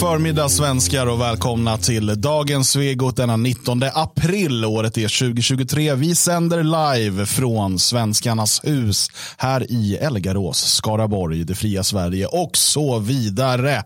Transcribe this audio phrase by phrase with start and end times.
[0.00, 4.64] förmiddag svenskar och välkomna till dagens Svegot denna 19 april.
[4.64, 5.94] Året är 2023.
[5.94, 12.98] Vi sänder live från Svenskarnas hus här i Elgarås, Skaraborg, det fria Sverige och så
[12.98, 13.84] vidare.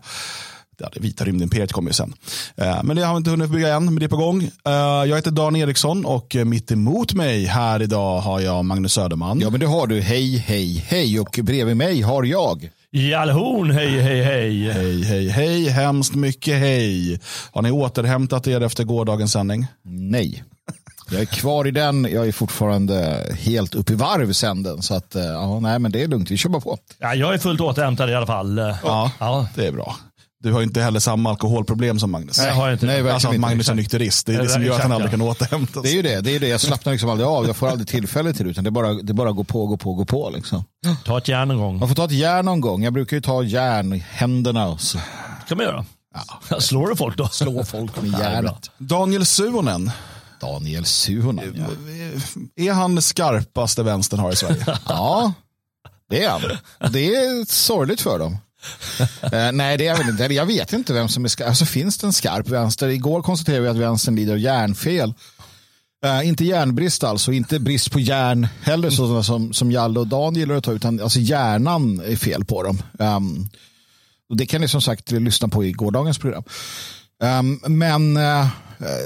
[0.77, 2.13] Ja, det vita rymdimperiet kommer ju sen.
[2.55, 4.43] Eh, men det har vi inte hunnit bygga än, men det är på gång.
[4.43, 4.71] Eh,
[5.09, 9.39] jag heter Dan Eriksson och mitt emot mig här idag har jag Magnus Söderman.
[9.39, 10.01] Ja, men det har du.
[10.01, 11.19] Hej, hej, hej.
[11.19, 12.69] Och bredvid mig har jag.
[12.91, 14.71] Jalhorn, hej, hej, hej.
[14.71, 15.69] Hej, hej, hej.
[15.69, 17.19] Hemskt mycket hej.
[17.51, 19.67] Har ni återhämtat er efter gårdagens sändning?
[19.83, 20.43] Nej.
[21.11, 22.07] Jag är kvar i den.
[22.11, 24.81] Jag är fortfarande helt uppe i varv sen den.
[24.81, 26.31] Så att, eh, ja, nej, men det är lugnt.
[26.31, 26.77] Vi kör bara på.
[26.99, 28.57] Ja, jag är fullt återhämtad i alla fall.
[28.83, 29.47] Ja, Ja.
[29.55, 29.95] det är bra.
[30.45, 32.37] Du har ju inte heller samma alkoholproblem som Magnus.
[32.37, 33.01] Nej, jag har inte Nej, det.
[33.01, 33.41] verkligen Alltså att inte.
[33.47, 34.25] Magnus är nykterist.
[34.25, 35.11] Det är det Ja, som gör att han aldrig ja.
[35.11, 35.95] kan återhämta Det är sig.
[35.95, 36.21] ju det.
[36.21, 36.47] Det är ju det.
[36.47, 37.47] Jag slappnar liksom aldrig av.
[37.47, 38.51] Jag får aldrig tillfälle till det.
[38.51, 40.29] Utan det är bara, det är bara gå på, gå på, gå på.
[40.35, 40.63] Liksom.
[41.05, 41.79] Ta ett järn någon gång.
[41.79, 42.83] Man får ta ett järn någon gång.
[42.83, 44.99] Jag brukar ju ta järn i händerna och så
[45.47, 45.85] kan man göra.
[46.59, 47.27] Slår du folk då?
[47.27, 48.71] slå folk med Ja, det järnet.
[48.77, 49.91] Daniel Suhonen,
[50.41, 51.65] Daniel Suhonen.
[52.57, 52.63] Ja.
[52.65, 54.65] är han skarpaste vänstern har i Sverige?
[54.87, 55.33] Ja,
[56.09, 56.41] det är han.
[56.91, 58.37] Det är sorgligt för dem.
[59.21, 60.33] Eh, nej, det är väl inte.
[60.33, 61.47] Jag vet inte vem som är skarp.
[61.47, 62.87] Alltså, finns det en skarp vänster?
[62.87, 65.13] Igår konstaterade vi att vänstern lider av järnfel.
[66.05, 70.07] Uh, eh, inte järnbrist alltså, inte brist på järn heller sådana som, som Jalle och
[70.07, 72.81] Dan gillar att ta, utan alltså hjärnan är fel på dem.
[72.99, 73.49] Um,
[74.29, 76.43] och det kan ni som sagt lyssna på i gårdagens program.
[77.39, 78.47] Um, men uh,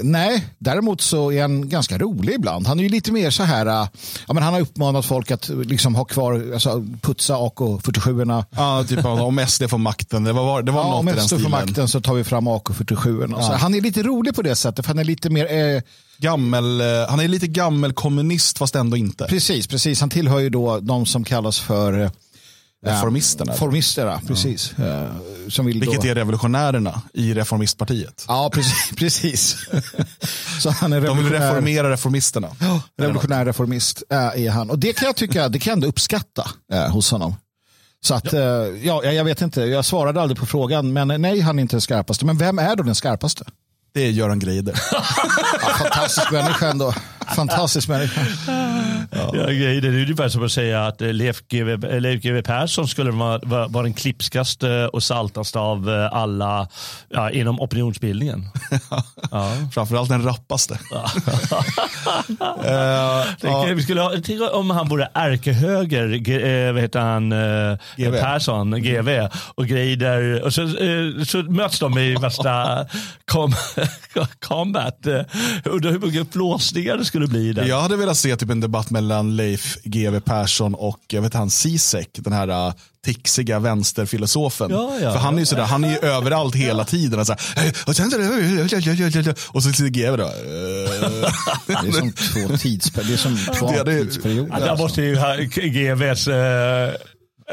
[0.04, 2.68] nej, däremot så är han ganska rolig ibland.
[2.68, 3.88] Han är ju lite mer så här, eh,
[4.28, 8.44] ja, men han har uppmanat folk att liksom ha kvar, alltså, putsa AK47.
[8.56, 10.24] ja, typ om SD får makten.
[10.24, 11.52] Det var, det var Ja, något om i den SD får stilen.
[11.52, 13.36] makten så tar vi fram AK47.
[13.40, 13.56] Ja.
[13.58, 15.82] Han är lite rolig på det sättet, för han är lite mer, eh,
[16.18, 19.26] Gammel, eh, han är lite gammel kommunist fast ändå inte.
[19.26, 20.00] precis, precis.
[20.00, 22.12] Han tillhör ju då de som kallas för
[22.86, 23.54] eh, Reformisterna.
[23.54, 24.80] Formisterna, precis.
[24.80, 25.08] Eh,
[25.50, 26.08] som vill Vilket då...
[26.08, 28.26] är revolutionärerna i reformistpartiet.
[28.28, 28.92] Ja, precis.
[28.98, 29.58] precis.
[30.62, 32.48] så han är De vill revolutionär, reformera reformisterna.
[32.98, 34.70] revolutionär reformist äh, är han.
[34.70, 37.36] Och det kan jag tycka, det kan jag ändå uppskatta äh, hos honom.
[38.02, 38.68] Så att, ja.
[38.84, 41.82] ja, jag vet inte, jag svarade aldrig på frågan, men nej, han är inte den
[41.82, 42.26] skarpaste.
[42.26, 43.46] Men vem är då den skarpaste?
[43.94, 44.74] Det är Göran Greider.
[45.62, 46.94] Ja, fantastisk människa ändå.
[47.36, 48.22] Fantastisk människa.
[49.12, 49.32] Ja.
[49.46, 52.88] grejer, det är ungefär som att säga att eh, Leif GW, eh, Leif GW Persson
[52.88, 56.68] skulle vara, vara, vara den klipskaste och saltaste av eh, alla
[57.10, 58.50] ja, inom opinionsbildningen.
[59.32, 59.52] Ja.
[59.74, 60.80] Framförallt den rappaste.
[63.42, 63.66] Tänk, ja.
[63.76, 67.30] vi skulle ha, tänk om han vore ärkehöger, G- vad heter han,
[67.98, 68.20] GV.
[68.20, 70.42] Persson, GV, och Greider.
[70.44, 70.68] Och så,
[71.28, 72.86] så möts de i värsta
[73.32, 73.54] com
[74.48, 75.00] combat.
[75.66, 77.66] Undrar hur mycket flåsningar det skulle bli där.
[77.66, 81.50] Jag hade velat se typ en debatt mellan Leif GW Persson och jag vet han
[81.50, 82.74] Zizek, den här uh,
[83.06, 84.72] tixiga vänsterfilosofen.
[84.72, 87.20] Ja, ja, För han är ju sådär, han är ju överallt hela tiden.
[87.20, 88.06] Och, så här, och, sen,
[89.48, 90.24] och så sitter GW då.
[90.24, 90.32] eh,
[91.82, 93.08] Det är som två tidsperioder.
[93.08, 94.60] Det är som två Ja, det är- tidsperioder.
[94.60, 96.92] Där måste ju ha- GVs, eh,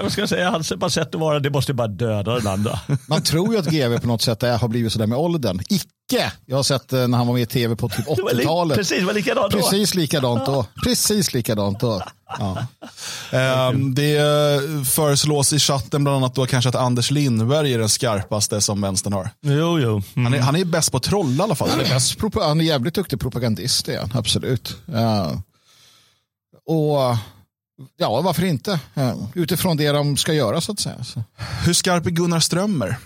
[0.03, 2.47] vad ska jag säga, hans bara sätt att vara, det måste ju bara döda den
[2.47, 2.81] andra.
[3.09, 5.61] Man tror ju att GV på något sätt är, har blivit sådär med åldern.
[5.69, 6.33] Icke!
[6.47, 8.43] Jag har sett eh, när han var med i tv på typ Det var li-
[8.43, 8.77] 80-talet.
[8.79, 9.59] Precis, var likadant då.
[9.59, 10.67] Precis likadant då.
[10.84, 12.03] Precis likadant då.
[13.31, 17.89] Ehm, det eh, föreslås i chatten bland annat då kanske att Anders Lindberg är den
[17.89, 19.31] skarpaste som vänstern har.
[19.43, 20.03] Jo, jo.
[20.15, 20.25] Mm.
[20.25, 21.71] Han är, han är bäst på att trolla i alla fall.
[21.71, 24.11] Han är, bäst, han är jävligt duktig propagandist, han.
[24.15, 24.77] Absolut.
[24.87, 25.43] Ja.
[26.67, 27.17] Och
[27.97, 28.81] ja, varför inte?
[28.94, 29.31] Ja.
[29.34, 31.04] Utifrån det de ska göra så att säga.
[31.04, 31.22] Så.
[31.64, 32.97] Hur skarp är Gunnar Strömmer?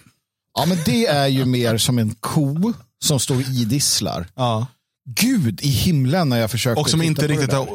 [0.59, 2.73] Ja, men det är ju mer som en ko
[3.05, 4.27] som står och idisslar.
[4.35, 4.67] Ja.
[5.21, 7.69] Gud i himlen när jag försökte Och som inte riktigt har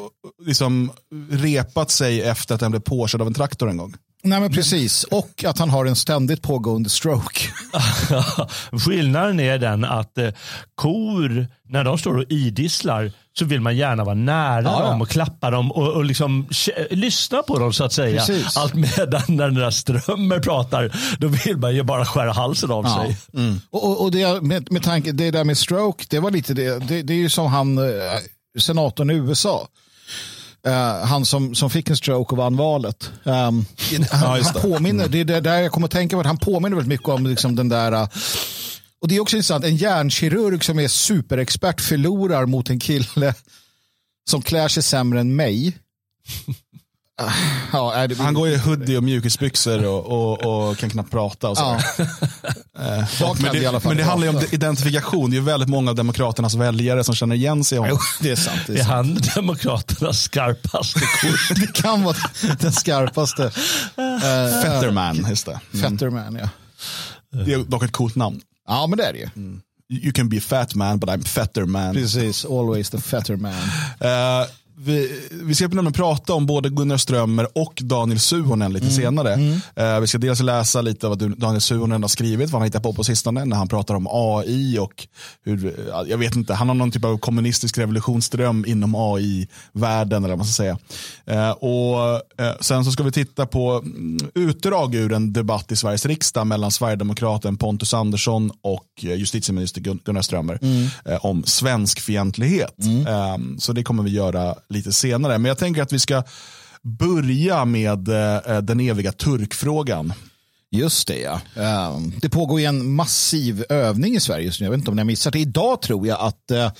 [0.45, 0.91] liksom,
[1.31, 3.95] repat sig efter att den blev påkörd av en traktor en gång.
[4.23, 5.03] Nej, men precis.
[5.03, 7.39] Och att han har en ständigt pågående stroke.
[8.85, 10.29] Skillnaden är den att eh,
[10.75, 14.89] kor, när de står och idisslar, så vill man gärna vara nära Ja, ja.
[14.89, 16.47] dem och klappa dem och, och liksom
[16.89, 18.25] lyssna på dem så att säga.
[18.25, 18.57] Precis.
[18.57, 22.85] Allt medan när den där strömmer pratar, då vill man ju bara skära halsen av
[22.85, 23.03] Ja.
[23.03, 23.17] sig.
[23.69, 26.79] Och, och, och det, med, med tanke, det där med stroke, det var lite det.
[26.87, 27.83] Det, det är ju som han, eh,
[28.59, 29.67] senatorn i USA.
[30.67, 33.11] Eh, han som, som fick en stroke och vann valet.
[33.23, 33.65] Um,
[34.11, 36.89] han, just han påminner, det är där jag kommer att tänka på, han påminner väldigt
[36.89, 38.07] mycket om liksom den där eh,
[39.05, 43.33] och det är också intressant, en hjärnkirurg som är superexpert förlorar mot en kille
[44.29, 45.77] som klär sig sämre än mig.
[47.73, 51.49] Ja, är det, Han går i hoodie och mjukisbyxor och, och, och kan knappt prata.
[51.49, 51.63] Och så.
[51.97, 52.05] ja.
[52.79, 55.29] Eh, men det, fall men det handlar ju om identifikation.
[55.29, 57.77] Det är ju väldigt många av Demokraternas väljare som känner igen sig.
[57.89, 58.61] Jo, det är sant.
[58.67, 58.89] Det är Är sant.
[58.89, 61.55] han Demokraternas skarpaste kort?
[61.55, 62.17] Det kan vara
[62.59, 63.43] den skarpaste.
[63.43, 63.51] Uh,
[64.63, 65.59] Fetterman, just det.
[65.81, 66.49] Fetterman, ja.
[67.45, 68.41] Det är dock ett coolt namn.
[68.67, 69.29] Ja, men det är det ju.
[69.89, 71.93] You can be a fat man, but I'm fatter man.
[71.93, 73.63] Precis, always the fatter man.
[73.99, 79.33] Eh, vi, vi ska nämligen prata om både Gunnar Strömmer och Daniel Suhonen lite senare.
[79.75, 82.65] Eh, vi ska dels läsa lite av vad Daniel Suhonen har skrivit, vad han har
[82.67, 85.07] hittat på på sistone när han pratar om AI och
[85.43, 90.29] hur, ja, jag vet inte, han har någon typ av kommunistisk revolutionsdröm inom AI-världen eller
[90.35, 90.77] vad man ska säga.
[91.25, 95.75] Eh, och eh, sen så ska vi titta på mm, utdrag ur en debatt i
[95.75, 100.59] Sveriges riksdag mellan Sverigedemokraten Pontus Andersson och eh, justitieminister Gun- Gunnar Strömmer
[101.05, 102.75] eh, om svensk fientlighet.
[103.07, 105.37] Eh, så det kommer vi göra lite senare.
[105.37, 106.23] Men jag tänker att vi ska
[106.81, 110.13] börja med eh, den eviga turkfrågan.
[110.71, 111.41] Just det ja.
[111.55, 114.65] Ehm, det pågår ju en massiv övning i Sverige just nu.
[114.65, 115.39] Jag vet inte om ni har missat det.
[115.39, 116.71] Idag tror jag att eh,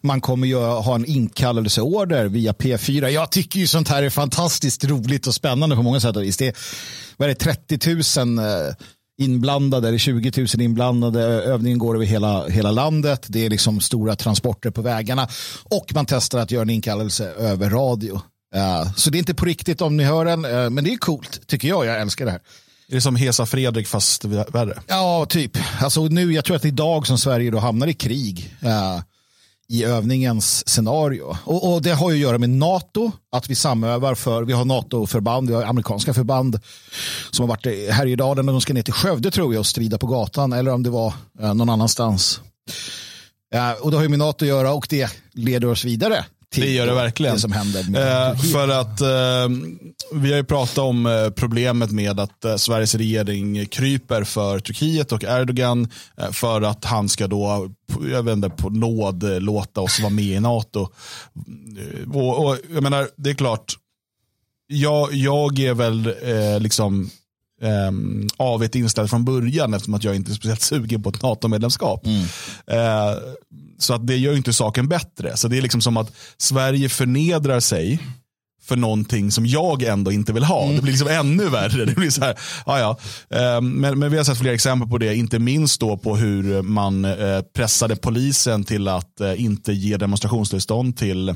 [0.00, 3.08] man kommer ju ha en inkallelseorder via P4.
[3.08, 6.36] Jag tycker ju sånt här är fantastiskt roligt och spännande på många sätt och vis.
[6.36, 6.54] Det är,
[7.16, 8.74] vad är det, 30 000 eh,
[9.18, 11.20] inblandade eller 20 000 inblandade.
[11.22, 13.26] Övningen går över hela, hela landet.
[13.28, 15.28] Det är liksom stora transporter på vägarna
[15.64, 18.20] och man testar att göra en inkallelse över radio.
[18.54, 20.96] Eh, Så det är inte på riktigt om ni hör den, eh, men det är
[20.96, 21.86] coolt tycker jag.
[21.86, 22.40] Jag älskar det här.
[22.88, 24.78] Är det som Hesa Fredrik fast värre?
[24.86, 25.58] Ja, typ.
[25.80, 29.00] Alltså nu, jag tror att det är idag som Sverige då hamnar i krig eh,
[29.68, 31.36] i övningens scenario.
[31.44, 34.64] Och, och det har ju att göra med NATO, att vi samövar för, vi har
[34.64, 36.60] NATO-förband, vi har amerikanska förband
[37.30, 39.98] som har varit i Härjedalen och de ska ner till Skövde tror jag och strida
[39.98, 42.40] på gatan eller om det var eh, någon annanstans.
[43.54, 46.24] Eh, och det har ju med NATO att göra och det leder oss vidare.
[46.62, 47.34] Det gör det verkligen.
[47.34, 49.48] Det som händer Eh, för att eh,
[50.12, 55.12] vi har ju pratat om eh, problemet med att eh, Sveriges regering kryper för Turkiet
[55.12, 57.70] och Erdogan eh, för att han ska då,
[58.10, 60.88] jag vet inte, på nåd eh, låta oss vara med i NATO.
[62.14, 63.74] Och, och jag menar, det är klart,
[64.66, 66.14] jag, jag är väl
[66.62, 67.10] liksom
[67.64, 72.06] um, avigt inställd från början eftersom att jag inte är speciellt sugen på ett NATO-medlemskap.
[72.66, 73.14] Eh,
[73.78, 75.36] så att det gör inte saken bättre.
[75.36, 77.98] Så det är liksom som att Sverige förnedrar sig
[78.62, 80.66] för någonting som jag ändå inte vill ha.
[80.72, 81.84] Det blir liksom ännu värre.
[81.84, 82.98] Det blir så här, ja.
[83.30, 86.62] Eh, Men, men vi har sett flera exempel på det, inte minst då på hur
[86.62, 91.34] man eh, pressade polisen till att eh, inte ge demonstrationstillstånd till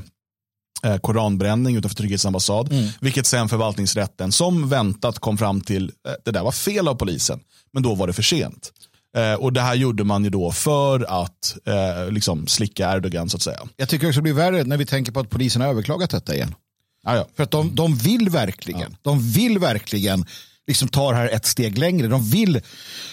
[1.01, 2.73] koranbränning utanför Turkiets ambassad.
[3.01, 7.39] Vilket sen förvaltningsrätten som väntat kom fram till eh, det där var fel av polisen.
[7.73, 8.71] Men då var det för sent.
[9.17, 13.37] Eh, och det här gjorde man ju då för att eh, liksom slicka Erdogan så
[13.37, 13.59] att säga.
[13.77, 16.35] Jag tycker också det blir värre när vi tänker på att polisen har överklagat detta
[16.35, 16.55] igen.
[17.03, 17.27] Ja, ja.
[17.35, 20.25] För att de, de vill verkligen, de vill verkligen
[20.69, 22.07] liksom ta det här ett steg längre.
[22.07, 22.61] De vill,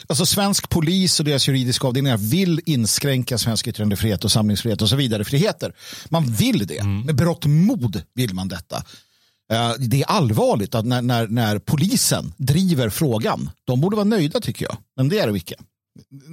[0.07, 4.97] alltså svensk polis och deras juridiska avdelningar vill inskränka svensk yttrandefrihet och samlingsfrihet och så
[4.97, 5.73] vidare friheter.
[6.09, 8.77] Man vill det, med berått mod vill man detta.
[9.53, 13.51] Eh, Det är allvarligt att när, när, när polisen driver frågan.
[13.65, 15.55] De borde vara nöjda tycker jag, men det är de icke.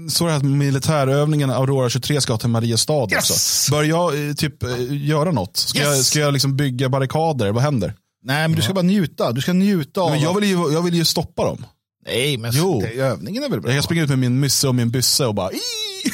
[0.10, 3.30] Så det här militärövningen Aurora 23 ska till Mariestad Yes!
[3.32, 3.72] också.
[3.72, 5.58] Bör jag eh, typ eh, göra något?
[5.58, 6.08] Ska jag, Yes!
[6.08, 7.52] ska jag liksom bygga barrikader?
[7.52, 7.94] Vad händer?
[8.24, 9.32] Nej, men du ska bara njuta.
[9.32, 10.12] Du ska njuta av...
[10.12, 11.66] Men jag, vill ju, jag vill ju stoppa dem.
[12.06, 12.82] Nej, men Jo.
[12.82, 13.70] det, övningen är väl bra?
[13.72, 15.60] Jag kan springa ut med min mysse och min bysse och bara "Ii!"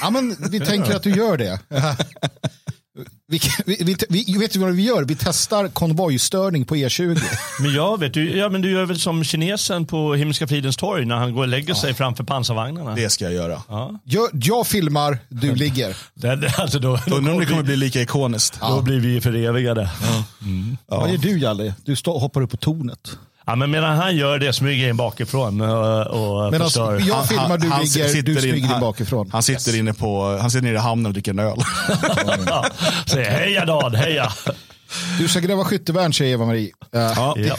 [0.02, 1.60] Ja, men vi tänker att du gör det.
[3.28, 5.04] Vi, vi, vi, vi, vet du vad vi gör?
[5.04, 7.22] Vi testar konvojstörning på E20.
[7.60, 11.06] Men jag vet, du, ja, men du gör väl som kinesen på Himmelska fridens torg
[11.06, 12.96] när han går och lägger sig framför pansarvagnarna.
[12.96, 13.62] Det ska jag göra.
[14.04, 15.98] Jag, jag filmar, du ligger.
[16.14, 18.60] Det, alltså då, då, Undrar om det kommer bli, bli lika ikoniskt.
[18.62, 19.90] då blir vi förevigade.
[20.88, 21.74] Vad gör du Jalle?
[21.86, 23.18] Du stå, hoppar upp på tornet.
[23.50, 27.04] Ja, men medan han gör det smyger in bakifrån och, och Men förstör.
[27.08, 29.30] jag filmar, du han ligger, sitter du in- smyger in han- bakifrån.
[29.32, 31.58] Han sitter inne på, han sitter nere i hamnen och dricker en öl.
[32.48, 32.66] Ja,
[33.06, 34.32] Säger heja Dan, heja.
[35.20, 36.66] Du ska gräva skyttevärn säger Eva-Marie.
[36.96, 37.34] Uh, Ja.
[37.38, 37.56] Ja.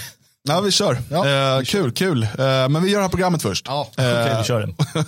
[0.49, 0.99] Ja, vi kör.
[1.11, 2.23] Ja, eh, kul, kul.
[2.23, 2.29] Eh,
[2.69, 3.67] men vi gör det här programmet först.
[3.69, 4.75] Ja, Okej, vi kör den.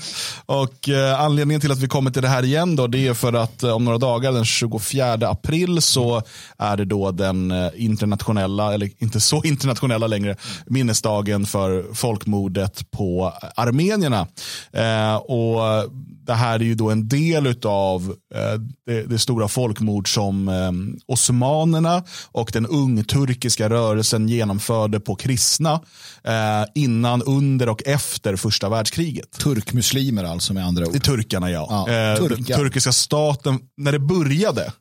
[0.47, 3.33] Och eh, anledningen till att vi kommer till det här igen då, det är för
[3.33, 6.23] att eh, om några dagar, den 24 april, så
[6.59, 10.37] är det då den eh, internationella, eller inte så internationella längre,
[10.67, 14.27] minnesdagen för folkmordet på armenierna.
[14.73, 15.91] Eh, och
[16.27, 20.73] det här är ju då en del av eh, det, det stora folkmord som eh,
[21.07, 25.81] osmanerna och den ungturkiska rörelsen genomförde på kristna
[26.25, 29.31] eh, innan, under och efter första världskriget.
[29.31, 31.03] Turkmuslimer alltså med andra ord.
[31.03, 31.67] turkarna ja.
[31.71, 32.57] Ja, eh, turkar.
[32.57, 34.73] turkiska staten, när det började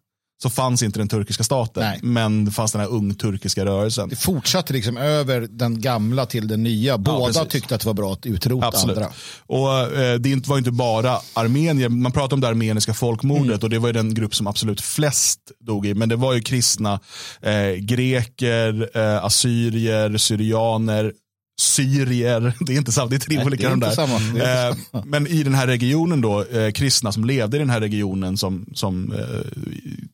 [0.43, 1.83] så fanns inte den turkiska staten.
[1.83, 1.99] Nej.
[2.03, 4.09] Men det fanns den här ungturkiska rörelsen.
[4.09, 6.97] Det fortsatte liksom över den gamla till den nya.
[6.97, 7.51] Båda precis.
[7.51, 8.97] tyckte att det var bra att utrota Absolut.
[8.97, 9.09] andra.
[9.47, 13.59] Och eh, Det var inte bara armenier, man pratar om det armeniska folkmordet Mm.
[13.63, 15.93] och det var ju den grupp som absolut flest dog i.
[15.93, 16.99] Men det var ju kristna,
[17.41, 21.13] eh, greker, eh, assyrier, syrianer,
[21.61, 22.53] syrier.
[22.65, 23.91] Det är inte samma, det är tre Nej, olika de där.
[23.91, 24.15] samma.
[24.15, 24.75] Eh,
[25.05, 28.65] men i den här regionen då, eh, kristna som levde i den här regionen som,
[28.73, 29.61] som eh,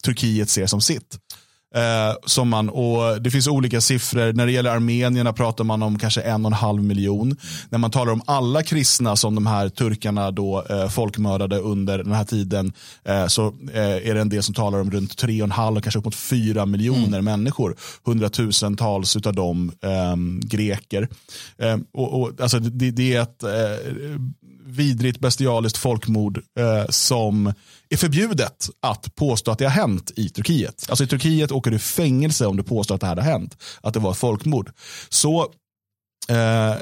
[0.03, 1.19] Turkiet ser som sitt.
[1.77, 4.33] Eh, som man, och det finns olika siffror.
[4.33, 7.37] När det gäller armenierna pratar man om kanske en och en halv miljon.
[7.69, 12.11] När man talar om alla kristna som de här turkarna då eh, folkmördade under den
[12.13, 15.45] här tiden eh, så eh, är det en del som talar om runt tre och
[15.45, 17.75] en halv, kanske upp mot fyra miljoner människor.
[18.03, 20.15] Hundratusentals av dem eh,
[20.47, 21.07] greker.
[21.57, 23.49] Eh, och, och, alltså det, det är ett eh,
[24.65, 27.53] vidrigt bestialiskt folkmord eh, som
[27.89, 30.85] är förbjudet att påstå att det har hänt i Turkiet.
[30.89, 33.57] Alltså i Turkiet åker du fängelse om du påstår att det här har hänt.
[33.81, 34.71] Att det var ett folkmord.
[35.09, 35.53] Så
[36.29, 36.75] Eh,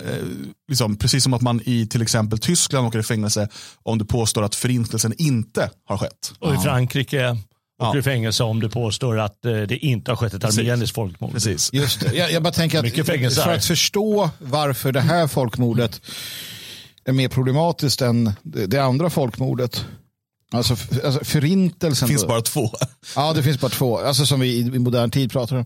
[0.68, 3.50] liksom, precis som att man i till exempel Tyskland åker i fängelse
[3.84, 6.34] om du påstår att förintelsen inte har skett.
[6.40, 7.42] Och i Frankrike åker
[7.78, 7.92] Ja.
[7.94, 11.32] du i fängelse om du påstår att eh, det inte har skett ett armeniskt folkmord.
[11.32, 11.74] Precis.
[11.74, 12.14] Just det.
[12.16, 16.02] Jag, jag bara tänker att för att förstå varför det här folkmordet
[17.06, 19.86] är mer problematiskt än det, det andra folkmordet.
[20.52, 20.76] Alltså,
[21.06, 22.08] alltså förintelsen.
[22.08, 22.28] Det finns då.
[22.28, 22.72] bara två.
[23.16, 23.98] Ja, det finns bara två.
[24.00, 25.66] Alltså som vi i, i modern tid pratar om.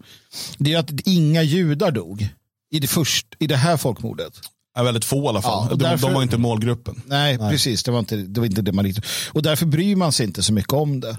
[0.58, 2.28] Det är att inga judar dog
[2.72, 4.34] i det, först, i det här folkmordet.
[4.78, 5.68] Är väldigt få i alla fall.
[5.72, 7.02] Ja, därför- de var inte målgruppen.
[7.06, 7.84] Nej, precis.
[7.84, 9.06] Det var, inte, det var inte det man riktigt...
[9.32, 11.18] Och därför bryr man sig inte så mycket om det.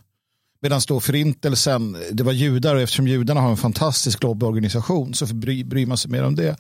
[0.63, 5.65] Medan då förintelsen, det var judar och eftersom judarna har en fantastisk lobbyorganisation så bry,
[5.65, 6.57] bryr man sig mer om det.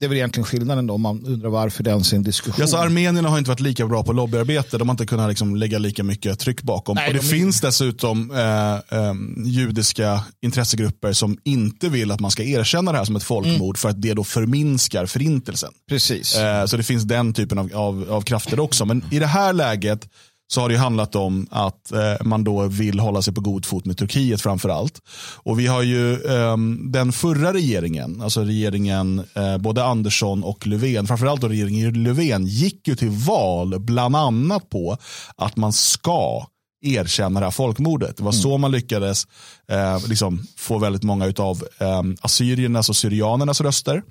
[0.00, 2.54] Det är väl egentligen skillnaden då om man undrar varför det ens är en diskussion.
[2.58, 4.78] Ja, så armenierna har inte varit lika bra på lobbyarbete.
[4.78, 6.94] De har inte kunnat liksom lägga lika mycket tryck bakom.
[6.94, 9.14] Nej, och det de finns dessutom eh, eh,
[9.44, 13.74] judiska intressegrupper som inte vill att man ska erkänna det här som ett folkmord Mm.
[13.74, 15.70] för att det då förminskar förintelsen.
[15.88, 16.36] Precis.
[16.36, 18.84] Eh, så det finns den typen av, av, av krafter också.
[18.84, 20.08] Men i det här läget
[20.50, 23.66] så har det ju handlat om att eh, man då vill hålla sig på god
[23.66, 25.02] fot med Turkiet framför allt.
[25.36, 31.06] Och vi har ju ehm, den förra regeringen, alltså regeringen eh, både Andersson och Löfven,
[31.06, 34.96] framförallt då regeringen Löfven gick ju till val bland annat på
[35.36, 36.46] att man ska
[36.82, 38.16] erkänna det här folkmordet.
[38.16, 39.26] Det var så man lyckades
[39.70, 44.02] eh, liksom få väldigt många av eh, assyriernas och syrianernas röster.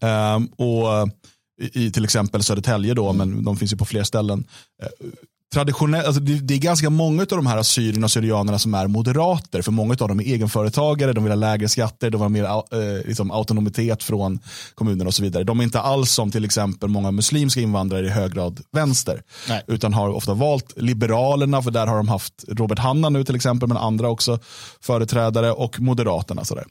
[0.00, 1.08] Ehm, och
[1.60, 4.44] i, i till exempel Södertälje då, men de finns ju på fler ställen.
[4.82, 4.88] Eh,
[5.52, 8.86] traditionell, alltså det, det är ganska många av de här assyrierna och syrianerna som är
[8.86, 12.64] moderater, för många av dem är egenföretagare, de vill ha lägre skatter, de vill ha
[12.70, 14.38] mer eh, liksom autonomitet från
[14.74, 15.44] kommunerna och så vidare.
[15.44, 19.62] De är inte alls som till exempel många muslimska invandrare i hög grad vänster, Nej.
[19.66, 23.68] utan har ofta valt Liberalerna, för där har de haft Robert Hanna nu till exempel,
[23.68, 24.38] men andra också
[24.80, 26.44] företrädare och Moderaterna.
[26.44, 26.64] Sådär.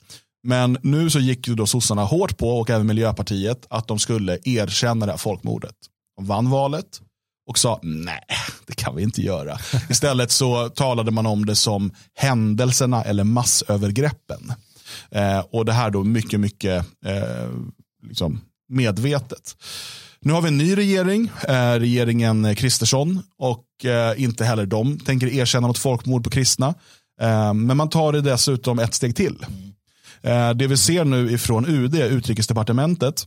[0.43, 4.39] Men nu så gick ju då sossarna hårt på, och även Miljöpartiet, att de skulle
[4.43, 5.75] erkänna det här folkmordet.
[6.17, 7.01] De vann valet
[7.49, 8.23] och sa nej,
[8.65, 9.57] det kan vi inte göra.
[9.89, 14.53] Istället så talade man om det som händelserna eller massövergreppen.
[15.11, 17.49] Eh, och det här då mycket, mycket eh,
[18.07, 19.55] liksom medvetet.
[20.21, 25.27] Nu har vi en ny regering, eh, regeringen Kristersson, och eh, inte heller de tänker
[25.27, 26.67] erkänna något folkmord på kristna.
[27.21, 29.45] Eh, men man tar det dessutom ett steg till.
[30.23, 33.25] Eh, det vi ser nu ifrån UD, utrikesdepartementet,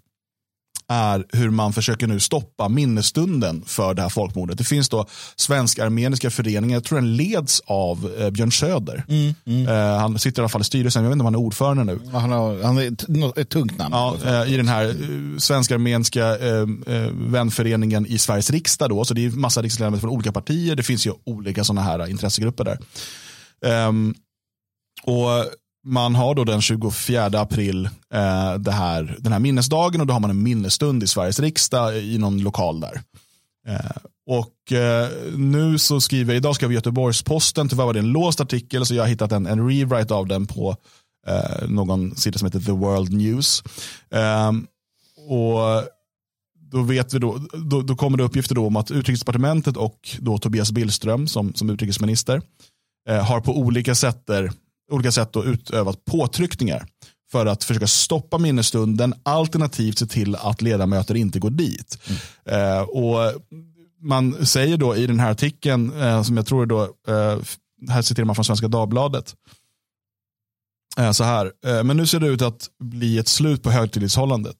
[0.88, 4.58] är hur man försöker nu stoppa minnesstunden för det här folkmordet.
[4.58, 9.04] Det finns då svensk-armeniska föreningar, jag tror den leds av eh, Björn Söder.
[9.68, 11.84] Eh, han sitter i alla fall i styrelsen, jag vet inte om han är ordförande
[11.84, 12.00] nu.
[12.12, 13.94] Han har, han är ett, tungt namn.
[13.94, 16.66] Ja, eh, I den här eh, svensk-armeniska eh,
[17.12, 18.90] vänföreningen i Sveriges riksdag.
[18.90, 20.76] Då, så det är massa riksdagsledamöter från olika partier.
[20.76, 22.78] Det finns ju olika sådana här intressegrupper där.
[23.66, 24.14] Ehm,
[25.02, 25.28] och
[25.84, 30.20] man har då den 24 april eh, det här, den här minnesdagen och då har
[30.20, 33.00] man en minnesstund i Sveriges riksdag i någon lokal där.
[33.68, 38.12] Eh, och eh, nu så skriver jag, idag ska vi Göteborgs-Posten, tyvärr var det en
[38.12, 40.76] låst artikel så jag har hittat en, en rewrite av den på
[41.26, 43.62] eh, någon sida som heter The World News.
[44.10, 44.52] Eh,
[45.28, 45.84] och
[46.70, 50.38] då, vet vi då, då, då kommer det uppgifter då om att utrikesdepartementet och då
[50.38, 52.42] Tobias Billström som, som utrikesminister
[53.08, 54.30] eh, har på olika sätt,
[54.90, 56.86] olika sätt då utövat påtryckningar
[57.30, 61.98] för att försöka stoppa minnesstunden alternativt se till att ledamöter inte går dit.
[62.44, 63.42] Eh, och
[64.00, 67.38] man säger då i den här artikeln, eh, som jag tror då, eh,
[67.88, 69.34] här citerar man från Svenska Dagbladet,
[70.98, 74.56] eh, så här, eh, men nu ser det ut att bli ett slut på högtidlighållandet.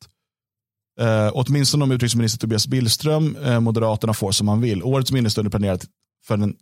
[1.01, 4.83] Eh, åtminstone om utrikesminister Tobias Billström, eh, Moderaterna, får som man vill.
[4.83, 5.85] Årets minnesstund är planerat
[6.27, 6.57] för den,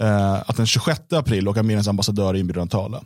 [0.00, 3.02] eh, att den 26 april och Armeniens ambassadör är inbjuden att tala.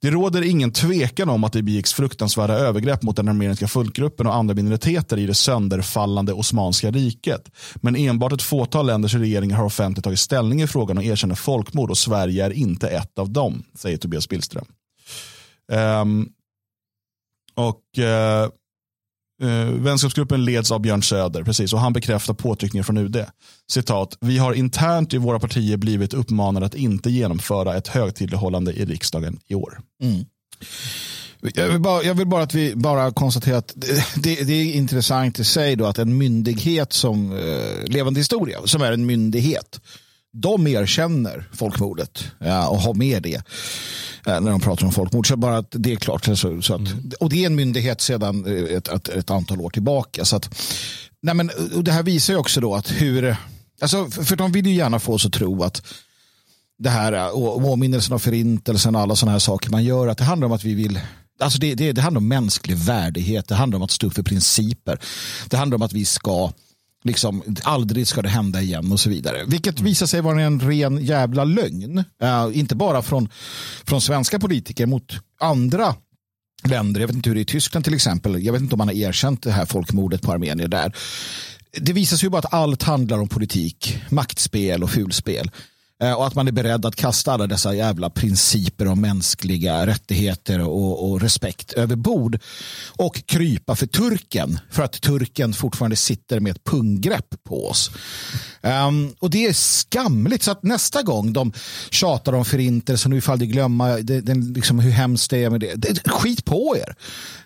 [0.00, 4.34] Det råder ingen tvekan om att det begicks fruktansvärda övergrepp mot den armeniska folkgruppen och
[4.34, 7.50] andra minoriteter i det sönderfallande Osmanska riket.
[7.76, 11.90] Men enbart ett fåtal länders regeringar har offentligt tagit ställning i frågan och erkänner folkmord
[11.90, 14.66] och Sverige är inte ett av dem, säger Tobias Billström.
[15.72, 16.28] Um,
[17.54, 18.50] och uh,
[19.42, 23.24] Uh, vänskapsgruppen leds av Björn Söder, precis, och han bekräftar påtryckningar från UD.
[23.70, 28.84] Citat, vi har internt i våra partier blivit uppmanade att inte genomföra ett högtidlighållande i
[28.84, 29.80] riksdagen i år.
[30.02, 30.24] Mm.
[31.54, 34.74] Jag vill, bara, jag vill bara att vi bara konstaterar att det, det, det är
[34.74, 39.80] intressant i sig då att en myndighet som eh, Levande historia, som är en myndighet,
[40.32, 43.42] de erkänner folkmordet ja, och har med det
[44.26, 45.28] när de pratar om folkmord.
[45.28, 46.24] Så bara att det är klart.
[46.24, 46.80] Så, så att,
[47.20, 50.24] Och det är en myndighet sedan eh, ett, ett, ett antal år tillbaka.
[50.24, 50.58] Så att,
[51.22, 53.36] nej men, och det här visar ju också då att hur,
[53.80, 55.82] alltså, för de vill ju gärna få oss att tro att
[56.78, 60.18] det här eh, och åminnelsen av förintelsen och alla sådana här saker man gör, att
[60.18, 61.00] det handlar om att vi vill
[61.40, 64.98] Alltså det, det, det handlar om mänsklig värdighet, det handlar om att stå för principer.
[65.48, 66.52] Det handlar om att vi ska,
[67.06, 69.44] liksom, aldrig ska det hända igen och så vidare.
[69.46, 71.98] Vilket visar sig vara en ren jävla lögn.
[72.22, 73.28] Uh, inte bara från,
[73.84, 75.94] från svenska politiker mot andra
[76.64, 77.00] länder.
[77.00, 78.44] Jag vet inte hur det är i Tyskland till exempel.
[78.44, 80.92] Jag vet inte om man har erkänt det här folkmordet på armenier där.
[81.72, 85.50] Det visar sig ju bara att allt handlar om politik, maktspel och fulspel.
[86.02, 90.60] Eh, och att man är beredd att kasta alla dessa jävla principer om mänskliga rättigheter
[90.60, 92.38] och, och respekt över bord.
[92.96, 94.60] Och krypa för turken.
[94.70, 97.90] För att turken fortfarande sitter med ett punggrepp på oss.
[98.60, 100.42] Um, och det är skamligt.
[100.42, 101.52] Så att nästa gång de
[101.90, 105.60] tjatar om förintelsen och ifall de glömma det, det, liksom hur hemskt det är med
[105.60, 105.74] det.
[105.74, 106.94] det skit på er.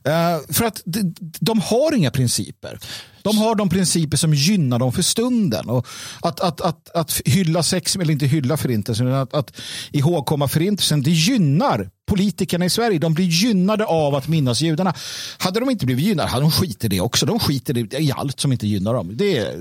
[0.09, 2.78] Uh, för att de, de har inga principer.
[3.23, 5.69] De har de principer som gynnar dem för stunden.
[5.69, 5.87] Och
[6.21, 9.61] att, att, att, att hylla sex, eller inte hylla förintelsen, utan att, att
[9.93, 12.99] ihågkomma förintelsen, det gynnar politikerna i Sverige.
[12.99, 14.95] De blir gynnade av att minnas judarna.
[15.39, 17.27] Hade de inte blivit gynnade hade de skiter i det också.
[17.27, 19.11] De skiter i allt som inte gynnar dem.
[19.17, 19.55] Det är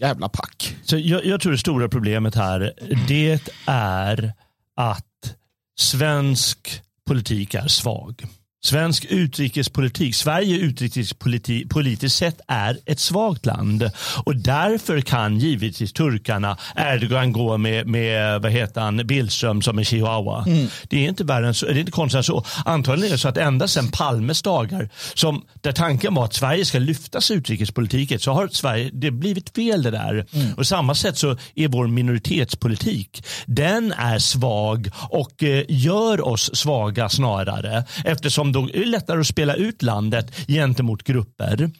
[0.00, 0.76] jävla pack.
[0.84, 2.72] Så jag, jag tror det stora problemet här
[3.08, 4.32] det är
[4.76, 5.04] att
[5.78, 8.24] svensk politik är svag.
[8.64, 13.90] Svensk utrikespolitik, Sverige utrikespolitiskt sett är ett svagt land
[14.24, 19.84] och därför kan givetvis turkarna, Erdogan gå med, med vad heter han, Billström som en
[19.84, 20.44] chihuahua.
[20.46, 20.66] Mm.
[20.88, 22.44] Det är inte värre än så, det är inte konstigt än så.
[22.64, 26.64] Antagligen är det så att ända sedan Palmes dagar, som, där tanken var att Sverige
[26.64, 30.26] ska lyftas utrikespolitiken, så har Sverige, det blivit fel det där.
[30.32, 30.54] Mm.
[30.54, 37.08] Och samma sätt så är vår minoritetspolitik, den är svag och eh, gör oss svaga
[37.08, 41.70] snarare eftersom då är det lättare att spela ut landet gentemot grupper.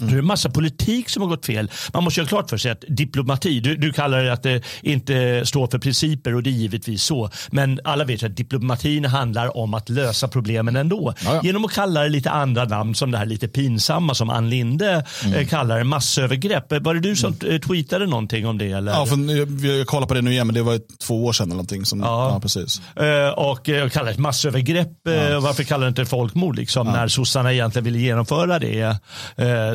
[0.00, 0.12] Mm.
[0.12, 1.70] Det är en massa politik som har gått fel.
[1.92, 5.46] Man måste göra klart för sig att diplomati, du, du kallar det att det inte
[5.46, 7.30] står för principer och det är givetvis så.
[7.50, 11.14] Men alla vet att diplomatin handlar om att lösa problemen ändå.
[11.24, 11.40] Jaja.
[11.44, 15.04] Genom att kalla det lite andra namn som det här lite pinsamma som Ann Linde
[15.24, 15.34] mm.
[15.34, 16.72] eh, kallar det, massövergrepp.
[16.84, 17.60] Var det du som mm.
[17.60, 18.70] tweetade någonting om det?
[18.70, 18.92] Eller?
[18.92, 21.54] Ja, för jag kollar på det nu igen, men det var två år sedan eller
[21.54, 21.84] någonting.
[21.84, 22.30] Som, ja.
[22.32, 22.82] ja precis.
[22.96, 25.06] Eh, och eh, kallar det massövergrepp.
[25.06, 25.40] Eh, ja.
[25.40, 26.92] Varför kallar det inte folkmord liksom, ja.
[26.92, 28.98] när sossarna egentligen ville genomföra det?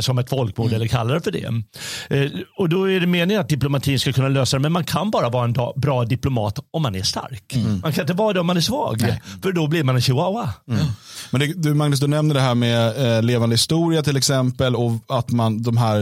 [0.09, 0.75] Som ett folkmord mm.
[0.75, 1.45] eller kallar det för det.
[2.09, 5.11] Eh, och då är det meningen att diplomatin ska kunna lösa det, men man kan
[5.11, 7.55] bara vara en bra diplomat om man är stark.
[7.55, 7.79] Mm.
[7.79, 9.21] Man kan inte vara det om man är svag, Nej.
[9.43, 10.53] för då blir man en chihuahua.
[10.67, 10.85] Mm.
[11.31, 14.91] Men det, du, Magnus, du nämnde det här med eh, levande historia till exempel och
[15.07, 15.99] att man de här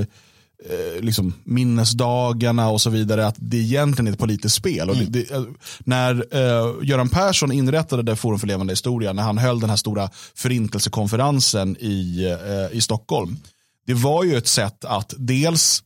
[0.70, 4.90] eh, liksom, minnesdagarna och så vidare, att det egentligen är ett politiskt spel.
[4.90, 5.44] Och det, det, eh,
[5.80, 9.78] när eh, Göran Persson inrättade det Forum för levande historia, när han höll den här
[9.78, 13.38] stora förintelsekonferensen i, eh, i Stockholm,
[13.88, 15.84] det var ju ett sätt att dels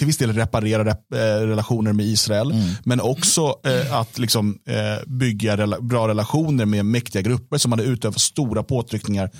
[0.00, 2.70] till viss del reparera rep eh, relationer med Israel, mm.
[2.84, 7.84] men också eh, att liksom, eh, bygga rela bra relationer med mäktiga grupper som hade
[7.84, 9.30] utövat stora påtryckningar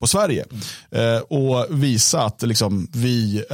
[0.00, 0.44] på Sverige.
[0.90, 1.22] Mm.
[1.28, 3.44] och visa att liksom, vi,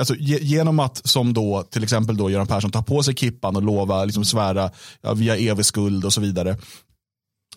[0.00, 3.62] alltså, genom att som då till exempel då Göran Persson tar på sig kippan och
[3.62, 6.56] lova, liksom, svära ja, via evig skuld och så vidare,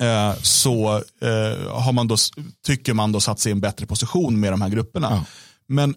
[0.02, 2.18] Eh, så eh, har man då,
[2.66, 5.08] tycker man då satt sig i en bättre position med de här grupperna.
[5.12, 5.26] Ja.
[5.68, 5.96] Men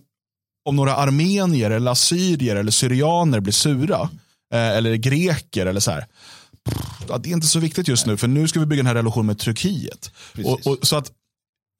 [0.64, 4.10] om några armenier, eller assyrier eller syrianer blir sura,
[4.54, 6.06] eh, eller greker eller så här,
[7.08, 8.94] ja, det är inte så viktigt just nu, för nu ska vi bygga den här
[8.94, 10.10] relationen med Turkiet.
[10.44, 11.12] Och, och, så att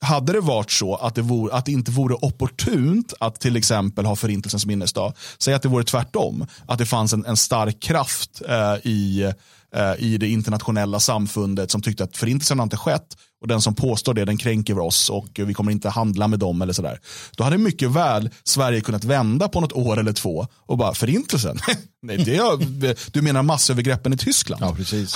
[0.03, 4.05] hade det varit så att det, vore, att det inte vore opportunt att till exempel
[4.05, 8.43] ha förintelsens minnesdag, säg att det vore tvärtom, att det fanns en, en stark kraft
[8.49, 9.33] eh, i
[9.77, 13.75] Eh, i det internationella samfundet som tyckte att förintelsen har inte skett och den som
[13.75, 17.01] påstår det den kränker oss och vi kommer inte handla med dem eller sådär.
[17.37, 21.59] Då hade mycket väl Sverige kunnat vända på något år eller två och bara förintelsen,
[22.05, 24.63] Nej, det är, du menar massövergreppen i Tyskland?
[24.63, 25.15] Ja, precis.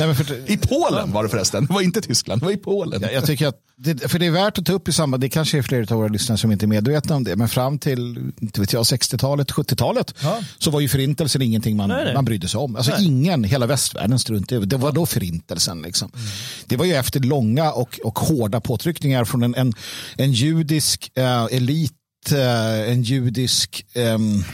[0.00, 1.66] Nej, för, I Polen var det förresten.
[1.66, 3.02] Det var inte Tyskland, det var i Polen.
[3.02, 5.28] Jag, jag tycker att det, för det är värt att ta upp i samband, det
[5.28, 8.32] kanske är flera av våra lyssnare som inte är medvetna om det, men fram till
[8.40, 10.40] inte vet jag, 60-talet, 70-talet Ja.
[10.58, 12.14] så var ju förintelsen ingenting man, Nej, nej.
[12.14, 12.76] man brydde sig om.
[12.76, 13.04] Alltså Nej.
[13.06, 14.76] ingen, hela västvärlden struntade i det.
[14.76, 15.82] Var då förintelsen.
[15.82, 16.10] Liksom.
[16.14, 16.26] Mm.
[16.66, 19.72] Det var ju efter långa och, och hårda påtryckningar från en, en,
[20.16, 21.92] en judisk eh, elit,
[22.32, 24.44] eh, en judisk ehm,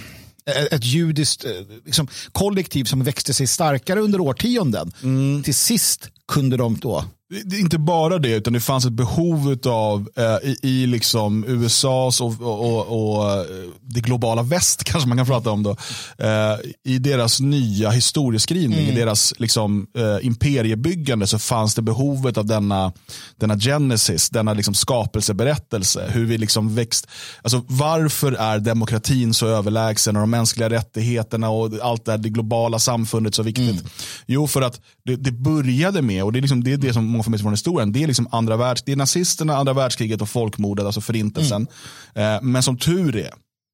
[0.49, 1.51] ett judiskt eh,
[1.85, 4.93] liksom, kollektiv som växte sig starkare under årtionden.
[5.03, 5.43] Mm.
[5.43, 9.59] Till sist kunde de då Det är inte bara det, utan det fanns ett behov
[9.67, 13.45] av eh, i, i liksom USAs och, och, och, eh,
[13.81, 15.71] det globala väst, kanske man kan prata om då,
[16.19, 22.47] eh, i deras nya historieskrivning, i deras liksom, eh, imperiebyggande så fanns det behovet av
[22.47, 22.93] denna,
[23.37, 27.07] denna genesis, denna liksom skapelseberättelse, hur vi liksom växt,
[27.43, 32.29] alltså varför är demokratin så överlägsen och de mänskliga rättigheterna och allt det här, det
[32.29, 33.85] globala samfundet så viktigt?
[34.27, 37.18] Jo, för att det, det började med, och det är, liksom, det, är det som
[37.25, 40.87] sig från historien, det är, liksom andra världs, det är nazisterna, andra världskriget och folkmordet,
[40.87, 41.67] alltså förintelsen.
[42.15, 43.31] Eh, men som tur är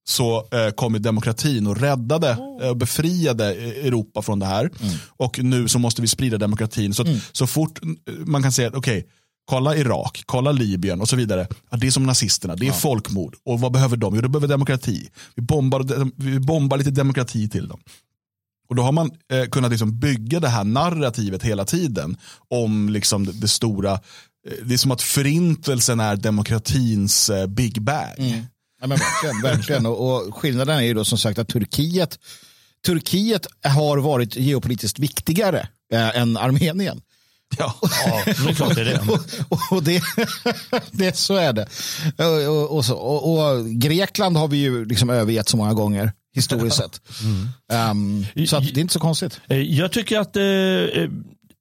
[0.07, 2.29] så eh, kom ju demokratin och räddade
[2.61, 4.69] eh, och befriade Europa från det här.
[5.07, 6.93] Och nu så måste vi sprida demokratin.
[6.93, 7.79] Så, att, så fort
[8.25, 9.07] man kan säga, okej,
[9.45, 11.47] kolla Irak, kolla Libyen och så vidare.
[11.69, 13.35] Ja, det är som nazisterna, det är folkmord.
[13.45, 14.15] Och vad behöver de?
[14.15, 15.09] Jo, de behöver demokrati.
[15.35, 17.79] Vi bombar, vi bombar lite demokrati till dem.
[18.67, 22.17] Och då har man eh, kunnat liksom bygga det här narrativet hela tiden
[22.49, 23.91] om liksom det, det stora.
[23.91, 23.99] Eh,
[24.63, 28.47] det är som att förintelsen är demokratins eh, big bang.
[28.81, 29.85] Ja, men verkligen, verkligen.
[29.85, 32.19] Och, och skillnaden är ju då som sagt att Turkiet,
[32.85, 37.01] Turkiet har varit geopolitiskt viktigare eh, än Armenien.
[37.57, 37.75] Ja.
[38.05, 38.99] Ja, det är klart det är det.
[39.49, 40.01] Och, och det,
[40.91, 41.67] det, så är det.
[42.17, 46.11] Och, och, och, så, och, och Grekland har vi ju liksom övergett så många gånger
[46.35, 47.01] historiskt sett.
[47.91, 49.41] Um, så att det är inte så konstigt.
[49.47, 51.09] Eh, Jag tycker att eh, eh,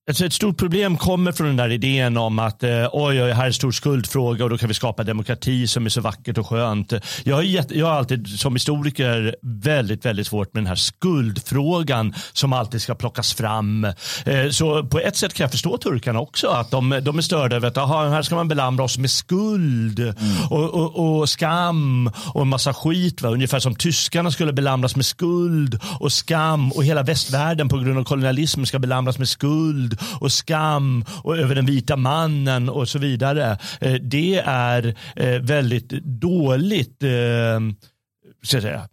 [0.08, 3.42] alltså ett stort problem kommer från den där idén om att eh, oj, oj, här
[3.42, 6.46] är en stor skuldfråga och då kan vi skapa demokrati som är så vackert och
[6.46, 6.92] skönt.
[7.24, 12.14] Jag har, jätte, jag har alltid som historiker väldigt, väldigt svårt med den här skuldfrågan
[12.32, 13.84] som alltid ska plockas fram.
[14.24, 17.56] Eh, så på ett sätt kan jag förstå turkarna också, att de, de är störda
[17.56, 20.14] över att aha, här ska man belamra oss med skuld
[20.50, 23.22] och, och, och skam och en massa skit.
[23.22, 23.28] Va?
[23.28, 28.04] Ungefär som tyskarna skulle belamras med skuld och skam och hela västvärlden på grund av
[28.04, 33.58] kolonialism ska belamras med skuld och skam och över den vita mannen och så vidare.
[33.80, 37.60] Eh, det är eh, väldigt dåligt eh,
[38.42, 38.88] så att säga,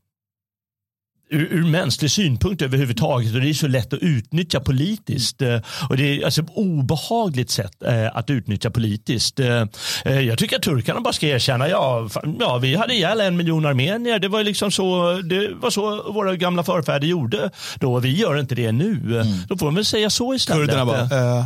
[1.32, 5.42] ur, ur mänsklig synpunkt överhuvudtaget och det är så lätt att utnyttja politiskt.
[5.42, 9.40] Eh, Och det är alltså ett obehagligt sätt eh, att utnyttja politiskt.
[9.40, 9.66] Eh,
[10.06, 13.66] Jag tycker att turkarna bara ska erkänna, ja, fan, ja vi hade ihjäl en miljon
[13.66, 14.20] armenier.
[14.20, 17.50] Det var liksom så, det var så våra gamla förfäder gjorde.
[17.80, 19.24] Då, vi gör inte det nu.
[19.50, 20.70] Då får de väl säga så istället.
[20.70, 21.46] Kurderna bara, eh,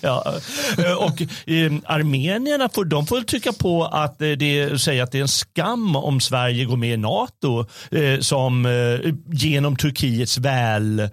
[0.00, 0.34] ja.
[0.98, 5.28] Och eh, armenierna får, de får trycka på att det, säga att det är en
[5.28, 11.10] skam om Sverige går med i NATO eh, som eh, genom Turkiets välvilja.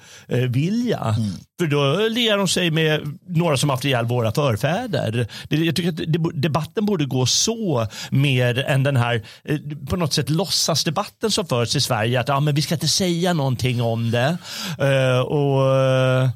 [0.49, 1.15] Vilja.
[1.59, 5.27] För då lirar de sig med några som haft ihjäl våra förfäder.
[5.49, 9.57] Det, jag tycker att debatten borde gå så mer än den här eh,
[9.89, 12.19] på något sätt låtsasdebatten som förs i Sverige.
[12.19, 14.37] Att ja, men vi ska inte säga någonting om det.
[14.79, 16.29] Eh, och eh,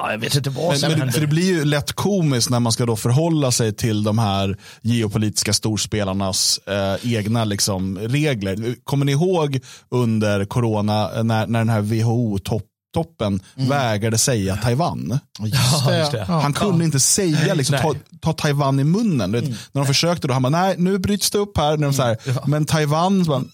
[0.00, 1.14] Ja, jag vet inte vad som Men, händer.
[1.14, 4.56] för det blir ju lätt komiskt när man ska då förhålla sig till de här
[4.82, 8.74] geopolitiska storspelarnas eh, egna liksom, regler.
[8.84, 15.18] Kommer ni ihåg under corona eh, när, när den här WHO-toppen vägrade säga Taiwan?
[15.38, 16.24] Ja, just det.
[16.24, 19.32] Han kunde inte säga, liksom, ta, ta Taiwan i munnen.
[19.32, 21.76] Du vet, När de försökte då, han bara, nej nu bryts det upp här.
[21.76, 22.16] När de så här
[22.48, 23.50] Men Taiwan, så bara, mm,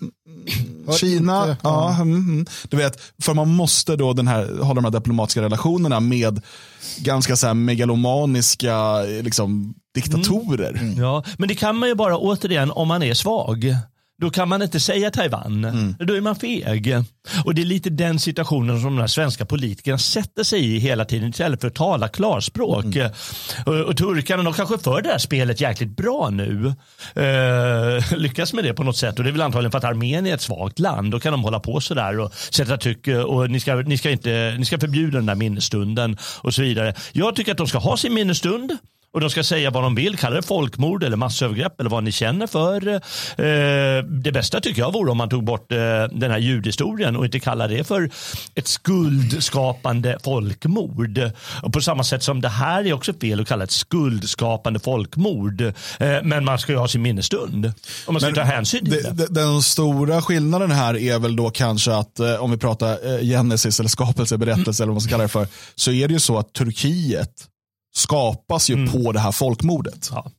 [1.01, 1.95] Kina, inte, ja.
[1.95, 2.47] mm, mm.
[2.69, 6.43] Du vet, för man måste då den här, ha de här diplomatiska relationerna med
[6.99, 10.95] ganska så här megalomaniska liksom, diktatorer.
[10.99, 13.77] Ja, men det kan man ju bara återigen om man är svag.
[14.21, 15.97] Då kan man inte säga Taiwan.
[15.99, 16.97] Då är man feg.
[17.45, 21.05] Och det är lite den situationen som de här svenska politikerna sätter sig i hela
[21.05, 22.85] tiden istället för att tala klarspråk.
[23.67, 26.75] Och, och turkarna de kanske för det här spelet jäkligt bra nu.
[27.15, 29.19] Eh, lyckas med det på något sätt.
[29.19, 31.11] Och det är väl antagligen för att Armenien är ett svagt land.
[31.11, 33.09] Då kan de hålla på sådär och sätta tryck.
[33.09, 36.95] Och ni ska, ni, ska inte, ni ska förbjuda den där minnesstunden och så vidare.
[37.13, 38.79] Jag tycker att de ska ha sin minnesstund.
[39.15, 42.13] Och de ska säga vad de vill, kalla det folkmord eller massövergrepp eller vad ni
[42.13, 42.89] känner för.
[42.89, 45.79] Eh, det bästa tycker jag vore om man tog bort eh,
[46.13, 48.11] den här ljudhistorien och inte kallar det för
[48.55, 51.31] ett skuldskapande folkmord.
[51.63, 55.61] Och på samma sätt som det här är också fel att kalla ett skuldskapande folkmord.
[55.61, 55.73] Eh,
[56.23, 57.73] men man ska ju ha sin minnesstund.
[58.07, 61.51] Och man ska Men ta hänsyn till det- Den stora skillnaden här är väl då
[61.51, 65.29] kanske att om vi pratar Genesis eller skapelse, berättelse eller vad man ska kalla det
[65.29, 67.31] för, så är det ju så att Turkiet
[67.97, 70.09] skapas ju på det här folkmordet.
[70.13, 70.31] Ja,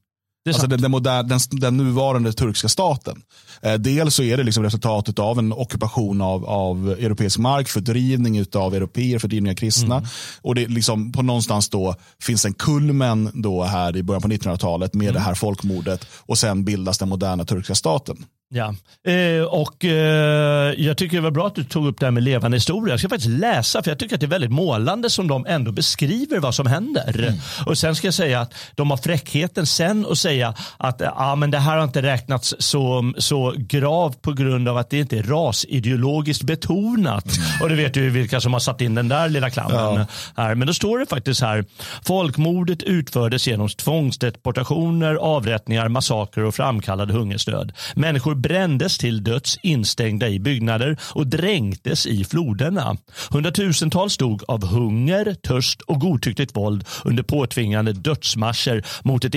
[0.49, 3.21] Alltså den, den, modern, den, den nuvarande turkiska staten.
[3.61, 8.45] Eh, dels så är det liksom resultatet av en ockupation av, av europeisk mark, fördrivning
[8.55, 10.07] av europeer, fördrivning av kristna.
[10.41, 14.93] Och det liksom på någonstans då finns en kulmen då här i början på 1900-talet
[14.93, 18.25] med det här folkmordet och sen bildas den moderna turkiska staten.
[18.49, 18.75] Ja,
[19.11, 22.23] eh, och eh, jag tycker det var bra att du tog upp det här med
[22.23, 22.93] levande historia.
[22.93, 25.71] Jag ska faktiskt läsa för jag tycker att det är väldigt målande som de ändå
[25.71, 27.33] beskriver vad som händer.
[27.65, 31.51] Och sen ska jag säga att de har fräckheten sen att säga att ah, men
[31.51, 35.23] det här har inte räknats så, så gravt på grund av att det inte är
[35.23, 37.25] rasideologiskt betonat.
[37.61, 40.05] Och det vet ju vilka som har satt in den där lilla klammen.
[40.35, 40.55] Här.
[40.55, 41.65] Men då står det faktiskt här,
[42.03, 47.73] folkmordet utfördes genom tvångsdeportationer, avrättningar, massakrer och framkallad hungersnöd.
[47.95, 52.97] Människor brändes till döds instängda i byggnader och dränktes i floderna.
[53.31, 59.35] Hundratusentals dog av hunger, törst och godtyckligt våld under påtvingande dödsmarscher mot ett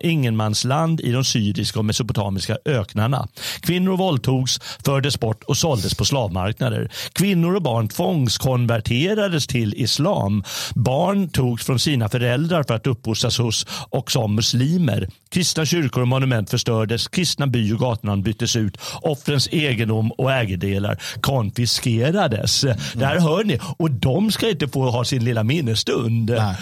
[0.00, 3.28] ingenmansland i de syriska och mesopotamiska öknarna.
[3.60, 6.90] Kvinnor våldtogs, fördes bort och såldes på slavmarknader.
[7.12, 10.44] Kvinnor och barn tvångskonverterades till islam.
[10.74, 15.08] Barn togs från sina föräldrar för att uppfostras hos och som muslimer.
[15.30, 17.08] Kristna kyrkor och monument förstördes.
[17.08, 18.78] Kristna by och gatunamn byttes ut.
[19.02, 22.60] Offrens egendom och ägodelar konfiskerades.
[22.94, 23.60] Det här hör ni.
[23.78, 26.30] Och de ska inte få ha sin lilla minnesstund.
[26.30, 26.56] Nej.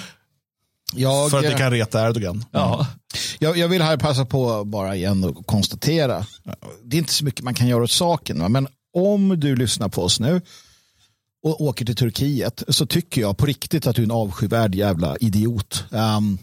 [0.93, 2.45] Jag, För att det kan reta Erdogan.
[2.51, 2.87] Ja.
[3.39, 6.27] jag, jag vill här passa på bara igen och konstatera.
[6.85, 8.53] Det är inte så mycket man kan göra åt saken.
[8.53, 10.41] Men om du lyssnar på oss nu
[11.43, 15.17] och åker till Turkiet så tycker jag på riktigt att du är en avskyvärd jävla
[15.17, 15.85] idiot.
[15.93, 16.39] Ehm,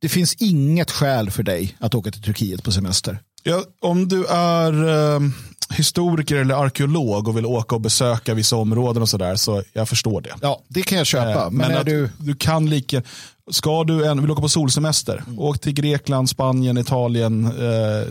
[0.00, 3.18] det finns inget skäl för dig att åka till Turkiet på semester.
[3.46, 5.20] Ja, om du är eh,
[5.76, 10.20] historiker eller arkeolog och vill åka och besöka vissa områden och sådär, så jag förstår
[10.20, 10.34] det.
[10.40, 11.44] Ja, det kan jag köpa.
[11.44, 12.10] Eh, men är att du...
[12.18, 13.02] du kan lika,
[13.50, 18.08] ska du en, vill åka på solsemester, åk till Grekland, Spanien, Italien, eh,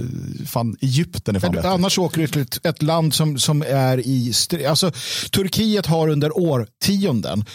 [0.48, 1.70] fan, Egypten är fan Men bättre.
[1.70, 4.34] annars åker du till ett, ett land som, som är i
[4.70, 4.92] alltså
[5.32, 7.46] Turkiet har under årtionden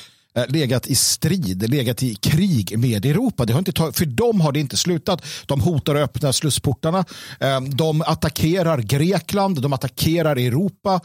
[0.48, 3.44] legat i strid, legat i krig med Europa.
[3.44, 5.22] Det har inte tag- för dem har det inte slutat.
[5.46, 7.04] De hotar att öppna slussportarna.
[7.40, 11.00] Eh, De attackerar Grekland, de attackerar Europa.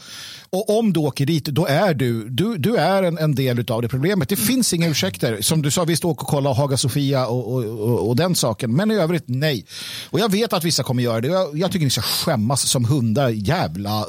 [0.50, 3.82] Och om du åker dit, då är du, du, du är en, en del av
[3.82, 4.28] det problemet.
[4.28, 5.38] Det finns inga ursäkter.
[5.42, 8.72] Som du sa, visst åk och kolla Haga Sofia och, och, och, och den saken.
[8.72, 9.66] Men i övrigt, nej.
[10.10, 11.28] Och jag vet att vissa kommer göra det.
[11.28, 13.28] Jag, jag tycker ni ska skämmas som hundar.
[13.28, 14.04] Jävla, eh,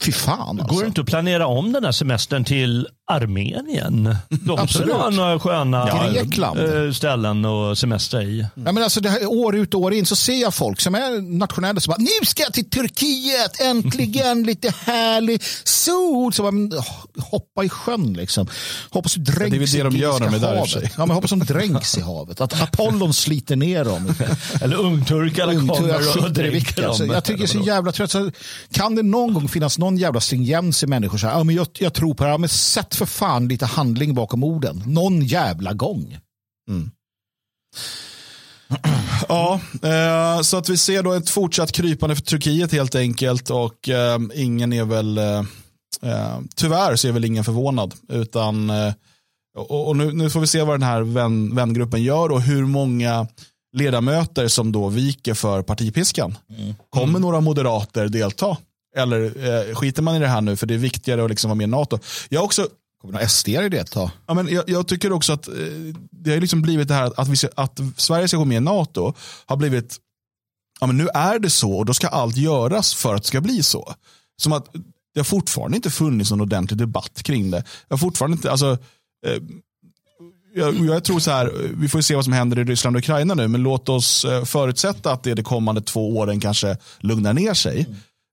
[0.00, 0.74] fy fan alltså.
[0.74, 4.16] Går det inte att planera om den här semestern till Armenien?
[4.28, 4.70] De Absolut.
[4.70, 6.58] skulle ha några sköna Grekland.
[6.58, 8.46] eh, ställen och semester i.
[8.54, 10.94] Ja, men alltså det här, år ut och år in så ser jag folk som
[10.94, 16.32] är nationella som bara, nu ska jag till Turkiet, äntligen lite härlig sol.
[16.32, 16.82] Så bara,
[17.18, 18.46] hoppa i sjön liksom.
[18.90, 20.70] Hoppas du dränks det är väl det de gör när de är där havet.
[20.70, 20.92] sig.
[20.96, 22.40] Ja, men hoppas de dränks i havet.
[22.40, 24.14] Att Apollon sliter ner dem.
[24.60, 26.88] Eller ungturkarna Ungtur, kommer jag och dränker vilka.
[26.88, 27.14] Alltså, dem.
[27.14, 28.10] jag tycker det är så jävla trött.
[28.10, 28.30] Så
[28.72, 31.18] kan det någon gång finnas någon jävla stringens i människor?
[31.18, 32.38] Så här, ja, men jag, jag tror på det här.
[32.38, 34.82] Men sätt för fan lite handling bakom orden.
[34.86, 36.18] Någon jävla gång.
[39.28, 43.88] Ja, eh, så att vi ser då ett fortsatt krypande för Turkiet helt enkelt och
[43.88, 45.42] eh, ingen är väl, eh,
[46.54, 48.70] tyvärr så är väl ingen förvånad utan
[49.58, 52.66] och, och nu, nu får vi se vad den här vän, vängruppen gör och hur
[52.66, 53.26] många
[53.76, 56.38] ledamöter som då viker för partipiskan.
[56.90, 58.56] Kommer några moderater delta?
[58.96, 61.56] Eller eh, skiter man i det här nu för det är viktigare att liksom vara
[61.56, 61.98] med i NATO?
[62.28, 62.68] Jag har också
[63.02, 64.10] Kommer några SD i det ta?
[64.26, 65.54] Ja, men jag, jag tycker också att eh,
[66.10, 68.56] det har liksom blivit det här att, att, vi, ska- att Sverige ska gå med
[68.56, 69.14] i NATO
[69.46, 69.96] har blivit,
[70.80, 73.40] ja men nu är det så och då ska allt göras för att det ska
[73.40, 73.94] bli så.
[74.42, 74.68] Som att
[75.14, 77.64] det har fortfarande inte funnits någon ordentlig debatt kring det.
[77.88, 78.78] Jag har fortfarande inte, alltså,
[79.26, 79.42] eh,
[80.54, 83.34] jag, jag tror så här, vi får se vad som händer i Ryssland och Ukraina
[83.34, 87.54] nu, men låt oss eh, förutsätta att det de kommande två åren kanske lugnar ner
[87.54, 87.86] sig.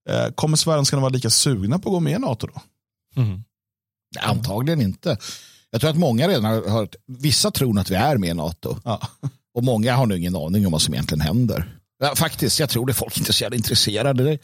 [0.09, 2.61] Eh, kommer svenskarna vara lika sugna på att gå med i NATO då?
[3.21, 3.43] Mm.
[4.19, 5.17] Antagligen inte.
[5.71, 8.77] Jag tror att många redan har hört, vissa tror att vi är med i NATO.
[8.85, 9.01] Ja.
[9.53, 11.75] Och många har nu ingen aning om vad som egentligen händer.
[11.99, 14.37] Ja, faktiskt, jag tror det folk inte är så jävla intresserade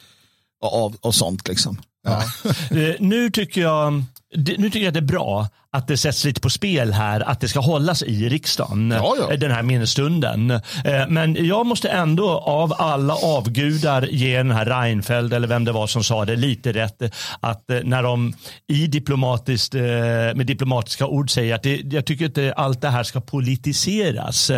[0.62, 1.48] av, av sånt.
[1.48, 1.82] Liksom.
[2.04, 2.24] Ja.
[2.72, 4.04] Eh, nu, tycker jag,
[4.36, 7.40] nu tycker jag att det är bra att det sätts lite på spel här, att
[7.42, 9.32] det ska hållas i riksdagen, Ja, ja.
[9.34, 10.52] eh, den här minnesstunden.
[10.52, 10.62] Eh,
[11.10, 15.88] Men jag måste ändå av alla avgudar ge den här Reinfeldt, eller vem det var
[15.88, 17.02] som sa det, lite rätt.
[17.40, 18.34] Att eh, när de
[18.68, 23.22] i diplomatiskt, med diplomatiska ord säger att det, jag tycker inte allt det här ska
[23.22, 24.52] politiseras.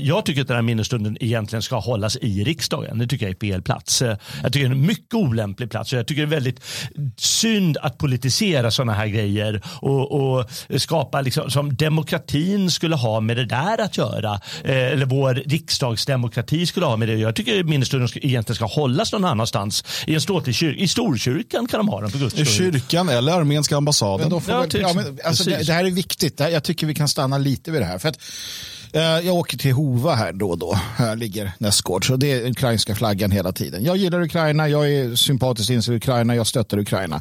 [0.00, 2.98] Jag tycker att den här minnesstunden egentligen ska hållas i riksdagen.
[2.98, 4.02] Det tycker jag är fel plats.
[4.42, 5.92] Jag tycker det är en mycket olämplig plats.
[5.92, 6.60] och Jag tycker det är väldigt
[7.16, 13.36] synd att politisera sådana här grejer och, och skapa liksom, som demokratin skulle ha med
[13.36, 14.40] det där att göra.
[14.64, 17.14] Eh, Eller vår riksdagsdemokrati skulle ha med det.
[17.14, 19.84] Jag tycker minnesstunden egentligen ska hållas någon annanstans.
[20.06, 20.80] I en ståtlig kyrka.
[20.80, 24.20] I Storkyrkan kan de ha den I kyrkan eller armeniska ambassaden.
[24.20, 26.36] Men då får Ja, väl, ja, men, alltså, det, det här är viktigt.
[26.36, 27.98] Det här, jag tycker vi kan stanna lite vid det här.
[27.98, 28.18] För att,
[28.92, 30.78] jag åker till Hova här då och då.
[30.96, 32.10] Här ligger nästgårds.
[32.10, 33.84] Och det är ukrainska flaggan hela tiden.
[33.84, 37.20] Jag gillar Ukraina, jag är sympatiskt inställd i Ukraina, jag stöttar Ukraina.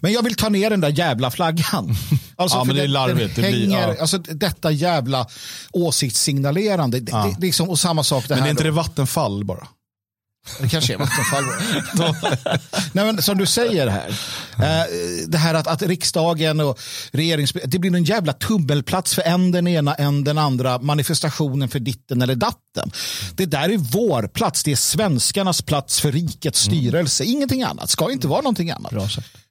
[0.00, 1.96] Men jag vill ta ner den där jävla flaggan.
[2.36, 3.36] Alltså, Ja, men det är den- larvigt.
[3.36, 4.00] Den Det blir- hänger, ja.
[4.00, 5.26] alltså, detta jävla
[5.72, 7.00] åsiktssignalerande.
[7.00, 7.32] Det, Ja.
[7.38, 8.46] det, liksom, och samma sak det Men här.
[8.46, 8.70] är inte då.
[8.70, 9.66] det Vattenfall bara?
[10.60, 11.44] Det kanske är Vattenfall.
[12.92, 14.08] Nej, men som du säger här.
[14.58, 14.86] Eh,
[15.28, 16.78] det här att, att riksdagen och
[17.12, 17.52] regerings...
[17.64, 22.22] Det blir en jävla tummelplats för en den ena, en den andra manifestationen för ditten
[22.22, 22.92] eller datten.
[23.34, 24.62] Det där är vår plats.
[24.62, 27.24] Det är svenskarnas plats för rikets styrelse.
[27.24, 27.90] Ingenting annat.
[27.90, 28.92] Ska inte vara någonting annat.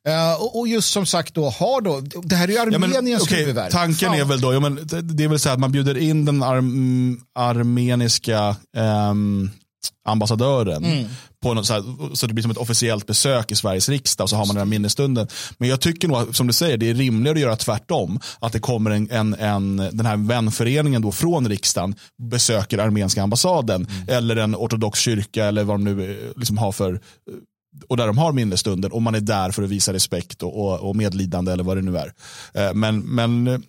[0.07, 2.01] Eh, och, just som sagt då, har då...
[2.23, 3.71] Det här är ju Ja, men, Armeniens okej, huvudvärk.
[3.71, 4.19] tanken Fan.
[4.19, 6.43] är väl då, ja, men det, är väl så här att man bjuder in den
[6.43, 9.49] arm, armeniska ehm,
[10.05, 11.05] ambassadören Mm.
[11.43, 14.29] på något, så, här, så det blir som ett officiellt besök i Sveriges riksdag och
[14.29, 15.27] så har man den här minnesstunden.
[15.57, 18.19] Men jag tycker nog, som du säger, det är rimligare att göra tvärtom.
[18.39, 21.95] Att det kommer en, en, en, den här vänföreningen då från riksdagen
[22.31, 24.17] besöker armeniska ambassaden Mm.
[24.17, 27.01] eller en ortodox kyrka eller vad de nu eh, liksom har för
[27.89, 30.79] och där de har minnesstunden och man är där för att visa respekt och, och,
[30.89, 32.13] och medlidande eller vad det nu är.
[32.53, 33.59] Eh, Men, men eh,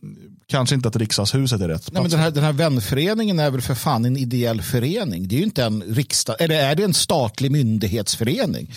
[0.53, 3.61] kanske inte att riksdagshuset är rätt Nej, men den, här, den här vänföreningen är väl
[3.61, 5.29] för fan en ideell förening.
[5.29, 8.75] Det är ju inte en riksdag, eller är det en statlig myndighetsförening?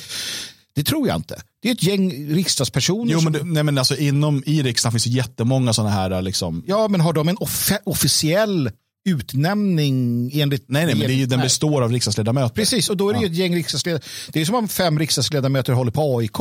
[0.75, 1.41] Det tror jag inte.
[1.61, 3.13] Det är ett gäng riksdagspersoner.
[3.13, 6.21] Jo, som, men, det, nej, men alltså, inom, I riksdagen finns det jättemånga sådana här
[6.21, 8.71] liksom, Ja, men har de en offe- officiell
[9.09, 10.65] utnämning enligt...
[10.67, 12.55] Nej, nej, men det är den består av riksdagsledamöter.
[12.55, 14.09] Precis, och då är det ju ett gäng riksdagsledamöter.
[14.31, 16.38] Det är som om fem riksdagsledamöter håller på AIK.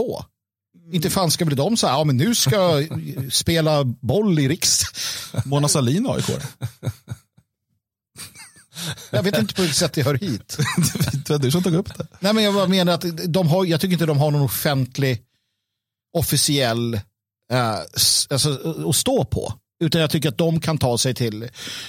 [0.92, 5.42] Inte fan ska väl de säga, ja men nu ska jag spela boll i riksdagen.
[5.44, 6.31] Mona Sahlin AIK.
[9.11, 10.59] Jag vet inte på vilket sätt det hör hit.
[11.27, 12.07] det var du som tog upp det.
[12.20, 15.23] Nej, men jag menar att de har, jag tycker inte de har någon offentlig,
[16.16, 16.94] officiell
[17.53, 17.79] eh,
[18.31, 19.53] alltså, att stå på.
[19.81, 21.49] Utan jag tycker att de kan ta sig till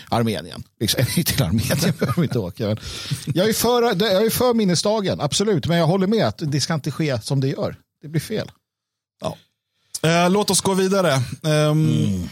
[0.10, 0.64] Armenien.
[0.80, 2.68] Liksom, till Armenien behöver inte åka.
[2.68, 2.78] Men
[3.26, 5.68] jag, är för, jag är för minnesdagen, absolut.
[5.68, 7.78] Men jag håller med att det ska inte ske som det gör.
[8.02, 8.52] Det blir fel.
[10.04, 11.14] Eh, låt oss gå vidare.
[11.44, 12.30] Ehm,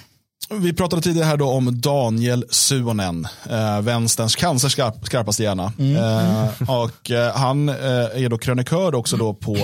[0.60, 5.74] Vi pratade tidigare här då om Daniel Suonen, eh, vänsterns cancerskarp, skarpaste hjärna.
[5.78, 7.76] Eh, och, eh, han eh,
[8.24, 9.56] är då krönikör också då på,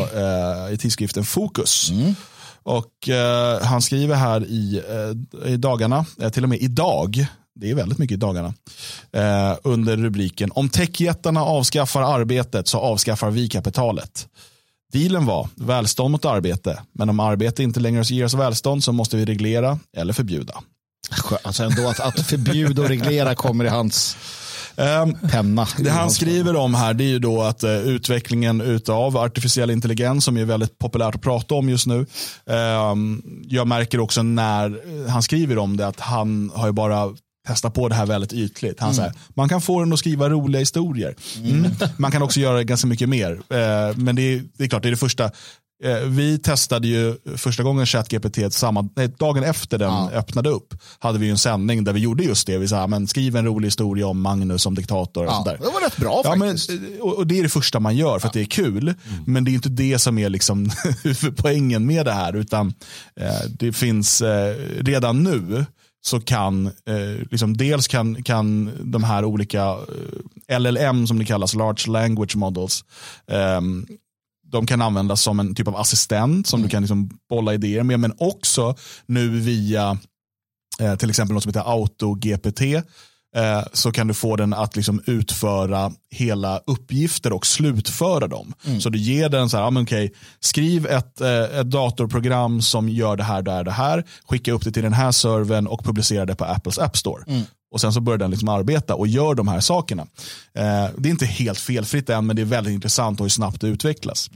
[0.72, 1.92] i tidskriften Fokus.
[2.64, 4.82] Och eh, han skriver här i,
[5.46, 8.54] i dagarna, till och med idag, det är väldigt mycket i dagarna,
[9.64, 14.28] under rubriken Om techjättarna avskaffar arbetet så avskaffar vi kapitalet.
[14.94, 19.18] Dealen var välstånd mot arbete, men om arbete inte längre ger oss välstånd så måste
[19.18, 20.54] vi reglera eller förbjuda.
[21.44, 24.18] Alltså ändå att, att förbjuda och reglera kommer i hans
[24.80, 25.68] Ehm, penna.
[25.78, 30.26] Det han skriver om här det är ju då att eh, utvecklingen av artificiell intelligens
[30.26, 32.06] som är väldigt populärt att prata om just nu.
[32.50, 37.16] Ehm, jag märker också när han skriver om det att han har ju bara
[37.48, 38.80] testat på det här väldigt ytligt.
[38.80, 41.16] Han säger, man kan få den att skriva roliga historier.
[41.44, 41.72] Mm.
[41.98, 43.32] Man kan också göra ganska mycket mer.
[43.32, 45.32] Eh, men det är, det är klart, det är det första.
[45.84, 50.12] Eh, vi testade ju första gången ChatGPT samma, nej, dagen efter den Ja.
[50.14, 50.74] öppnade upp.
[51.00, 52.58] Hade vi en sändning där vi gjorde just det.
[52.58, 55.22] Vi sa, men skriv en rolig historia om Magnus som diktator.
[55.26, 55.58] Och Ja, sånt där.
[55.58, 56.72] det var rätt bra Ja, men, faktiskt.
[57.02, 58.94] och och det är det första man gör för att det är kul.
[59.26, 60.72] Men det är inte det som är liksom
[61.04, 62.36] huvudpoängen med det här.
[62.36, 62.74] Utan
[63.20, 65.66] eh, det finns eh, redan nu
[66.02, 69.78] så kan, eh, liksom dels kan, kan de här olika
[70.48, 72.86] eh, LLM som det kallas, Large Language Models,
[73.32, 73.86] ehm,
[74.52, 78.00] de kan användas som en typ av assistent som du kan liksom bolla idéer med.
[78.00, 79.98] Men också nu via
[80.80, 82.62] eh, till exempel något som heter AutoGPT
[83.36, 88.54] eh, så kan du få den att liksom utföra hela uppgifter och slutföra dem.
[88.80, 92.90] Så du ger den så här, ah, men okej, skriv ett, eh, ett datorprogram som
[92.90, 95.84] gör det här, det här, det här, skicka upp det till den här servern och
[95.84, 97.24] publicera det på Apples App Store.
[97.72, 100.02] Och sen så börjar den liksom arbeta och gör de här sakerna.
[100.54, 103.62] Eh, det är inte helt felfritt än, men det är väldigt intressant och hur snabbt
[103.62, 104.30] det utvecklas.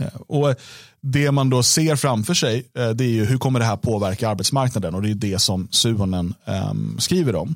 [0.00, 0.54] Eh, och
[1.00, 4.28] Det man då ser framför sig eh, det är ju hur kommer det här påverka
[4.28, 7.54] arbetsmarknaden och det är det som Suhonen eh, skriver om.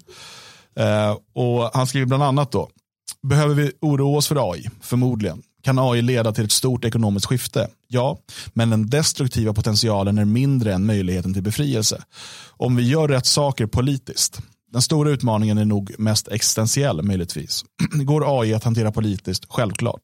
[0.78, 2.68] Eh, och Han skriver bland annat då,
[3.22, 4.68] behöver vi oroa oss för AI?
[4.80, 5.42] Förmodligen.
[5.62, 7.68] Kan AI leda till ett stort ekonomiskt skifte?
[7.88, 8.18] Ja,
[8.52, 12.02] men den destruktiva potentialen är mindre än möjligheten till befrielse.
[12.48, 14.40] Om vi gör rätt saker politiskt.
[14.72, 17.64] Den stora utmaningen är nog mest existentiell möjligtvis.
[17.92, 19.46] Går AI att hantera politiskt?
[19.48, 20.02] Självklart.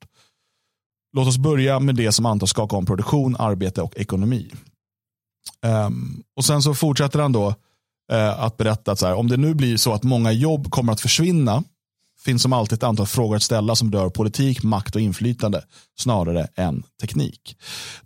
[1.16, 4.52] Låt oss börja med det som antas skaka om produktion, arbete och ekonomi.
[5.66, 7.54] Um, och Sen så fortsätter han då uh,
[8.12, 10.92] Eh, att berätta att så här, om det nu blir så att många jobb kommer
[10.92, 11.64] att försvinna
[12.24, 15.62] finns som alltid ett antal frågor att ställa som rör politik, makt och inflytande
[15.98, 17.56] snarare än teknik.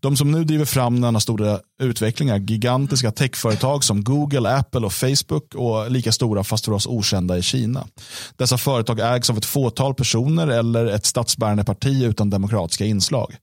[0.00, 4.92] De som nu driver fram denna stora utveckling är gigantiska techföretag som Google, Apple och
[4.92, 7.86] Facebook och lika stora fast för oss okända i Kina.
[8.36, 13.36] Dessa företag ägs av ett fåtal personer eller ett statsbärande parti utan demokratiska inslag.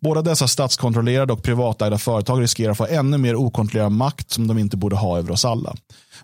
[0.00, 4.58] Båda dessa statskontrollerade och privatägda företag riskerar att få ännu mer okontrollerad makt som de
[4.58, 5.74] inte borde ha över oss alla.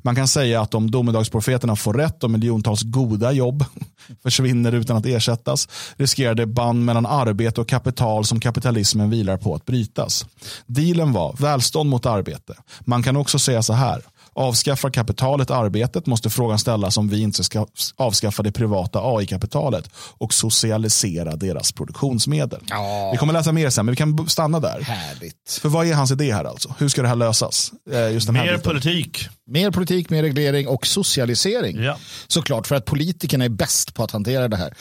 [0.03, 3.65] Man kan säga att om domedagsprofeterna får rätt och miljontals goda jobb
[4.23, 9.55] försvinner utan att ersättas riskerar det band mellan arbete och kapital som kapitalismen vilar på
[9.55, 10.27] att brytas.
[10.67, 12.55] Dealen var välstånd mot arbete.
[12.81, 14.03] Man kan också säga så här.
[14.35, 17.67] Avskaffar kapitalet arbetet måste frågan ställas om vi inte ska
[17.97, 22.61] avskaffa det privata AI-kapitalet och socialisera deras produktionsmedel.
[22.69, 23.11] Ja.
[23.13, 24.81] Vi kommer läsa mer sen, men vi kan stanna där.
[24.81, 25.59] Härligt.
[25.61, 26.75] För vad är hans idé här alltså?
[26.79, 27.73] Hur ska det här lösas?
[27.93, 29.29] Eh, just den här mer politik.
[29.47, 31.83] Mer politik, mer reglering och socialisering.
[31.83, 31.97] Ja.
[32.27, 34.75] Såklart, för att politikerna är bäst på att hantera det här.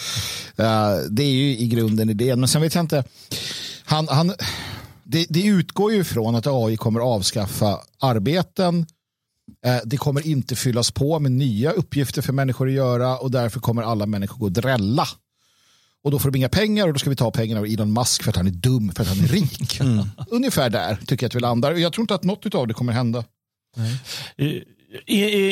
[0.59, 3.03] Uh, det är ju i grunden idén, men sen vet jag inte.
[3.85, 4.33] Han, han,
[5.03, 8.85] det, det utgår ju ifrån att AI kommer avskaffa arbeten, Eh,
[9.83, 13.83] det kommer inte fyllas på med nya uppgifter för människor att göra och därför kommer
[13.83, 15.07] alla människor gå och drälla.
[16.03, 18.23] Och då får de inga pengar och då ska vi ta pengarna av Elon Musk
[18.23, 19.79] för att han är dum, för att han är rik.
[19.79, 20.07] Mm.
[20.27, 21.73] Ungefär där tycker jag att vi landar.
[21.73, 23.23] Jag tror inte att något av det kommer hända.
[23.75, 24.65] Nej.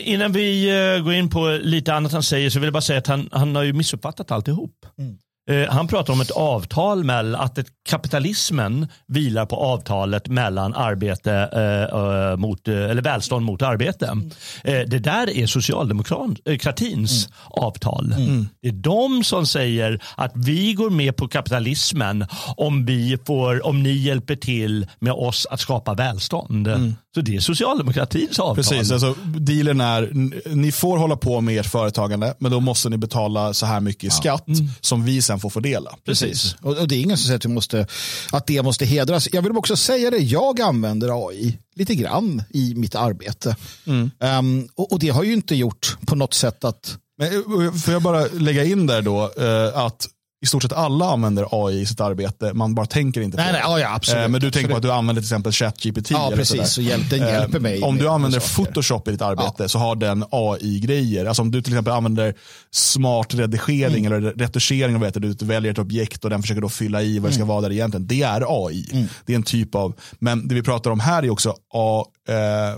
[0.03, 2.99] Innan vi eh, går in på lite annat han säger så vill jag bara säga
[2.99, 4.85] att han, han har ju missuppfattat alltihop.
[4.97, 5.17] Mm.
[5.49, 12.37] Eh, han pratar om ett avtal med att kapitalismen vilar på avtalet mellan arbete eh,
[12.37, 14.05] mot, eh, eller välstånd mot arbete.
[14.05, 14.31] Mm.
[14.63, 17.35] Eh, det där är socialdemokratins mm.
[17.49, 18.13] avtal.
[18.17, 18.47] Mm.
[18.61, 22.25] Det är de som säger att vi går med på kapitalismen
[22.57, 26.67] om, vi får, om ni hjälper till med oss att skapa välstånd.
[26.67, 26.95] Mm.
[27.15, 28.55] Så det är socialdemokratins avtal.
[28.55, 30.09] Precis, alltså, dealen är
[30.55, 34.03] ni får hålla på med ert företagande men då måste ni betala så här mycket
[34.03, 34.11] i ja.
[34.11, 34.69] skatt mm.
[34.81, 35.95] som vi sen får fördela.
[36.05, 37.87] Precis, Och, och, det är ingen som säger att, vi måste,
[38.31, 39.27] att det måste hedras.
[39.33, 43.55] Jag vill också säga det, jag använder AI lite grann i mitt arbete.
[43.87, 44.11] Mm.
[44.19, 46.97] Um, och, och, det har ju inte gjort på något sätt att...
[47.17, 50.07] Men, eh, får jag bara lägga in där då uh, att
[50.43, 52.53] i stort sett alla använder AI i sitt arbete.
[52.53, 53.69] Man bara tänker inte på nej, det.
[53.69, 54.53] Nej, ja, absolut, eh, men du absolut.
[54.53, 56.11] tänker på att du använder till exempel ChatGPT.
[56.11, 56.69] Ja, precis.
[56.69, 57.79] Så hjälp, den hjälper mig.
[57.79, 59.67] Eh, om du använder Photoshop i ditt arbete ja.
[59.67, 61.25] så har den AI-grejer.
[61.25, 62.35] Alltså om du till exempel använder
[62.71, 64.17] smart redigering mm.
[64.17, 64.99] eller retuschering.
[64.99, 67.43] Vet du, du väljer ett objekt och den försöker då fylla i vad det ska
[67.43, 67.47] mm.
[67.47, 68.07] vara där egentligen.
[68.07, 68.89] Det är AI.
[68.91, 69.07] Mm.
[69.25, 72.75] Det är en typ av, men det vi pratar om här är också A, eh,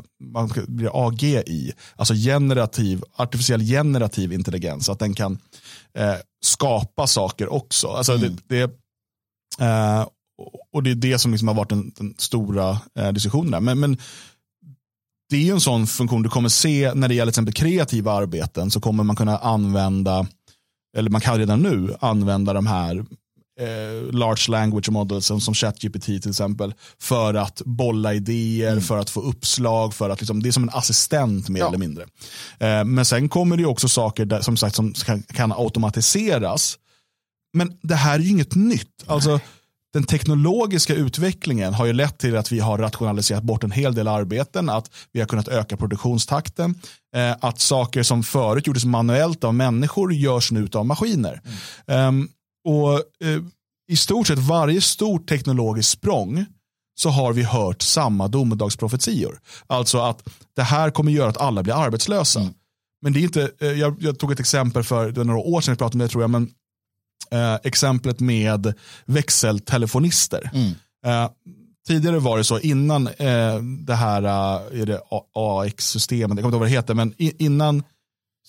[0.92, 1.74] AGI.
[1.96, 4.90] Alltså generativ, artificiell generativ intelligens.
[4.90, 5.40] Att den kan
[5.98, 6.16] eh,
[6.46, 7.88] skapa saker också.
[7.88, 8.36] Alltså mm.
[8.48, 8.64] det, det
[9.66, 10.08] eh,
[10.74, 13.64] och det är det som liksom har varit den, den stora eh, diskussionen.
[13.64, 13.98] Men, men
[15.30, 18.12] det är ju en sån funktion du kommer se när det gäller till exempel kreativa
[18.12, 20.28] arbeten så kommer man kunna använda,
[20.98, 23.06] eller man kan redan nu använda de här
[23.60, 28.84] eh, large language models som, som ChatGPT till exempel för att bolla idéer, mm.
[28.84, 31.68] för att få uppslag, för att liksom, det är som en assistent mer ja.
[31.68, 32.04] eller mindre.
[32.60, 36.78] Eh, men sen kommer det också saker där, som sagt som kan, kan automatiseras.
[37.54, 39.04] Men det här är ju inget nytt.
[39.06, 39.40] Alltså,
[39.94, 44.08] den teknologiska utvecklingen har ju lett till att vi har rationaliserat bort en hel del
[44.08, 46.76] arbeten, att vi har kunnat öka produktionstakten,
[47.16, 51.42] eh, att saker som förut gjordes manuellt av människor görs nu av maskiner.
[51.88, 52.08] Mm.
[52.08, 52.30] Um,
[52.64, 52.94] och
[53.28, 53.42] eh,
[53.88, 56.46] i stort sett varje stort teknologiskt språng
[56.96, 59.40] så har vi hört samma domedagsprofetior.
[59.68, 62.40] Alltså att det här kommer göra att alla blir arbetslösa.
[62.40, 62.54] Mm.
[63.02, 65.78] Men det är inte, eh, jag, jag, tog ett exempel för några år sedan vi
[65.78, 66.50] pratade om det tror jag, men
[67.32, 68.74] eh, exemplet med
[69.06, 70.52] växeltelefonister.
[70.54, 70.72] Mm.
[71.06, 71.32] Eh,
[71.88, 74.98] tidigare var det så innan eh, det här eh,
[75.34, 77.84] AX-systemet, jag kommer inte ihåg vad det heter, men innan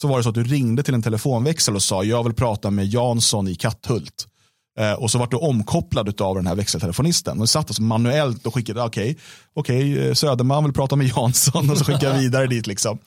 [0.00, 2.70] så var det så att du ringde till en telefonväxel och sa jag vill prata
[2.70, 4.28] med Jansson i Katthult.
[4.78, 7.40] Eh, och så vart du omkopplad av den här växeltelefonisten.
[7.40, 9.16] Och satt alltså manuellt och skickade, okej,
[9.54, 12.66] okay, okay, Söderman vill prata med Jansson och så skickade jag vidare dit.
[12.66, 12.98] Liksom.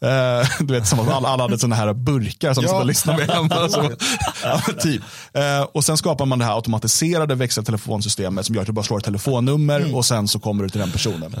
[0.00, 2.68] Eh, du vet, som att alla, alla hade sådana här burkar som ja.
[2.68, 3.68] ska lyssna med hemma.
[3.68, 3.90] Så,
[4.42, 5.02] ja, typ.
[5.32, 8.98] Eh, och sen skapar man det här automatiserade växeltelefonsystemet som gör att du bara slår
[8.98, 9.94] ett telefonnummer mm.
[9.94, 11.34] och sen så kommer du till den personen.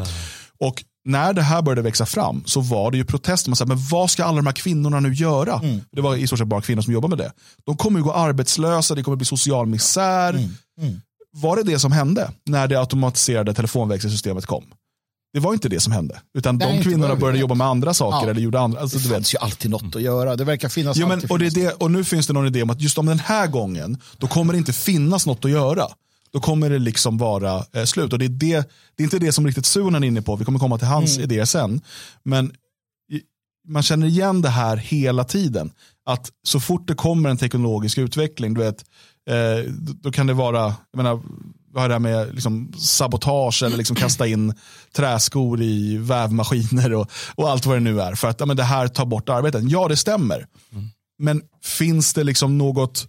[0.60, 3.50] Och när det här började växa fram så var det ju protester.
[3.50, 5.60] Man sa, men vad ska alla de här kvinnorna nu göra?
[5.62, 5.80] Mm.
[5.92, 7.32] Det var i stort sett bara kvinnor som jobbar med det.
[7.66, 10.30] De kommer ju gå arbetslösa, det kommer bli social misär.
[10.30, 10.50] Mm.
[10.80, 11.00] Mm.
[11.32, 14.64] Var det det som hände när det automatiserade telefonväxelsystemet kom?
[15.32, 16.20] Det var inte det som hände.
[16.38, 18.26] Utan de kvinnorna började jobba med andra saker.
[18.26, 18.30] Ja.
[18.30, 20.36] Eller gjorde andra, alltså, det finns ju alltid något att göra.
[20.36, 20.96] Det verkar finnas.
[20.96, 23.06] Ja, men, och, det, det, och nu finns det någon idé om att just om
[23.06, 25.86] den här gången, då kommer det inte finnas något att göra
[26.36, 28.12] då kommer det liksom vara eh, slut.
[28.12, 30.44] Och det är, det, det är inte det som riktigt Sunen är inne på, vi
[30.44, 31.24] kommer komma till hans mm.
[31.24, 31.80] idéer sen.
[32.22, 32.52] Men
[33.68, 35.70] man känner igen det här hela tiden.
[36.06, 38.84] Att så fort det kommer en teknologisk utveckling, du vet,
[39.30, 39.72] eh,
[40.02, 41.22] då kan det vara, jag menar,
[41.72, 44.54] vad har det här med liksom, sabotage eller liksom kasta in
[44.96, 48.14] träskor i vävmaskiner och, och allt vad det nu är.
[48.14, 49.68] För att ja, men det här tar bort arbeten.
[49.68, 50.46] Ja, det stämmer.
[50.72, 50.88] Mm.
[51.18, 53.08] Men finns det liksom något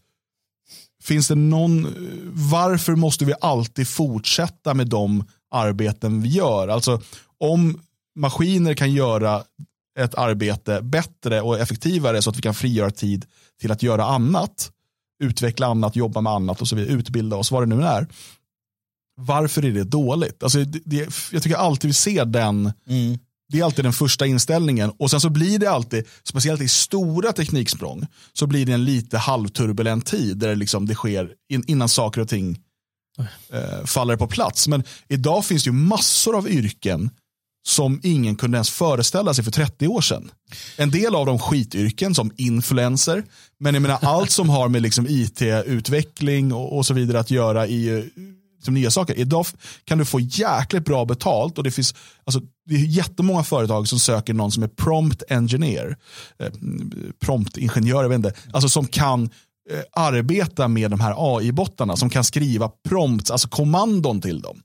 [1.08, 1.95] Finns det någon,
[2.34, 6.68] varför måste vi alltid fortsätta med de arbeten vi gör?
[6.68, 7.01] Alltså
[7.38, 7.82] om
[8.16, 9.43] maskiner kan göra
[9.99, 13.26] ett arbete bättre och effektivare så att vi kan frigöra tid
[13.62, 14.72] till att göra annat,
[15.24, 18.08] utveckla annat, jobba med annat och så vidare, utbilda oss, vad det nu är.
[19.16, 20.43] Varför är det dåligt?
[20.43, 23.20] Alltså, det, det, jag tycker alltid vi ser den mm.
[23.50, 27.32] Det är alltid den första inställningen och sen så blir det alltid, speciellt i stora
[27.32, 31.89] tekniksprång, så blir det en lite halvturbulent tid där det, liksom, det sker in, innan
[31.89, 32.60] saker och ting
[33.54, 34.68] eh, faller på plats.
[34.68, 37.10] Men idag finns det ju massor av yrken
[37.68, 40.32] som ingen kunde ens föreställa sig för 30 år sedan.
[40.78, 43.24] En del av dem skityrken som influencer,
[43.60, 47.68] men jag menar allt som har med liksom it-utveckling och, och, så vidare att göra
[47.68, 48.10] i
[48.64, 49.20] som nya saker.
[49.20, 49.45] Idag
[49.86, 53.99] kan du få jäkligt bra betalt och det finns alltså, det är jättemånga företag som
[53.99, 55.97] söker någon som är prompt engineer,
[56.39, 56.51] eh,
[57.20, 59.24] prompt ingenjör, jag vet inte, alltså som kan
[59.70, 64.61] eh, arbeta med de här AI-bottarna, som kan skriva prompts, alltså kommandon till dem.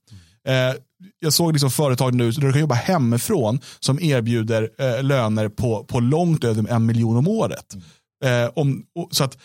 [0.48, 0.76] Eh,
[1.20, 5.84] jag såg liksom företag nu där du kan jobba hemifrån som erbjuder eh, löner på,
[5.84, 7.76] på långt över en miljon om året.
[8.24, 9.38] Eh, om, och, så att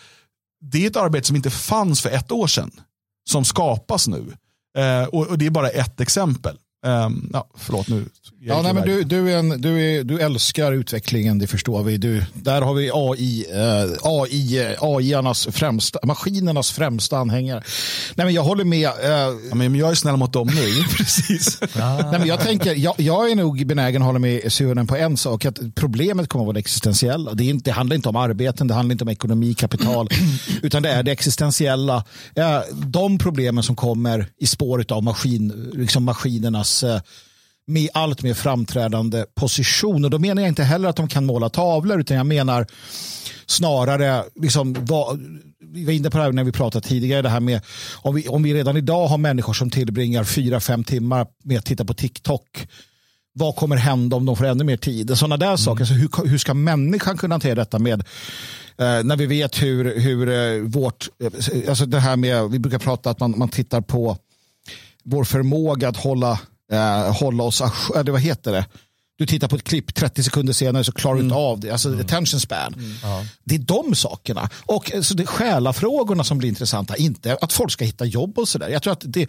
[0.60, 2.70] det är ett arbete som inte fanns för ett år sedan
[3.30, 4.32] som skapas nu.
[4.78, 6.58] Eh, och, och, det är bara ett exempel.
[6.86, 8.04] Um, ja, förlåt nu.
[8.40, 11.96] Ja, nej, men du, du, är en, du, är, du älskar utvecklingen, det förstår vi.
[11.96, 17.62] Du, där har vi AI, eh, AI, AI främsta, maskinernas främsta anhängare.
[18.14, 18.88] Nej, men jag håller med.
[18.88, 19.10] Eh,
[19.48, 20.82] ja, men jag är snäll mot dem nu.
[20.96, 21.60] Precis.
[21.60, 25.16] nej, men jag, tänker, jag, jag är nog benägen att hålla med Suhonen på en
[25.16, 25.44] sak.
[25.44, 27.34] Att problemet kommer att vara det existentiella.
[27.34, 30.08] Det, är inte, det handlar inte om arbeten, det handlar inte om ekonomi, kapital.
[30.62, 32.04] utan det är det existentiella.
[32.34, 37.00] Eh, de problemen som kommer i spåret av maskin, liksom maskinernas eh,
[37.66, 40.04] med allt mer framträdande position.
[40.04, 42.66] Och då menar jag inte heller att de kan måla tavlor utan jag menar
[43.46, 45.20] snarare, liksom, vad,
[45.60, 47.60] vi var inne på det här när vi pratade tidigare, det här med
[48.02, 51.64] om vi, om vi redan idag har människor som tillbringar fyra, fem timmar med att
[51.64, 52.68] titta på TikTok
[53.38, 55.18] vad kommer hända om de får ännu mer tid?
[55.18, 55.58] Sådana där mm.
[55.58, 55.84] saker.
[55.84, 58.00] Så hur, hur ska människan kunna hantera detta med
[58.78, 62.78] eh, när vi vet hur, hur eh, vårt, eh, alltså det här med, vi brukar
[62.78, 64.16] prata att man, man tittar på
[65.04, 66.40] vår förmåga att hålla
[66.72, 67.60] eh, hålla oss,
[67.94, 68.66] eller eh, vad heter det?
[69.18, 71.46] Du tittar på ett klipp 30 sekunder senare så klarar du inte mm.
[71.46, 71.70] av det.
[71.70, 72.00] Alltså mm.
[72.00, 72.74] attention span.
[72.74, 73.26] Mm.
[73.44, 74.48] Det är de sakerna.
[74.66, 76.96] Och så det är själafrågorna som blir intressanta.
[76.96, 78.68] Inte att folk ska hitta jobb och sådär.
[78.68, 79.22] Jag tror att det,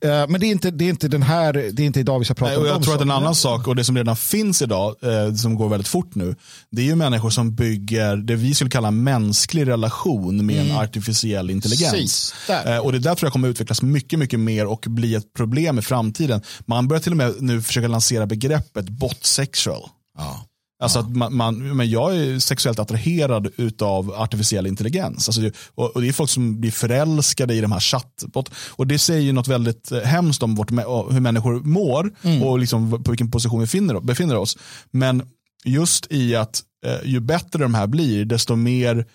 [0.00, 2.24] eh, men det är, inte, det är inte den här, det är inte idag vi
[2.24, 4.16] ska prata Nej, och jag om tror att en annan sak och det som redan
[4.16, 6.36] finns idag, eh, som går väldigt fort nu,
[6.70, 10.70] det är ju människor som bygger det vi skulle kalla mänsklig relation med mm.
[10.70, 12.34] en artificiell intelligens.
[12.48, 15.78] Eh, och det där tror jag kommer utvecklas mycket, mycket mer och bli ett problem
[15.78, 16.42] i framtiden.
[16.66, 19.88] Man börjar till och med nu försöka lansera begreppet bot sexual.
[20.18, 20.46] Ja.
[20.80, 23.50] Alltså att man, man, men jag är sexuellt attraherad
[23.82, 25.28] av artificiell intelligens.
[25.28, 28.50] Alltså, och, och, det är folk som blir förälskade i de här chattbot.
[28.70, 30.70] Och det säger ju något väldigt eh, hemskt om vårt,
[31.12, 32.42] hur människor mår mm.
[32.42, 34.58] och liksom på vilken position vi befinner, befinner oss.
[34.90, 35.22] Men
[35.64, 39.06] just i att eh, ju bättre de här blir, desto mer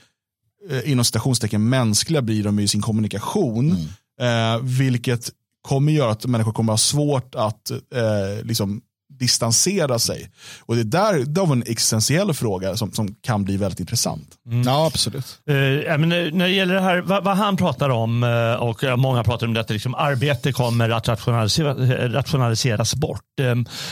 [0.69, 3.87] eh, inom citationstecken mänskliga blir de i sin kommunikation.
[4.19, 4.55] Mm.
[4.55, 5.31] Eh, vilket
[5.61, 8.81] kommer göra att människor kommer ha svårt att eh, liksom
[9.19, 10.29] distansera sig.
[10.59, 14.27] Och det där, det var en existentiell fråga som, som kan bli väldigt intressant.
[14.45, 14.61] Mm.
[14.61, 15.39] Ja, absolut.
[15.49, 19.23] Uh, men när det gäller det här, vad, vad han pratar om, uh, och många
[19.23, 21.73] pratar om det, att liksom, arbete kommer att rationalisera,
[22.07, 23.21] rationaliseras bort.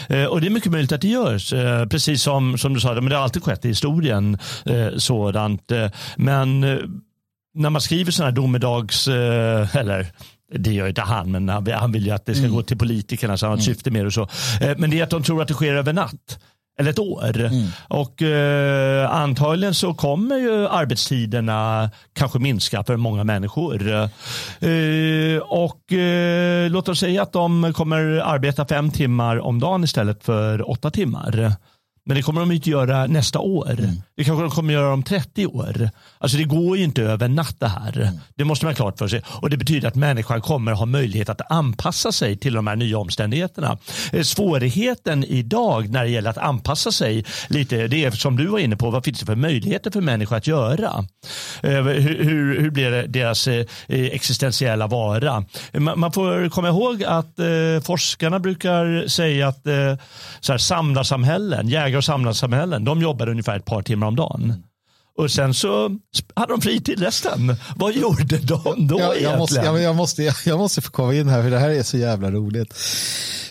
[0.10, 1.54] Uh, och det är mycket möjligt att det görs.
[1.90, 4.38] precis som, som du sa, men det har alltid skett i historien.
[4.98, 5.72] sådant.
[6.18, 6.66] men
[7.54, 10.08] när man skriver sådana här domedags, eh, eller
[10.54, 12.56] det gör inte han, men han, vill ju att det ska Mm.
[12.56, 14.28] gå till politikerna så han har ett syfte med det och så.
[14.62, 16.40] Eh, Men det är att de tror att det sker över natt.
[16.80, 17.40] Eller ett år.
[17.40, 17.68] Mm.
[17.88, 23.92] Och eh, antagligen så kommer ju arbetstiderna kanske minska för många människor.
[23.92, 30.24] Eh, och eh, låt oss säga att de kommer arbeta fem timmar om dagen istället
[30.24, 31.54] för åtta timmar.
[32.06, 33.72] Men det kommer de inte göra nästa år.
[33.72, 34.02] Mm.
[34.18, 35.90] Det kanske de kommer göra om 30 år.
[36.18, 38.02] Alltså det går ju inte över en natt det här.
[38.02, 38.20] Mm.
[38.36, 39.22] Det måste man ha klart för sig.
[39.28, 42.98] Och det betyder att människan kommer ha möjlighet att anpassa sig till de här nya
[42.98, 43.78] omständigheterna.
[44.12, 48.60] Eh, Svårigheten idag när det gäller att anpassa sig lite, det är som du var
[48.60, 51.06] inne på, vad finns det för möjligheter för människor att göra?
[51.64, 55.46] Eh, Hur, hur, hur blir deras eh, existentiella vara?
[55.96, 57.40] Man får komma ihåg att
[57.84, 59.64] forskarna brukar säga att
[60.40, 64.64] så här, samlarsamhällen, jägare och samlarsamhällen, de jobbar ungefär ett par timmar om dagen.
[65.18, 66.00] Och sen så
[66.36, 67.56] hade de fritid resten.
[67.76, 69.76] Vad gjorde de då Jag, jag, måste, egentligen?
[69.76, 72.32] jag, jag, måste, jag, måste få komma in här för det här är så jävla
[72.32, 72.74] roligt.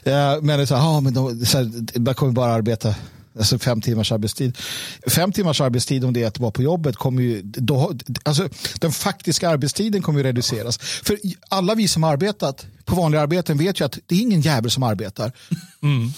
[0.05, 2.95] Eh, men det är så här, ah, men de, så här, man kommer bara arbeta
[3.39, 4.59] alltså fem timmars arbetstid.
[5.07, 8.49] Fem timmars arbetstid om det är att vara på jobbet kommer ju, då, alltså,
[8.81, 10.79] den faktiska arbetstiden kommer ju reduceras.
[10.79, 11.19] För
[11.49, 14.71] alla vi som har arbetat på vanliga arbeten vet ju att det är ingen jävel
[14.71, 15.33] som arbetar.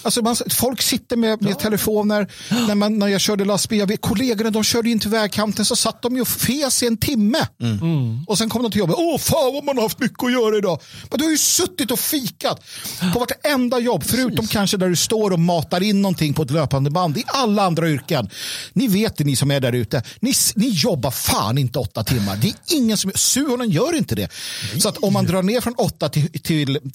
[0.01, 2.27] Alltså man, folk sitter med, med telefoner.
[2.67, 5.75] När, man, när jag körde lastbil, jag vet, kollegorna de körde in till vägkanten så
[5.75, 7.47] satt de ju och fes i en timme.
[8.27, 8.95] Och sen kom de till jobbet.
[8.99, 10.81] Åh fan vad man har haft mycket att göra idag.
[11.09, 12.63] Men du har ju suttit och fikat
[13.13, 14.03] på vartenda jobb.
[14.05, 17.17] Förutom kanske där du står och matar in någonting på ett löpande band.
[17.17, 18.29] I alla andra yrken.
[18.73, 20.03] Ni vet det ni som är där ute.
[20.19, 22.35] Ni, ni jobbar fan inte åtta timmar.
[22.35, 24.29] Det är ingen som, Suhonen gör inte det.
[24.79, 26.41] Så att om man drar ner från åtta till, till,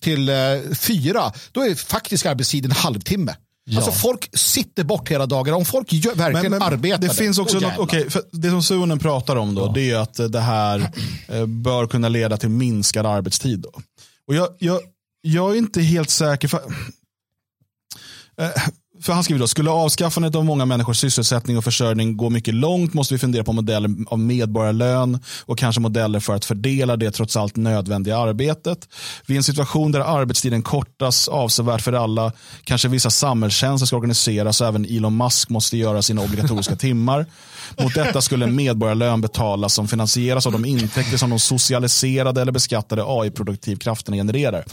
[0.00, 0.34] till eh,
[0.74, 3.34] fyra, då är faktisk arbetstid en halvtimme.
[3.76, 5.52] Alltså folk sitter bort hela dagar.
[5.52, 6.98] Om folk gör, verkligen arbetar.
[6.98, 10.26] det finns också något, för det som Suonen pratar om då, det är att eh,
[10.26, 10.90] det här
[11.28, 13.60] eh, bör kunna leda till minskad arbetstid.
[13.60, 13.72] Då.
[14.26, 14.80] Och jag, jag,
[15.20, 16.60] jag är inte helt säker, för,
[19.02, 22.94] för han skriver då, skulle avskaffandet av många människors sysselsättning och försörjning gå mycket långt
[22.94, 27.36] måste vi fundera på modeller av medborgarlön och kanske modeller för att fördela det trots
[27.36, 28.88] allt nödvändiga arbetet.
[29.26, 32.32] Vid en situation där arbetstiden kortas avsevärt för alla,
[32.64, 37.26] kanske vissa samhällstjänster ska organiseras och även Elon Musk måste göra sina obligatoriska timmar.
[37.82, 42.52] Mot detta skulle en medborgarlön betalas som finansieras av de intäkter som de socialiserade eller
[42.52, 44.64] beskattade AI-produktivkrafterna genererar.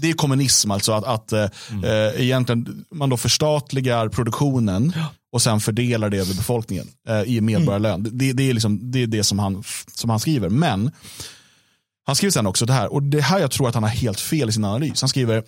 [0.00, 1.44] Det är kommunism, alltså att, att eh,
[1.84, 4.92] eh, egentligen man då förstatligar produktionen
[5.32, 8.08] och sen fördelar det över befolkningen eh, i medborgarlön.
[8.12, 10.48] Det, det, är liksom, det är det som han, som han skriver.
[10.48, 10.90] Men
[12.06, 14.20] han skriver sen också det här, och det här jag tror att han har helt
[14.20, 15.02] fel i sin analys.
[15.02, 15.44] Han skriver,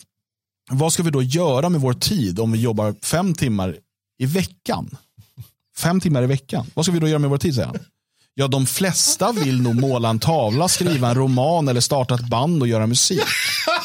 [0.71, 3.77] vad ska vi då göra med vår tid om vi jobbar fem timmar
[4.19, 4.97] i veckan?
[5.77, 6.67] Fem timmar i veckan.
[6.75, 7.79] Vad ska vi då göra med vår tid, säger han.
[8.35, 12.63] Ja, de flesta vill nog måla en tavla, skriva en roman eller starta ett band
[12.63, 13.21] och göra musik.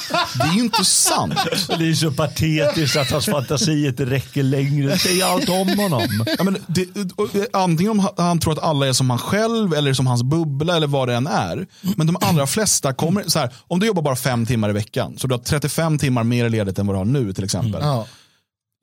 [0.10, 1.34] Det är ju inte sant.
[1.68, 4.98] Det är så patetiskt att hans fantasi inte räcker längre.
[5.00, 6.26] Säg allt om honom.
[6.38, 9.94] Ja, men det, eh, antingen om han, tror att alla är som han själv eller
[9.94, 11.68] som hans bubbla eller vad det än är.
[11.82, 15.18] Men de allra flesta kommer, så här, om du jobbar bara fem timmar i veckan,
[15.18, 17.82] så du har 35 timmar mer ledigt än vad du har nu till exempel.
[17.82, 18.08] Ja.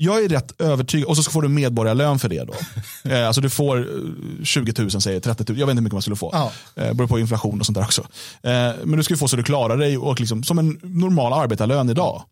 [0.04, 2.54] Jag är rätt övertygad, och så får du medborgarlön för det då.
[3.04, 5.92] Eh, alltså du får eh, 20 000, säger 30 000, jag vet inte hur mycket
[5.92, 6.30] man skulle få.
[6.32, 6.52] Ja.
[6.74, 8.00] Eh, beror på inflation och sånt där också.
[8.42, 11.90] Eh, men du ska få så du klarar dig och liksom, som en normal arbetarlön
[11.90, 12.22] idag.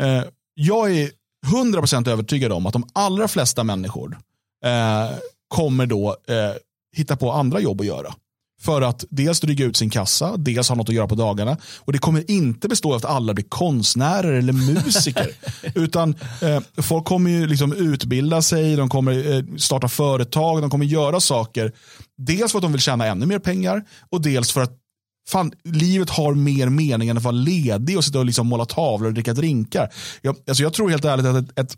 [0.00, 0.22] Eh,
[0.54, 1.10] jag är
[1.46, 4.18] 100% övertygad om att de allra flesta människor
[4.64, 5.16] eh,
[5.48, 6.34] kommer då eh,
[6.96, 8.14] hitta på andra jobb att göra.
[8.60, 11.56] För att dels dryga ut sin kassa, dels ha något att göra på dagarna.
[11.78, 15.30] Och det kommer inte bestå av att alla blir konstnärer eller musiker.
[15.74, 20.86] utan eh, folk kommer ju liksom utbilda sig, de kommer eh, starta företag, de kommer
[20.86, 21.72] göra saker.
[22.16, 24.76] Dels för att de vill tjäna ännu mer pengar och dels för att
[25.28, 29.08] fan, livet har mer mening än att vara ledig och sitta och liksom måla tavlor
[29.08, 29.92] och dricka drinkar.
[30.22, 31.76] Jag, alltså jag tror helt ärligt att ett, ett,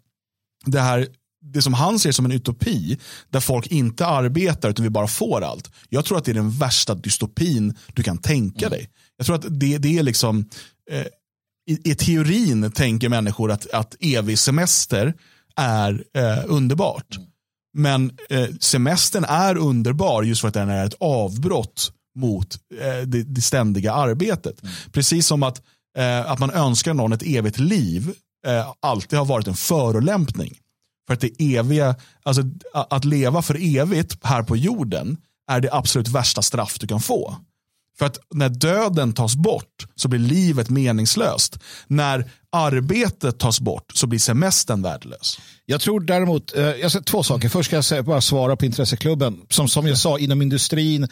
[0.67, 1.09] det här
[1.43, 2.99] det som han ser som en utopi,
[3.31, 5.71] där folk inte arbetar utan vi bara får allt.
[5.89, 8.89] Jag tror att det är den värsta dystopin du kan tänka dig.
[9.17, 10.49] Jag tror att det, det är liksom,
[10.91, 11.07] eh,
[11.71, 15.15] i, i teorin tänker människor att, att evig semester
[15.57, 17.19] är eh, underbart.
[17.79, 23.23] Men eh, semestern är underbar just för att den är ett avbrott mot eh, det,
[23.23, 24.63] det ständiga arbetet.
[24.93, 25.63] Precis som att,
[25.99, 28.15] eh, att man önskar någon ett evigt liv
[28.47, 30.59] eh, alltid har varit en förolämpning.
[31.07, 32.43] För att det eviga, alltså
[32.75, 35.17] att leva för evigt här på jorden
[35.51, 37.37] är det absolut värsta straff du kan få.
[37.99, 41.59] För att när döden tas bort så blir livet meningslöst.
[41.87, 45.41] När arbetet tas bort så blir semestern värdelös.
[45.73, 47.49] Jag tror däremot, eh, jag säger två saker.
[47.49, 49.39] Först ska jag säga, bara svara på intresseklubben.
[49.49, 51.09] Som, som jag sa, inom industrin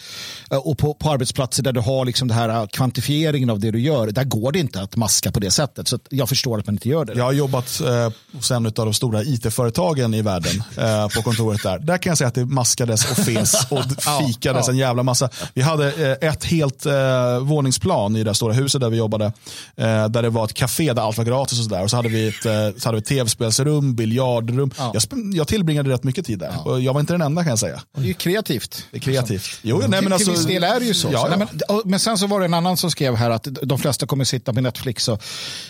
[0.50, 3.70] eh, och på, på arbetsplatser där du har liksom det här eh, kvantifieringen av det
[3.70, 5.88] du gör, där går det inte att maska på det sättet.
[5.88, 7.12] Så jag förstår att man inte gör det.
[7.16, 11.62] Jag har jobbat eh, hos en av de stora it-företagen i världen eh, på kontoret
[11.62, 11.78] där.
[11.78, 13.84] Där kan jag säga att det maskades och fes och
[14.26, 15.28] fikades en jävla massa.
[15.54, 19.32] Vi hade eh, ett helt eh, våningsplan i det stora huset där vi jobbade.
[19.76, 21.82] Där det var ett café där allt var gratis och sådär.
[21.82, 22.42] Och så hade vi ett,
[22.82, 23.96] så hade vi ett tv-spelsrum,
[24.50, 24.70] biljardrum.
[24.78, 24.92] Ja.
[24.94, 26.68] Jag, jag tillbringade rätt mycket tid där.
[26.68, 27.82] Och jag var inte den enda kan jag säga.
[27.94, 28.84] Det är ju kreativt.
[28.90, 29.58] Det är kreativt.
[29.62, 31.08] Jo, nej, men till, till alltså, viss del är det ju så.
[31.12, 31.36] Ja, så ja.
[31.36, 34.06] nej, men, men sen så var det en annan som skrev här att de flesta
[34.06, 35.22] kommer sitta med Netflix och,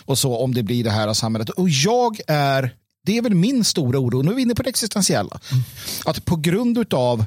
[0.05, 1.51] och så om det blir det här samhället.
[1.51, 2.75] Och jag är,
[3.07, 5.41] det är väl min stora oro, nu är vi inne på det existentiella,
[6.05, 7.25] att på grund av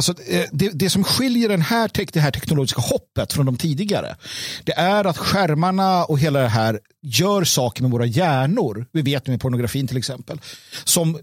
[0.00, 4.16] Alltså, eh, det, det som skiljer den här, det här teknologiska hoppet från de tidigare,
[4.64, 8.86] det är att skärmarna och hela det här gör saker med våra hjärnor.
[8.92, 10.40] Vi vet med pornografin till exempel.
[10.84, 11.20] Som eh,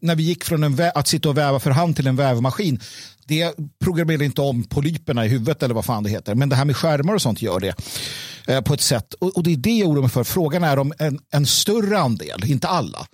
[0.00, 2.80] när vi gick från en vä- att sitta och väva för hand till en vävmaskin.
[3.26, 3.54] Det
[3.84, 6.34] programmerar inte om polyperna i huvudet eller vad fan det heter.
[6.34, 7.74] Men det här med skärmar och sånt gör det
[8.46, 9.14] eh, på ett sätt.
[9.14, 10.24] Och, och det är det jag oroar mig för.
[10.24, 13.06] Frågan är om en, en större andel, inte alla,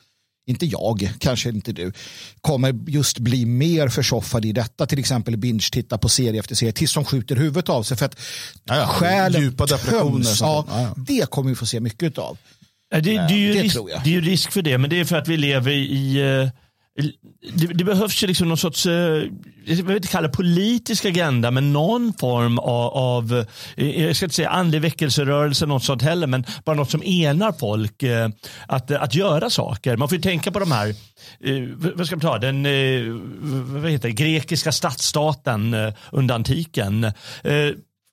[0.46, 1.92] inte jag, kanske inte du,
[2.40, 4.86] kommer just bli mer försoffade i detta.
[4.86, 7.96] Till exempel binge-titta på serie efter serie tills de skjuter huvudet av sig.
[7.96, 8.18] För att
[8.64, 10.40] Ja, själen Djupa töms.
[10.40, 10.94] Ja.
[10.96, 12.38] Det kommer vi få se mycket av.
[12.90, 14.04] Det, det, är ju det risk, tror jag.
[14.04, 16.50] det är ju risk för det, men det är för att vi lever i...
[17.52, 18.92] Det, det behövs ju liksom någon sorts, eh,
[19.64, 23.44] jag vill inte kalla det politisk agenda, men någon form av, av
[23.76, 27.52] eh, jag ska inte säga andlig väckelserörelse, något sånt heller, men bara något som enar
[27.52, 28.28] folk eh,
[28.66, 29.96] att, att göra saker.
[29.96, 30.94] Man får ju tänka på de här,
[31.96, 32.62] vad ska man ta, den
[33.82, 35.76] vad heter det, grekiska stadsstaten
[36.12, 37.12] under antiken.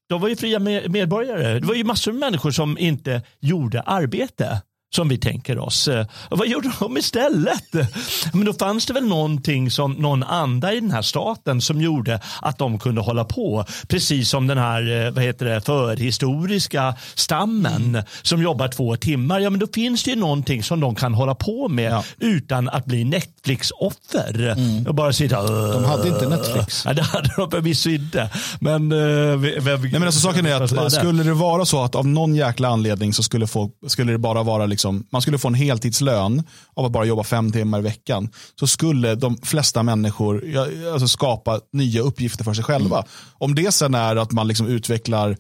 [0.10, 1.60] De var ju fria medborgare.
[1.60, 4.62] Det var ju massor med människor som inte gjorde arbete
[4.96, 5.88] som vi tänker oss.
[5.88, 7.74] Eh, vad gjorde de istället?
[8.34, 12.20] Men då fanns det väl någonting som någon anda i den här staten som gjorde
[12.42, 13.66] att de kunde hålla på.
[13.88, 19.40] Precis som den här eh, vad heter det, förhistoriska stammen som jobbar två timmar.
[19.40, 22.04] Ja, men då finns det ju någonting som de kan hålla på med Ja.
[22.20, 24.56] utan att bli Netflix-offer.
[24.88, 25.42] Och bara sitta
[25.74, 26.84] De hade inte Netflix.
[26.86, 28.30] Ja, det hade de förvisso inte.
[28.60, 32.08] Men, eh, vi, Nej, men alltså, saken är att skulle det vara så att av
[32.08, 35.54] någon jäkla anledning så skulle, folk, skulle det bara vara liksom, man skulle få en
[35.54, 38.30] heltidslön av att bara jobba fem timmar i veckan.
[38.60, 40.58] Så skulle de flesta människor
[40.94, 42.98] alltså, skapa nya uppgifter för sig själva.
[42.98, 43.10] Mm.
[43.38, 45.38] Om det sen är att man liksom utvecklar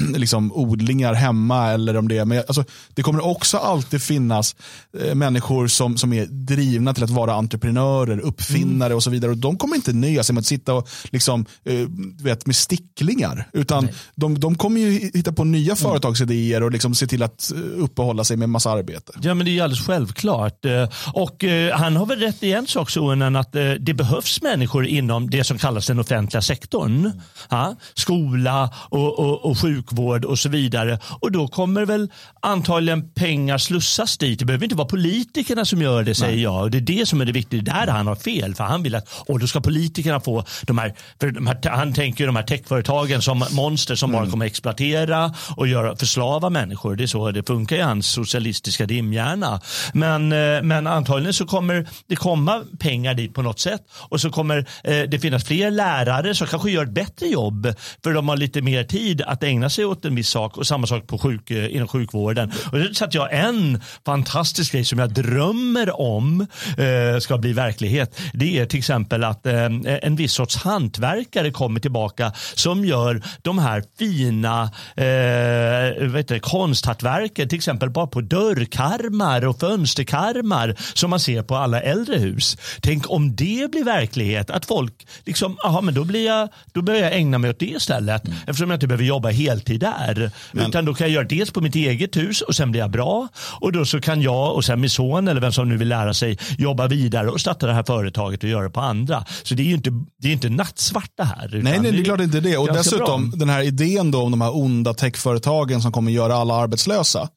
[0.16, 4.56] liksom odlingar hemma eller om det är, men alltså, det kommer också alltid finnas
[5.00, 9.30] eh, människor som, som är drivna till att vara entreprenörer, uppfinnare och så vidare.
[9.30, 11.74] Och de kommer inte nöja sig med att sitta och liksom, eh,
[12.22, 13.48] vet, med sticklingar.
[13.52, 17.58] Utan de, de kommer ju hitta på nya företagsidéer och liksom se till att eh,
[17.82, 19.12] uppehålla sig med massa arbete.
[19.22, 20.64] Ja, men det är ju alldeles självklart.
[20.64, 24.42] Eh, Och eh, han har väl rätt i en sak, Sonen, att eh, det behövs
[24.42, 27.12] människor inom det som kallas den offentliga sektorn.
[27.48, 29.85] Ja, skola och, och, och sjukvård
[30.24, 30.98] och så vidare.
[31.20, 32.10] Och då kommer väl
[32.40, 34.38] antagligen pengar slussas dit.
[34.38, 36.62] Det behöver inte vara politikerna som gör det, säger jag.
[36.62, 37.62] Och det är det som är det viktiga.
[37.62, 38.54] Det är där han har fel.
[38.54, 42.24] För han vill att och då ska politikerna få de här, de här han tänker
[42.24, 46.96] ju de här techföretagen som monster som bara kommer exploatera och göra, förslava människor.
[46.96, 49.60] Det är så det funkar i hans socialistiska dimhjärna.
[49.92, 54.30] Men, eh, men antagligen så kommer det komma pengar dit på något sätt och så
[54.30, 57.74] kommer eh, det finnas fler lärare som kanske gör ett bättre jobb
[58.04, 60.86] för de har lite mer tid att ägna sig åt en viss sak och samma
[60.86, 62.52] sak på sjuk, eh, inom sjukvården.
[62.72, 66.46] Och det satt jag en fantastisk grej som jag drömmer om
[66.78, 68.20] eh, ska bli verklighet.
[68.32, 69.64] Det är till exempel att eh,
[70.02, 74.62] en viss sorts hantverkare kommer tillbaka som gör de här fina
[74.96, 81.56] eh, vet du, konsthantverken, till exempel bara på dörrkarmar och fönsterkarmar som man ser på
[81.56, 82.56] alla äldre hus.
[82.80, 87.00] Tänk om det blir verklighet, att folk liksom, aha, men då, blir jag, då börjar
[87.00, 90.30] jag ägna mig åt det istället eftersom jag inte behöver jobba heltid där.
[90.52, 93.28] Utan då kan jag göra dels på mitt eget hus och sen blir jag bra
[93.60, 96.14] och då så kan jag och sen min son eller vem som nu vill lära
[96.14, 99.24] sig jobba vidare och starta det här företaget och göra det på andra.
[99.42, 101.48] Så det är ju inte, det är inte nattsvart det här.
[101.62, 102.56] Nej, nej, det är klart inte det.
[102.56, 103.38] Och dessutom bra.
[103.38, 107.28] den här idén då om de här onda techföretagen som kommer göra alla arbetslösa.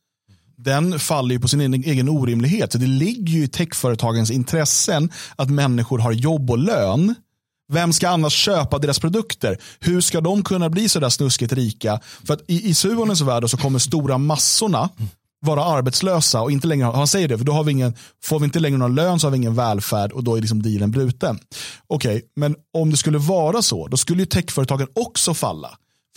[0.57, 2.71] Den faller ju på sin egen- orimlighet.
[2.71, 7.15] Det ligger ju i techföretagens intressen att människor har jobb och lön.
[7.71, 9.57] Vem ska annars köpa deras produkter?
[9.79, 11.99] Hur ska de kunna bli så där snuskigt rika?
[12.25, 14.89] För att i, i Suonens värld så kommer stora massorna
[15.41, 17.93] vara arbetslösa och inte längre, ha- han säger det, för då har vi ingen,
[18.23, 20.61] får vi inte längre någon lön så har vi ingen välfärd och då är liksom
[20.61, 21.39] dealen bruten.
[21.87, 25.69] Okej, men om det skulle vara så, då skulle ju techföretagen också falla.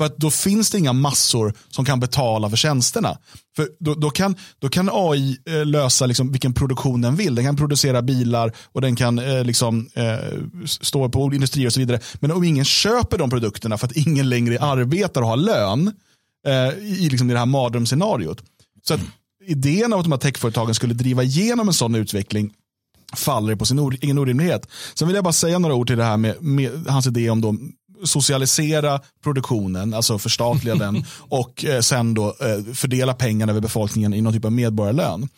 [0.03, 3.18] För att då finns det inga massor som kan betala för tjänsterna.
[3.57, 7.34] För då, då kan, då kan AI eh, lösa liksom vilken produktion den vill.
[7.34, 11.80] Den kan producera bilar och den kan eh, liksom, eh, stå på industrier och så
[11.80, 12.00] vidare.
[12.14, 15.92] Men om ingen köper de produkterna för att ingen längre arbetar och har lön
[16.46, 18.42] eh, i, liksom, i det här mardrömsscenariot.
[18.82, 19.00] Så att
[19.46, 22.53] idén av att de här techföretagen skulle driva igenom en sån utveckling
[23.16, 24.68] faller på sin egen orimlighet.
[24.94, 27.40] Sen vill jag bara säga några ord till det här med, med hans idé om
[27.40, 27.55] då
[28.05, 34.20] socialisera produktionen, alltså förstatliga den och eh, sen då eh, fördela pengarna över befolkningen i
[34.20, 35.28] någon typ av medborgarlön.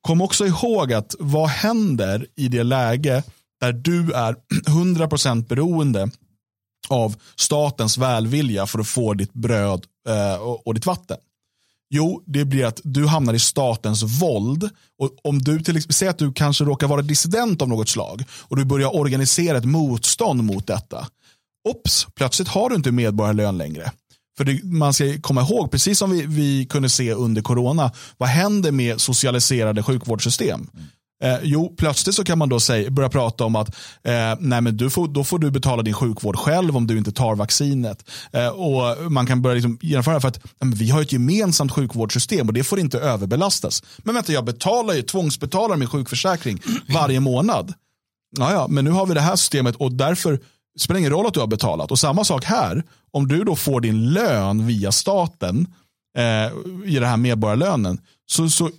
[0.00, 3.22] Kom också ihåg att vad händer i det läge
[3.60, 4.36] där du är
[4.66, 6.10] 100% beroende
[6.88, 11.16] av statens välvilja för att få ditt bröd eh, och, och ditt vatten.
[11.92, 14.70] Jo, det blir att du hamnar i statens våld.
[14.98, 18.24] Och om du till exempel, säg att du kanske råkar vara dissident av något slag
[18.30, 21.06] och du börjar organisera ett motstånd mot detta.
[21.68, 23.92] Ops, plötsligt har du inte medborgarlön längre.
[24.36, 28.28] För det, man ska komma ihåg, precis som vi, vi kunde se under corona, vad
[28.28, 30.70] händer med socialiserade sjukvårdssystem?
[31.22, 33.68] Eh, jo, plötsligt så kan man då säga, börja prata om att
[34.04, 37.12] eh, nej men du får, då får du betala din sjukvård själv om du inte
[37.12, 38.10] tar vaccinet.
[38.32, 40.40] Eh, och Man kan börja liksom genomföra för att
[40.74, 43.82] vi har ett gemensamt sjukvårdssystem och det får inte överbelastas.
[43.98, 46.60] Men vänta, jag betalar ju, tvångsbetalar min sjukförsäkring
[46.94, 47.74] varje månad.
[48.38, 50.40] Ja, ja, men nu har vi det här systemet och därför
[50.80, 51.90] det spelar ingen roll att du har betalat.
[51.90, 55.66] Och samma sak här, om du då får din lön via staten
[56.18, 56.52] eh,
[56.84, 58.70] i den här medborgarlönen så, så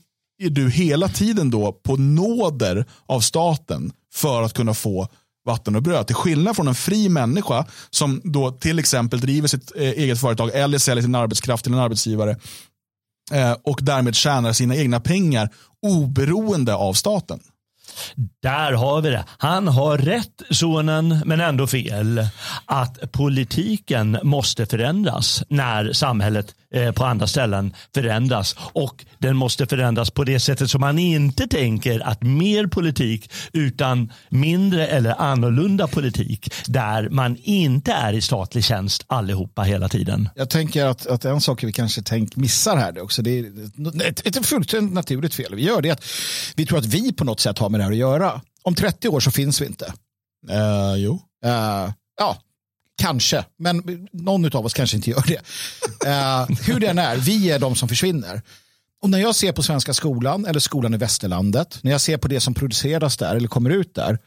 [0.44, 5.08] är du hela tiden då på nåder av staten för att kunna få
[5.46, 6.08] vatten och bröd.
[6.08, 10.52] Till skillnad från en fri människa som då till exempel driver sitt eh, eget företag
[10.54, 12.36] eller säljer sin arbetskraft till en arbetsgivare
[13.32, 15.50] eh, och därmed tjänar sina egna pengar
[15.82, 17.40] oberoende av staten.
[18.42, 19.26] Där har vi det.
[19.38, 22.28] Han har rätt sonen men ändå fel.
[22.66, 28.56] Att politiken måste förändras när samhället eh, på andra ställen förändras.
[28.74, 34.12] Och den måste förändras på det sättet som man inte tänker att mer politik utan
[34.30, 40.30] mindre eller annorlunda politik där man inte är i statlig tjänst allihopa hela tiden.
[40.36, 43.46] Jag tänker att, att en sak vi kanske tänk, missar här också, det är
[44.04, 45.56] ett, ett fullständigt naturligt fel.
[45.56, 46.04] Vi gör det att
[46.56, 48.42] vi tror att vi på något sätt har med det här att göra.
[48.64, 49.94] Om 30 år så finns vi inte.
[50.50, 51.14] Uh, jo.
[51.46, 52.38] Uh, ja,
[53.02, 53.46] kanske.
[53.58, 55.42] Men någon av oss kanske inte gör det.
[56.08, 58.42] Uh, hur den är, vi är de som försvinner.
[59.02, 62.28] Och när jag ser på Svenska skolan eller skolan i Västerlandet, när jag ser på
[62.28, 64.20] det som produceras där eller kommer ut där,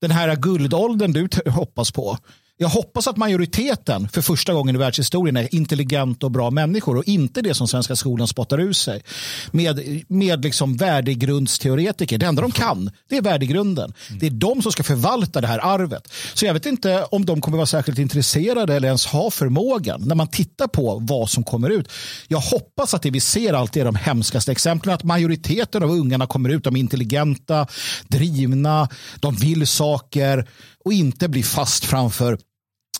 [0.00, 2.18] den här guldåldern du hoppas på,
[2.62, 7.04] jag hoppas att majoriteten för första gången i världshistorien är intelligenta och bra människor och
[7.04, 9.02] inte det som Svenska skolan spottar ur sig
[9.50, 12.18] med, med liksom värdegrundsteoretiker.
[12.18, 13.92] Det enda de kan det är värdegrunden.
[14.20, 16.12] Det är de som ska förvalta det här arvet.
[16.34, 20.14] Så jag vet inte om de kommer vara särskilt intresserade eller ens ha förmågan när
[20.14, 21.88] man tittar på vad som kommer ut.
[22.28, 24.94] Jag hoppas att det vi ser alltid är de hemskaste exemplen.
[24.94, 27.66] Att majoriteten av ungarna kommer ut, de är intelligenta,
[28.08, 28.88] drivna,
[29.20, 30.48] de vill saker
[30.84, 32.38] och inte blir fast framför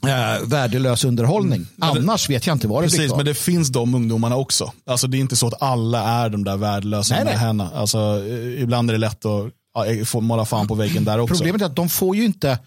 [0.07, 1.67] eh, värdelös underhållning.
[1.83, 1.97] Mm.
[1.97, 4.73] Annars vet jag inte vad det Precis, blir men det finns de ungdomarna också.
[4.87, 7.69] Alltså, det är inte så att alla är de där värdelösa nej.
[7.75, 11.35] Alltså, eh, ibland är det lätt att ja, få måla fan på väggen där också.
[11.35, 12.59] Problemet är att de får ju inte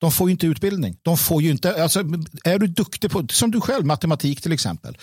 [0.00, 0.96] de får ju inte utbildning.
[1.02, 2.00] De får ju inte, alltså,
[2.44, 4.98] är du duktig på, som du själv, matematik till exempel.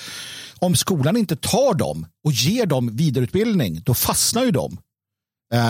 [0.60, 4.89] Om skolan inte tar dem och ger dem vidareutbildning, då fastnar ju de Eh,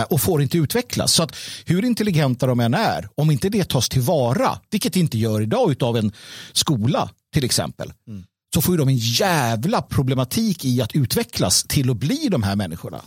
[0.08, 1.12] och får inte utvecklas.
[1.12, 5.18] Så att hur intelligenta de än är, om inte det tas tillvara, vilket det inte
[5.18, 6.12] gör idag av en
[6.52, 8.24] skola till exempel, mm.
[8.54, 13.00] så får de en jävla problematik i att utvecklas till att bli de här människorna.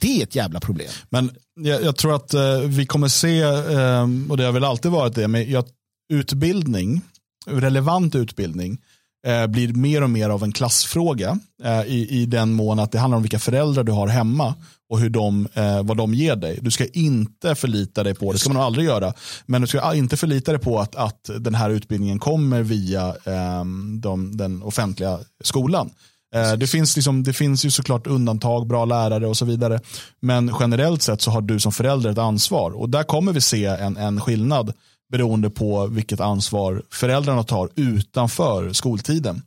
[0.00, 0.88] Det är ett jävla problem.
[1.08, 4.90] Men jag, jag tror att eh, vi kommer se, eh, och det har väl alltid
[4.90, 5.64] varit det, men jag,
[6.12, 7.02] utbildning,
[7.46, 8.78] relevant utbildning,
[9.26, 12.98] eh, blir mer och mer av en klassfråga eh, i, i den mån att det
[12.98, 14.54] handlar om vilka föräldrar du har hemma
[14.88, 16.58] och hur de, eh, vad de ger dig.
[16.62, 19.12] Du ska inte förlita dig på, det ska man aldrig göra,
[19.46, 23.64] men du ska inte förlita dig på att, att den här utbildningen kommer via eh,
[24.00, 25.90] de, den offentliga skolan.
[26.34, 29.80] Eh, det finns, liksom, det finns ju såklart undantag, bra lärare och så vidare.
[30.20, 32.70] Men generellt sett så har du som förälder ett ansvar.
[32.70, 34.72] Och där kommer vi se en, en skillnad
[35.10, 39.42] beroende på vilket ansvar föräldrarna tar utanför skoltiden.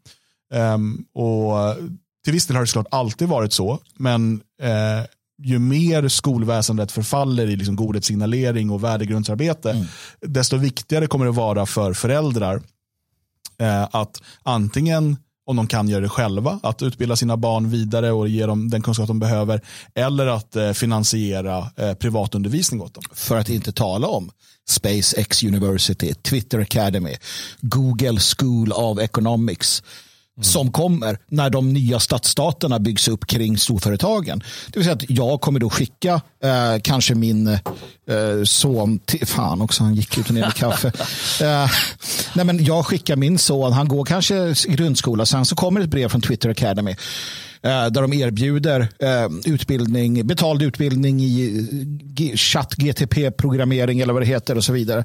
[0.53, 1.75] Um, och
[2.23, 5.05] till viss del har det såklart alltid varit så, men eh,
[5.43, 9.85] ju mer skolväsendet förfaller i liksom godhetssignalering och värdegrundsarbete, mm.
[10.21, 12.61] desto viktigare kommer det vara för föräldrar
[13.61, 18.27] eh, att antingen om de kan göra det själva, att utbilda sina barn vidare och
[18.27, 19.61] ge dem den kunskap de behöver,
[19.95, 23.03] eller att eh, finansiera eh, privatundervisning åt dem.
[23.13, 24.31] För att inte tala om
[24.69, 27.15] SpaceX University, Twitter Academy,
[27.61, 29.83] Google School of Economics,
[30.41, 34.43] som kommer när de nya stadsstaterna byggs upp kring storföretagen.
[34.67, 37.59] Det vill säga att jag kommer då skicka eh, kanske min eh,
[38.43, 40.91] son till, fan också han gick ut och ner med kaffe.
[41.41, 41.71] Eh,
[42.33, 46.09] nej men jag skickar min son, han går kanske grundskola, sen så kommer ett brev
[46.09, 46.91] från Twitter Academy
[47.61, 51.67] eh, där de erbjuder eh, utbildning, betald utbildning i
[52.35, 55.03] chatt GTP-programmering eller vad det heter och så vidare.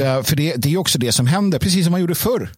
[0.00, 2.50] Eh, för det, det är också det som händer, precis som man gjorde förr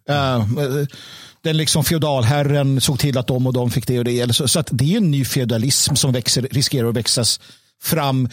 [1.43, 4.36] den liksom feodalherren såg till att de och de fick det och det.
[4.36, 7.41] Så, så att det är en ny feodalism som växer, riskerar att växas
[7.82, 8.28] fram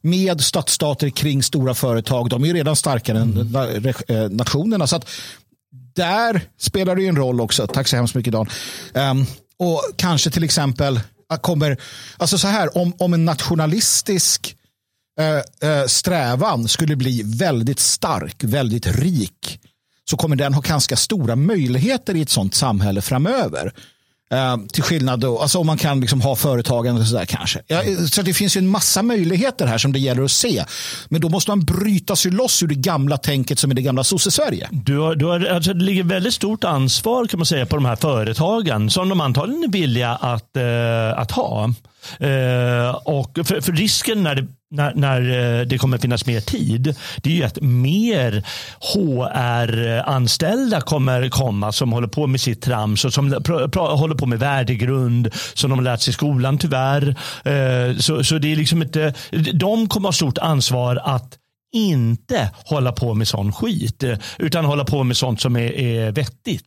[0.00, 2.28] med stadsstater kring stora företag.
[2.28, 3.56] De är ju redan starkare mm.
[3.56, 4.86] än eh, nationerna.
[4.86, 5.08] Så att
[5.94, 7.66] där spelar det en roll också.
[7.66, 8.48] Tack så hemskt mycket Dan.
[8.94, 9.26] Um,
[9.58, 11.00] och kanske till exempel
[11.40, 11.76] kommer,
[12.16, 14.56] alltså så här, om, om en nationalistisk
[15.20, 19.60] uh, uh, strävan skulle bli väldigt stark, väldigt rik,
[20.10, 23.72] så kommer den ha ganska stora möjligheter i ett sånt samhälle framöver.
[24.32, 27.60] Eh, till skillnad då, alltså om man kan liksom ha företagande och sådär kanske.
[27.66, 30.64] Ja, så det finns ju en massa möjligheter här som det gäller att se.
[31.08, 34.04] Men då måste man bryta sig loss ur det gamla tänket som är det gamla
[34.04, 34.68] sosse-Sverige.
[34.70, 37.84] Du har, du har, alltså det ligger väldigt stort ansvar kan man säga på de
[37.84, 41.64] här företagen som de antagligen är villiga att, eh, att ha.
[42.18, 46.96] Eh, och för, för risken när det när, när eh, det kommer finnas mer tid,
[47.16, 48.44] det är ju att mer
[48.94, 55.34] HR-anställda kommer komma som håller på med sitt trams och som håller på med värdegrund
[55.54, 57.16] som de har lärt sig i skolan tyvärr.
[57.44, 59.14] Eh, så, så det är liksom inte,
[59.52, 61.39] de kommer ha stort ansvar att
[61.72, 64.04] inte hålla på med sån skit
[64.38, 66.66] utan hålla på med sånt som är, är vettigt.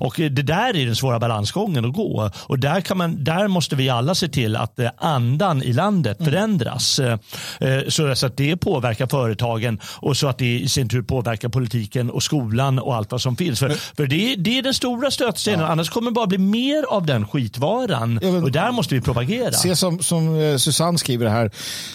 [0.00, 3.76] Och det där är den svåra balansgången att gå och där, kan man, där måste
[3.76, 6.32] vi alla se till att andan i landet mm.
[6.32, 7.90] förändras mm.
[7.90, 12.22] så att det påverkar företagen och så att det i sin tur påverkar politiken och
[12.22, 13.58] skolan och allt vad som finns.
[13.58, 15.66] För, för det, det är den stora stötstenen, ja.
[15.66, 19.00] annars kommer det bara bli mer av den skitvaran ja, men, och där måste vi
[19.00, 19.52] propagera.
[19.52, 21.50] Se som, som eh, Susanne skriver här,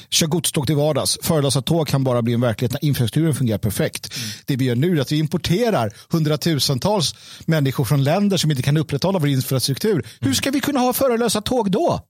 [0.09, 4.17] kör godståg till vardags, förelösa tåg kan bara bli en verklighet när infrastrukturen fungerar perfekt.
[4.17, 4.29] Mm.
[4.45, 7.15] Det vi gör nu är att vi importerar hundratusentals
[7.45, 9.93] människor från länder som inte kan upprätthålla vår infrastruktur.
[9.93, 10.05] Mm.
[10.19, 12.01] Hur ska vi kunna ha förelösa tåg då?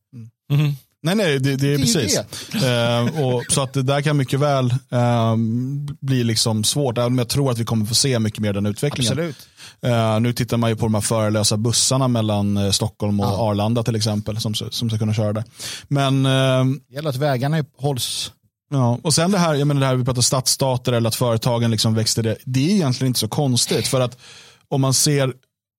[0.51, 0.75] Mm.
[1.05, 2.19] Nej, nej, det, det är det precis.
[2.53, 5.35] Är uh, och, så att det där kan mycket väl uh,
[6.01, 6.97] bli liksom svårt.
[6.97, 9.11] Även om jag tror att vi kommer få se mycket mer den utvecklingen.
[9.11, 9.47] Absolut.
[9.85, 13.49] Uh, nu tittar man ju på de här förelösa bussarna mellan uh, Stockholm och ja.
[13.49, 14.39] Arlanda till exempel.
[14.39, 15.43] Som, som ska kunna köra det.
[15.87, 18.31] Men, uh, det gäller att vägarna hålls
[18.73, 21.71] Ja, och sen det här, jag menar det här vi pratar stadsstater eller att företagen
[21.71, 22.37] liksom växte det.
[22.45, 24.17] Det är egentligen inte så konstigt för att
[24.67, 25.33] om man ser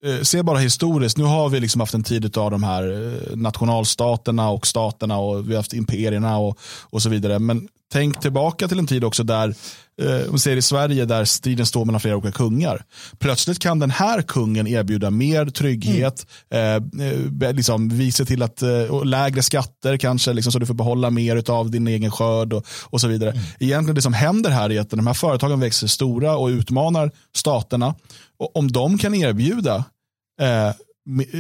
[0.05, 3.37] eh, ser bara historiskt, nu har vi liksom haft en tid av de här eh,
[3.37, 7.39] nationalstaterna och staterna och vi har haft imperierna och, och så vidare.
[7.39, 9.55] Men tänk tillbaka till en tid också där
[10.03, 12.85] eh, om ser i Sverige där striden står mellan flera olika kungar.
[13.19, 17.43] Plötsligt kan den här kungen erbjuda mer trygghet, mm.
[17.43, 21.11] eh liksom, vi ser till att eh, lägre skatter kanske, liksom, så du får behålla
[21.11, 23.31] mer av din egen skörd och, och så vidare.
[23.31, 23.43] Mm.
[23.61, 27.95] Egentligen det som händer här är att de här företagen växer stora och utmanar staterna.
[28.39, 29.85] Och om de kan erbjuda
[30.41, 30.71] eh,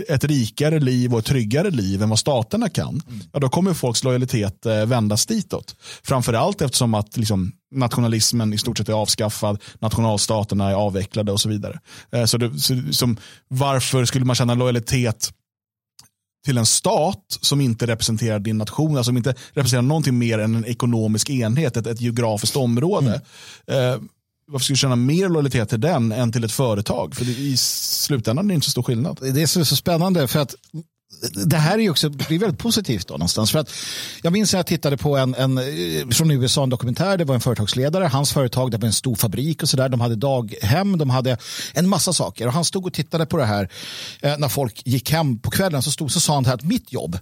[0.08, 3.20] ett rikare liv och ett tryggare liv än vad staterna kan, mm.
[3.32, 5.76] ja, då kommer folks lojalitet eh, vändas ditåt.
[6.02, 11.48] Framförallt eftersom att liksom, nationalismen i stort sett är avskaffad, nationalstaterna är avvecklade och så
[11.48, 11.80] vidare.
[12.12, 13.16] Eh, så, det, så som,
[13.48, 15.32] varför skulle man känna lojalitet
[16.44, 20.54] till en stat som inte representerar din nation, alltså som inte representerar någonting mer än
[20.54, 23.20] en ekonomisk enhet, ett, ett geografiskt område.
[23.66, 23.92] Mm.
[23.92, 24.00] Eh,
[24.46, 27.14] varför ska du känna mer lojalitet till den än till ett företag?
[27.14, 29.18] För i slutändan är det inte så stor skillnad.
[29.20, 30.54] Det är så, så spännande för att
[31.32, 33.52] det här är också det är väldigt positivt då någonstans.
[33.52, 33.70] För att
[34.22, 37.18] jag minns när jag tittade på en, en eh, från USA en dokumentär.
[37.18, 38.04] Det var en företagsledare.
[38.04, 39.88] Hans företag det var en stor fabrik och så där.
[39.88, 40.98] De hade daghem.
[40.98, 41.36] De hade
[41.74, 42.46] en massa saker.
[42.46, 43.68] Och han stod och tittade på det här
[44.22, 45.82] eh, när folk gick hem på kvällen.
[45.82, 47.18] Så, stod, så sa han att mitt jobb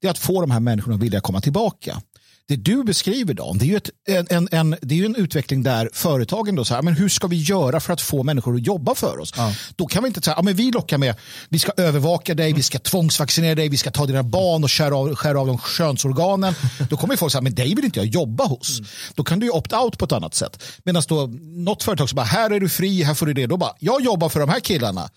[0.00, 2.02] det är att få de här människorna att vilja komma tillbaka
[2.48, 5.62] det du beskriver då, det är ju ett, en, en, en, det är en utveckling
[5.62, 8.94] där företagen då säger, men hur ska vi göra för att få människor att jobba
[8.94, 9.32] för oss?
[9.36, 9.54] Ja.
[9.76, 11.14] Då kan vi inte säga, ja, men vi lockar med,
[11.48, 14.96] vi ska övervaka dig, vi ska tvångsvaccinera dig, vi ska ta dina barn och skära
[14.96, 16.54] av, skära av de könsorganen.
[16.90, 18.78] Då kommer folk säga, men dig vill inte jag jobba hos.
[18.78, 18.90] Mm.
[19.14, 20.62] Då kan du ju opt-out på ett annat sätt.
[20.84, 23.46] Medan då något företag som bara, här är du fri, här får du det.
[23.46, 25.10] Då bara, jag jobbar för de här killarna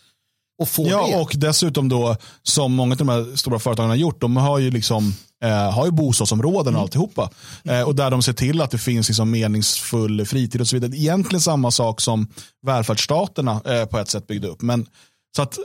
[0.57, 1.15] och får ja, det.
[1.15, 4.71] Och dessutom då, som många av de här stora företagen har gjort, de har ju
[4.71, 6.81] liksom eh, har ju bostadsområden och mm.
[6.81, 7.29] alltihopa.
[7.63, 10.97] Eh, och där de ser till att det finns liksom meningsfull fritid och så vidare.
[10.97, 12.27] Egentligen samma sak som
[12.65, 14.61] välfärdsstaterna eh, på ett sätt byggde upp.
[14.61, 14.85] Men
[15.35, 15.57] så att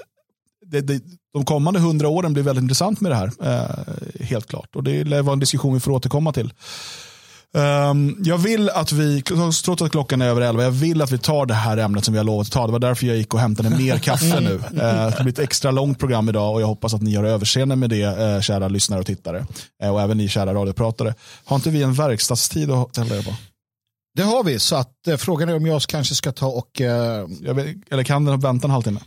[0.66, 3.30] det, det, de kommande hundra åren blir väldigt intressant med det här.
[3.42, 4.76] Eh, helt klart.
[4.76, 6.52] Och det lär vara en diskussion vi får återkomma till.
[7.54, 11.18] Um, jag vill att vi, trots att klockan är över elva, jag vill att vi
[11.18, 12.66] tar det här ämnet som vi har lovat att ta.
[12.66, 14.54] Det var därför jag gick och hämtade mer kaffe nu.
[14.54, 14.60] Uh,
[15.16, 17.90] det blir ett extra långt program idag och jag hoppas att ni har överseende med
[17.90, 19.46] det, uh, kära lyssnare och tittare.
[19.84, 21.14] Uh, och även ni kära radiopratare.
[21.44, 23.34] Har inte vi en verkstadstid att ställa er på?
[24.14, 26.80] Det har vi, så att, frågan är om jag kanske ska ta och...
[27.40, 29.00] Vet, eller kan den vänta en halvtimme?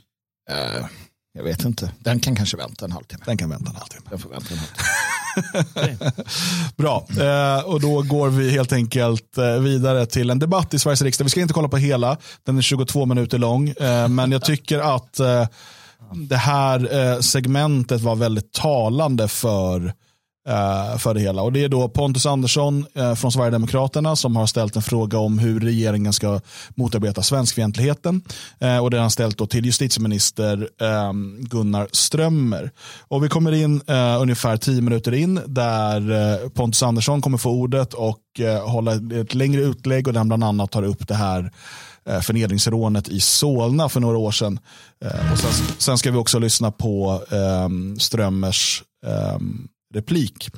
[1.34, 1.91] Jag vet inte.
[2.00, 3.24] Den kan kanske vänta en halvtimme.
[3.26, 4.06] Den kan vänta en halvtimme.
[4.10, 4.88] Den får vänta en halvtimme.
[6.76, 11.02] Bra, eh, och då går vi helt enkelt eh, vidare till en debatt i Sveriges
[11.02, 11.26] riksdag.
[11.26, 14.96] Vi ska inte kolla på hela, den är 22 minuter lång, eh, men jag tycker
[14.96, 15.48] att eh,
[16.14, 19.94] det här eh, segmentet var väldigt talande för Eh,
[20.48, 21.41] Eh, för det hela.
[21.41, 25.39] Och Det är då Pontus Andersson eh, från Sverigedemokraterna som har ställt en fråga om
[25.39, 26.39] hur regeringen ska
[26.76, 28.22] motarbeta svenskfientligheten.
[28.60, 32.72] Eh, och det har han ställt då till justitieminister ehm, Gunnar Strömmer.
[33.00, 33.82] Och vi kommer in
[34.20, 38.20] ungefär tio minuter in där Pontus Andersson kommer få ordet och
[38.66, 41.52] hålla ett längre utlägg och där han bland annat tar upp det här
[42.22, 44.60] förnedringsrånet i Solna för några år sedan.
[45.32, 48.84] Och sen, sen ska vi också lyssna på ehm, Strömmers
[49.36, 50.50] um, replik.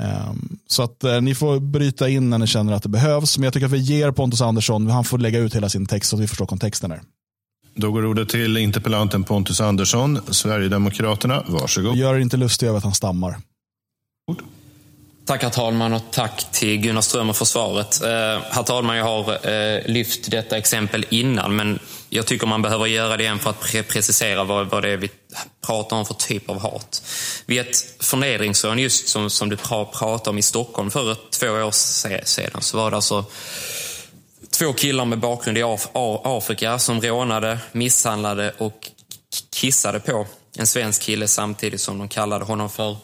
[0.00, 3.38] Ehm, så att eh, ni får bryta in när ni känner att det behövs.
[3.38, 6.10] Men jag tycker att vi ger Pontus Andersson, han får lägga ut hela sin text
[6.10, 7.02] så att vi förstår kontexten här.
[7.74, 11.44] Då går ordet till interpellanten Pontus Andersson, Sverigedemokraterna.
[11.48, 11.96] Varsågod.
[11.96, 13.36] Gör er inte lustig över att han stammar.
[15.26, 18.02] Tack herr talman och tack till Gunnar Strömmer för svaret.
[18.02, 18.08] Eh,
[18.50, 23.16] herr talman, jag har eh, lyft detta exempel innan men jag tycker man behöver göra
[23.16, 25.10] det igen för att pre precisera vad, vad det är vi
[25.66, 27.02] pratar om för typ av hat.
[27.46, 31.70] Vid ett förnedringsrån, just som, som du pra pratade om i Stockholm för två år
[32.24, 33.24] sedan, så var det alltså
[34.50, 35.88] två killar med bakgrund i Af
[36.24, 38.90] Afrika som rånade, misshandlade och
[39.52, 42.96] kissade på en svensk kille samtidigt som de kallade honom för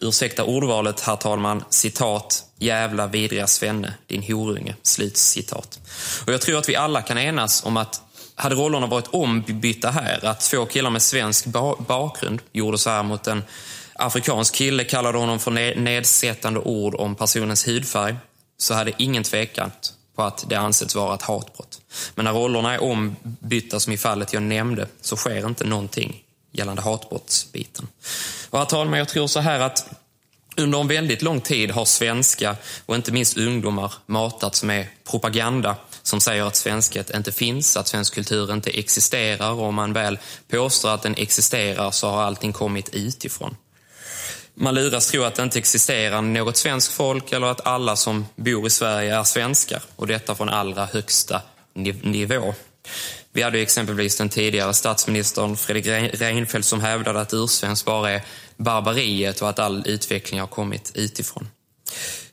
[0.00, 5.80] ursäkta ordvalet, herr talman, citat, jävla vidriga svenne, din horunge, slut citat.
[6.26, 8.02] Och jag tror att vi alla kan enas om att
[8.34, 13.02] hade rollerna varit ombytta här, att två killar med svensk ba bakgrund gjorde så här
[13.02, 13.44] mot en
[13.94, 15.50] afrikansk kille, kallade honom för
[15.80, 18.16] nedsättande ord om personens hudfärg,
[18.58, 21.80] så hade ingen tvekat på att det ansetts vara ett hatbrott.
[22.14, 26.22] Men när rollerna är ombytta, som i fallet jag nämnde, så sker inte någonting
[26.52, 27.88] gällande hatbrottsbiten.
[28.50, 29.90] Och herr talman, jag tror så här att
[30.56, 36.20] under en väldigt lång tid har svenska och inte minst ungdomar matats med propaganda som
[36.20, 40.18] säger att svenskhet inte finns, att svensk kultur inte existerar och om man väl
[40.50, 43.56] påstår att den existerar så har allting kommit utifrån.
[44.54, 48.66] Man luras tro att det inte existerar något svenskt folk eller att alla som bor
[48.66, 51.42] i Sverige är svenskar och detta från allra högsta
[52.02, 52.54] nivå.
[53.38, 55.86] Vi hade exempelvis den tidigare statsministern Fredrik
[56.20, 58.22] Reinfeldt som hävdade att ursvensk bara är
[58.56, 61.48] barbariet och att all utveckling har kommit utifrån.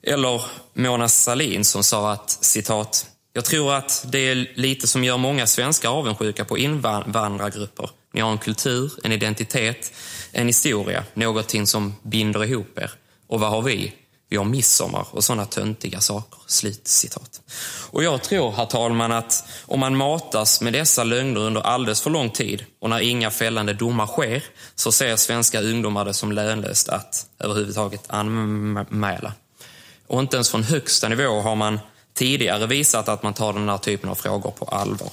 [0.04, 0.42] Eller
[0.74, 5.48] Mona Sahlin som sa att citat jag tror att det är lite som gör många
[5.48, 7.90] svenskar avundsjuka på invandrargrupper.
[8.14, 9.94] Ni har en kultur, en identitet,
[10.32, 12.92] en historia, någonting som binder ihop er.
[13.28, 13.94] Och vad har vi?
[14.36, 16.40] Vi har midsommar och sådana töntiga saker.
[16.48, 17.42] Slut citat.
[17.92, 22.10] Och jag tror, herr talman, att om man matas med dessa lögner under alldeles för
[22.10, 24.44] lång tid och när inga fällande domar sker
[24.76, 29.34] så ser svenska ungdomar det som lönlöst att överhuvudtaget anmäla.
[30.08, 31.80] Och inte ens från högsta nivå har man
[32.14, 35.10] tidigare visat att man tar den här typen av frågor på allvar.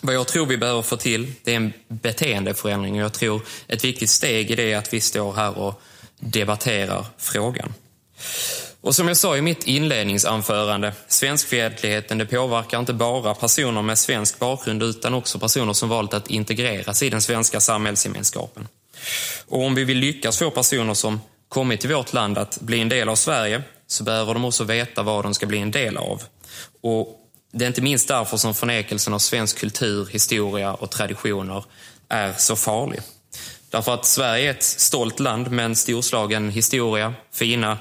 [0.00, 3.84] Vad jag tror vi behöver få till det är en beteendeförändring och jag tror ett
[3.84, 5.82] viktigt steg i det är att vi står här och
[6.20, 7.74] debatterar frågan.
[8.80, 14.38] Och som jag sa i mitt inledningsanförande, svenskfientligheten det påverkar inte bara personer med svensk
[14.38, 18.68] bakgrund utan också personer som valt att integreras i den svenska samhällsgemenskapen.
[19.46, 22.88] Och om vi vill lyckas få personer som kommit till vårt land att bli en
[22.88, 26.22] del av Sverige så behöver de också veta vad de ska bli en del av.
[26.80, 31.64] Och det är inte minst därför som förnekelsen av svensk kultur, historia och traditioner
[32.08, 33.00] är så farlig.
[33.70, 37.78] Därför att Sverige är ett stolt land med en storslagen historia, fina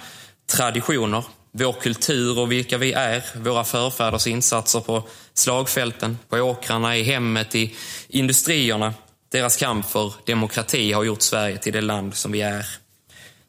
[0.52, 7.04] traditioner, vår kultur och vilka vi är, våra förfäders insatser på slagfälten, på åkrarna, i
[7.04, 7.76] hemmet, i
[8.08, 8.94] industrierna.
[9.32, 12.66] Deras kamp för demokrati har gjort Sverige till det land som vi är.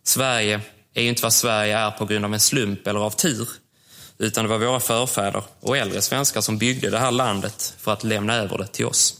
[0.05, 0.61] Sverige
[0.94, 3.49] är ju inte vad Sverige är på grund av en slump eller av tur,
[4.18, 8.05] utan det var våra förfäder och äldre svenskar som byggde det här landet för att
[8.05, 9.14] lämna över det till oss.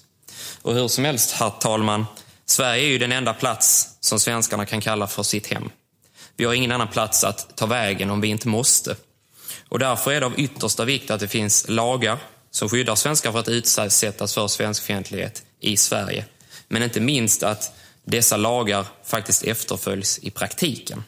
[0.63, 2.07] Och hur som helst, herr talman,
[2.47, 5.71] Sverige är ju den enda plats som svenskarna kan kalla för sitt hem.
[6.39, 8.97] Vi har ingen annan plats att ta vägen om vi inte måste.
[9.69, 12.19] Och därför är det av yttersta vikt att det finns lagar
[12.51, 16.25] som skyddar svenskar för att utsättas för svenskfientlighet i Sverige.
[16.69, 17.73] Men inte minst att
[18.05, 21.05] dessa lagar faktiskt efterföljs i praktiken.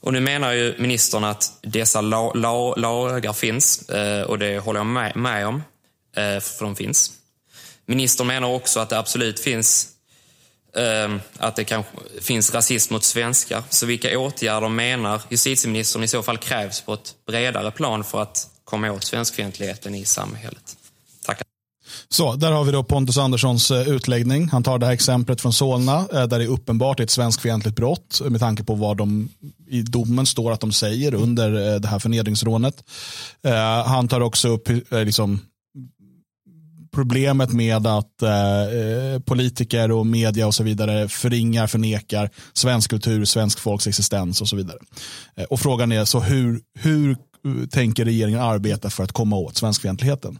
[0.00, 4.80] Och nu menar ju ministern att dessa la, la, lagar finns eh, och det håller
[4.80, 5.62] jag med, med om,
[6.16, 7.12] eh, för de finns.
[7.86, 9.88] Ministern menar också att det absolut finns
[10.76, 13.62] Ehm, att det kanske finns rasism mot svenskar.
[13.70, 18.48] Så vilka åtgärder menar justitieministern i så fall krävs på ett bredare plan för att
[18.64, 20.76] komma åt svenskfientligheten i samhället?
[21.26, 21.46] Tackar.
[22.08, 24.48] Så, där har vi då Pontus Anderssons eh, utläggning.
[24.48, 28.20] Han tar det här exemplet från Solna eh, där det är uppenbart ett svenskfientligt brott
[28.24, 29.28] eh, med tanke på vad de
[29.68, 32.84] i domen står att de säger under det här förnedringsrånet.
[33.86, 35.40] Han tar också upp liksom,
[36.94, 43.58] problemet med att eh, politiker och media och så vidare förringar, förnekar svensk kultur, svensk
[43.58, 44.78] folks existens och så vidare.
[45.36, 47.16] Eh, och frågan är så hur, hur
[47.66, 50.38] tänker regeringen arbeta för att komma åt svenskfientligheten?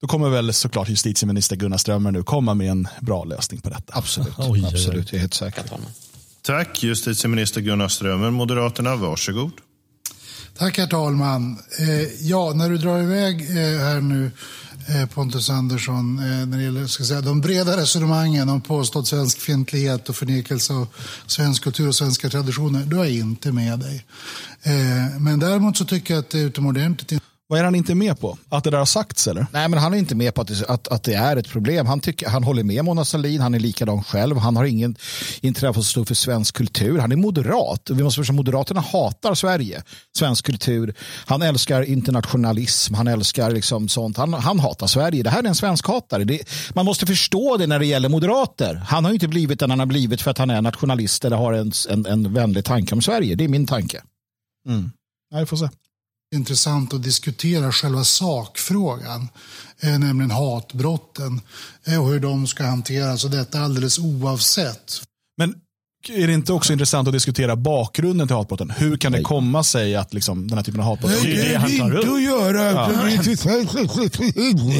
[0.00, 3.92] Då kommer väl såklart justitieminister Gunnar Strömmer nu komma med en bra lösning på detta.
[3.96, 5.12] Absolut, oj, absolut.
[5.12, 5.64] jag är helt säker.
[6.42, 8.96] Tack justitieminister Gunnar Strömmer, Moderaterna.
[8.96, 9.52] Varsågod.
[10.58, 11.58] Tack herr talman.
[11.78, 14.30] Eh, ja, när du drar iväg eh, här nu eh,
[14.86, 20.08] Eh, Pontus Andersson eh, när det gäller ska säga, de breda resonemangen om påstådd svenskfientlighet
[20.08, 20.86] och förnekelse av
[21.26, 24.04] svensk kultur och svenska traditioner, då är jag inte med dig.
[24.62, 27.22] Eh, men däremot så tycker jag att det är utomordentligt
[27.54, 28.38] vad är han inte med på?
[28.48, 29.46] Att det där har sagts eller?
[29.52, 31.86] Nej, men han är inte med på att det, att, att det är ett problem.
[31.86, 34.36] Han, tycker, han håller med Mona Sahlin, han är likadan själv.
[34.36, 34.96] Han har ingen
[35.40, 36.98] intresse att stå för svensk kultur.
[36.98, 37.90] Han är moderat.
[37.90, 39.82] Vi måste förstå Moderaterna hatar Sverige,
[40.16, 40.94] svensk kultur.
[41.26, 44.16] Han älskar internationalism, han älskar liksom sånt.
[44.16, 45.22] Han, han hatar Sverige.
[45.22, 46.24] Det här är en svenskhatare.
[46.24, 46.40] Det,
[46.74, 48.74] man måste förstå det när det gäller moderater.
[48.74, 51.52] Han har inte blivit den han har blivit för att han är nationalist eller har
[51.52, 53.34] en, en, en vänlig tanke om Sverige.
[53.34, 54.02] Det är min tanke.
[54.68, 54.90] Mm.
[55.30, 55.68] Ja, vi får se
[56.34, 59.28] intressant att diskutera själva sakfrågan,
[59.80, 61.40] eh, nämligen hatbrotten
[61.84, 65.02] eh, och hur de ska hanteras och detta alldeles oavsett.
[66.10, 68.70] Är det inte också intressant att diskutera bakgrunden till hatbrotten?
[68.70, 71.22] Hur kan det komma sig att liksom, den här typen av hatbrott...
[71.22, 72.04] Det är det han tar upp.
[72.04, 72.88] Ja.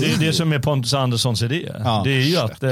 [0.00, 1.72] Det är det som är Pontus Anderssons idé.
[1.84, 2.00] Ja.
[2.04, 2.70] Det är ju att eh,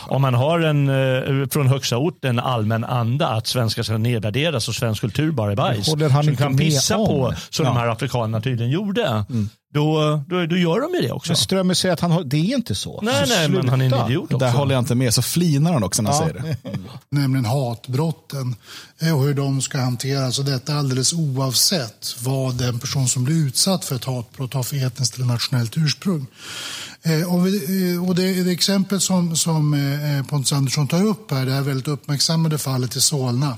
[0.00, 4.68] om man har en, eh, från högsta ort en allmän anda att svenskar ska nedvärderas
[4.68, 5.86] och svensk kultur bara är bajs.
[5.86, 7.06] Som kan pissa om.
[7.06, 7.72] på, som ja.
[7.72, 9.24] de här afrikanerna tydligen gjorde.
[9.30, 11.32] Mm då, då, då gör de ju det också.
[11.32, 13.00] Men Strömmer säger att han har, det är inte så.
[13.02, 14.38] Nej, så nej, men han är en idiot också.
[14.38, 16.42] Där håller jag inte med, så flinar han också när han ja.
[16.42, 16.78] säger det.
[17.08, 18.56] Nämligen hatbrotten
[19.00, 20.38] och hur de ska hanteras.
[20.38, 24.86] Och detta alldeles oavsett vad den person som blir utsatt för ett hatbrott har för
[24.86, 26.26] etniskt eller nationellt ursprung.
[27.02, 31.30] Eh, och, vi, eh, och det, det exempel som, som eh, Pontus Andersson tar upp
[31.30, 33.56] här, det här väldigt uppmärksammade fallet i Solna Eh,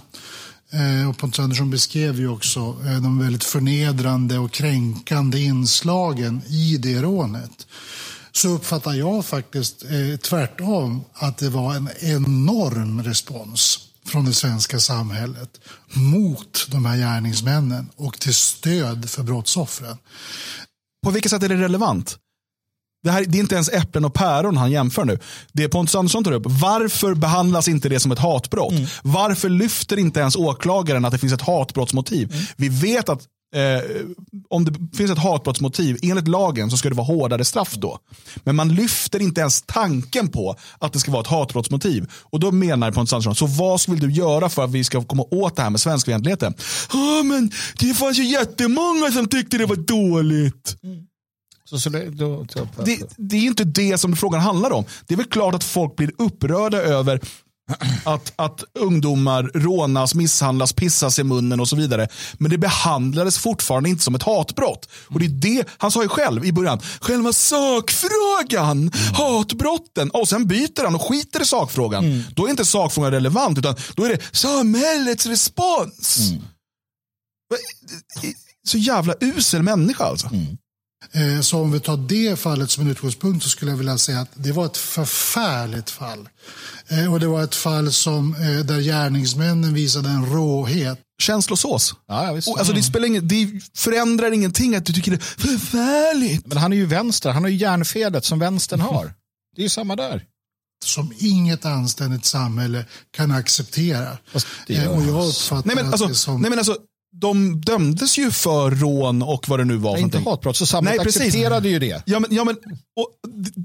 [0.77, 6.77] Eh, och Pontus Andersson beskrev ju också eh, de väldigt förnedrande och kränkande inslagen i
[6.77, 7.67] det rånet.
[8.33, 14.81] Så uppfattar jag faktiskt eh, tvärtom att det var en enorm respons från det svenska
[14.81, 15.61] samhället
[15.93, 19.97] mot de här gärningsmännen och till stöd för brottsoffren.
[21.05, 22.19] På vilket sätt är det relevant?
[23.07, 25.19] Det, här, det är inte ens äpplen och päron han jämför nu.
[25.53, 28.73] Det Pontus Andersson tar upp, varför behandlas inte det som ett hatbrott?
[28.73, 28.87] Mm.
[29.03, 32.33] Varför lyfter inte ens åklagaren att det finns ett hatbrottsmotiv?
[32.33, 32.45] Mm.
[32.57, 33.23] Vi vet att
[33.55, 33.91] eh,
[34.51, 37.99] om det finns ett hatbrottsmotiv, enligt lagen så ska det vara hårdare straff då.
[38.45, 42.11] Men man lyfter inte ens tanken på att det ska vara ett hatbrottsmotiv.
[42.23, 45.25] Och då menar Pontus Andersson, så vad vill du göra för att vi ska komma
[45.31, 46.55] åt det här med svenskfientligheten?
[46.93, 50.77] Ja, men det fanns ju jättemånga som tyckte det var dåligt.
[50.83, 51.07] Mm.
[51.69, 52.47] Så, så det, då,
[52.85, 54.85] det, det, är inte det som frågan handlar om.
[55.07, 57.21] Det är väl klart att folk blir upprörda över
[58.05, 62.09] att, att ungdomar rånas, misshandlas, pissas i munnen och så vidare.
[62.39, 64.89] Men det behandlades fortfarande inte som ett hatbrott.
[65.09, 68.93] Och det är det, han sa ju själv i början, själva sakfrågan, mm.
[69.15, 70.11] hatbrotten.
[70.11, 72.05] Och sen byter han och skiter i sakfrågan.
[72.05, 72.23] Mm.
[72.35, 76.19] Då är inte sakfrågan relevant, utan då är det samhällets respons.
[76.31, 76.43] Mm.
[78.67, 80.27] Så jävla usel människa alltså.
[80.27, 80.57] Mm.
[81.13, 84.21] Eh, så om vi tar det fallet som en utgångspunkt så skulle jag vilja säga
[84.21, 86.29] att det var ett förfärligt fall.
[86.89, 91.01] Eh, och det var ett fall som, eh, där gärningsmännen visade en råhet.
[91.23, 91.95] Känslosås.
[92.09, 92.49] Ja, visst.
[92.49, 96.47] Alltså, det, spelar ingen, det förändrar ingenting att du tycker det är förfärligt.
[96.47, 99.15] Men han är ju vänster, han har ju järnfelet som vänstern har.
[99.57, 100.25] Det är ju samma där
[100.85, 104.19] som inget anständigt samhälle kan acceptera.
[104.33, 106.41] Och jag uppfattar nej, men, alltså, det som...
[106.41, 106.77] Nej, men alltså,
[107.21, 109.93] de dömdes ju för rån och vad det nu var.
[109.93, 112.03] Nej, inte hatbrott, så samhället Nej, accepterade ju det.
[112.07, 112.57] Ja, men, ja, men,
[112.97, 113.09] och,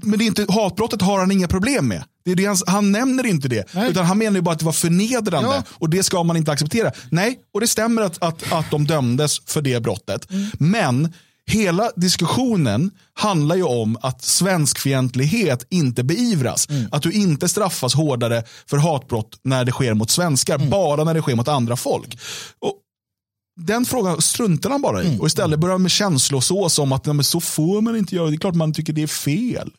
[0.03, 2.03] men det är inte, hatbrottet har han inga problem med.
[2.25, 3.73] Det är det han, han nämner inte det.
[3.73, 3.89] Nej.
[3.89, 5.63] Utan han menar ju bara att det var förnedrande ja.
[5.69, 6.91] och det ska man inte acceptera.
[7.09, 10.31] Nej, och det stämmer att, att, att de dömdes för det brottet.
[10.31, 10.47] Mm.
[10.57, 11.13] Men
[11.45, 16.69] hela diskussionen handlar ju om att svenskfientlighet inte beivras.
[16.69, 16.89] Mm.
[16.91, 20.69] Att du inte straffas hårdare för hatbrott när det sker mot svenskar, mm.
[20.69, 22.19] bara när det sker mot andra folk.
[22.59, 22.73] Och
[23.59, 25.07] den frågan struntar han bara i.
[25.07, 25.21] Mm.
[25.21, 28.29] Och istället börjar han med känslosås om att nej, så får man inte göra.
[28.29, 29.71] Det är klart man tycker det är fel.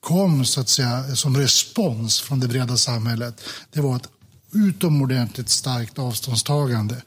[0.00, 3.40] kom så att säga som respons från det breda samhället,
[3.72, 4.08] det var ett
[4.52, 7.02] utomordentligt starkt avståndstagande.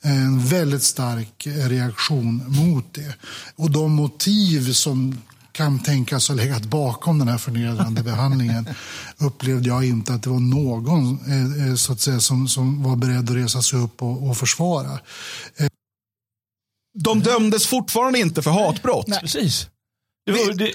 [0.00, 3.14] En väldigt stark reaktion mot det.
[3.56, 5.22] Och de motiv som
[5.56, 8.68] kan tänkas ha legat bakom den här förnedrande behandlingen
[9.18, 12.96] upplevde jag inte att det var någon eh, eh, så att säga, som, som var
[12.96, 14.98] beredd att resa sig upp och, och försvara.
[16.98, 19.20] De dömdes fortfarande inte för hatbrott.
[19.20, 19.68] Precis.
[20.26, 20.72] Det var, det,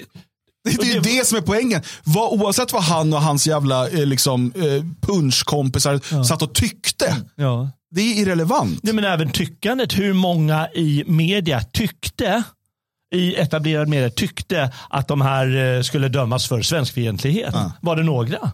[0.64, 1.82] Det, det är det som är poängen.
[2.04, 7.16] Vad, oavsett vad han och hans jävla eh, liksom, eh, punschkompisar satt och tyckte.
[7.34, 7.70] ja.
[7.94, 8.80] Det är irrelevant.
[8.82, 9.98] Nej, men även tyckandet.
[9.98, 12.42] Hur många i media tyckte
[13.12, 17.54] i etablerad media tyckte att de här eh, skulle dömas för svenskfientlighet.
[17.80, 18.52] Var det några?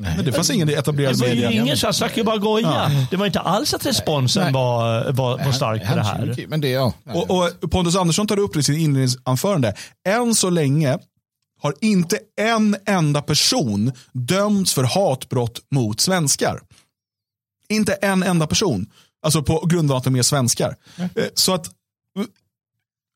[0.00, 1.50] Men det fanns ingen i Det etablerad var ju media.
[1.50, 1.92] ingen så
[2.24, 2.90] bara goja.
[3.10, 4.52] Det var inte alls att responsen Nej.
[4.52, 6.44] var, var, var stark på det här.
[6.48, 6.92] Men det, ja.
[7.14, 9.74] Och, och Pontus Andersson tar upp det i sin inledningsanförande.
[10.08, 10.98] Än så länge
[11.62, 16.60] har inte en enda person dömts för hatbrott mot svenskar.
[17.68, 18.86] Inte en enda person.
[19.22, 20.76] Alltså på grund av att de är svenskar.
[20.98, 21.70] Eh, Så att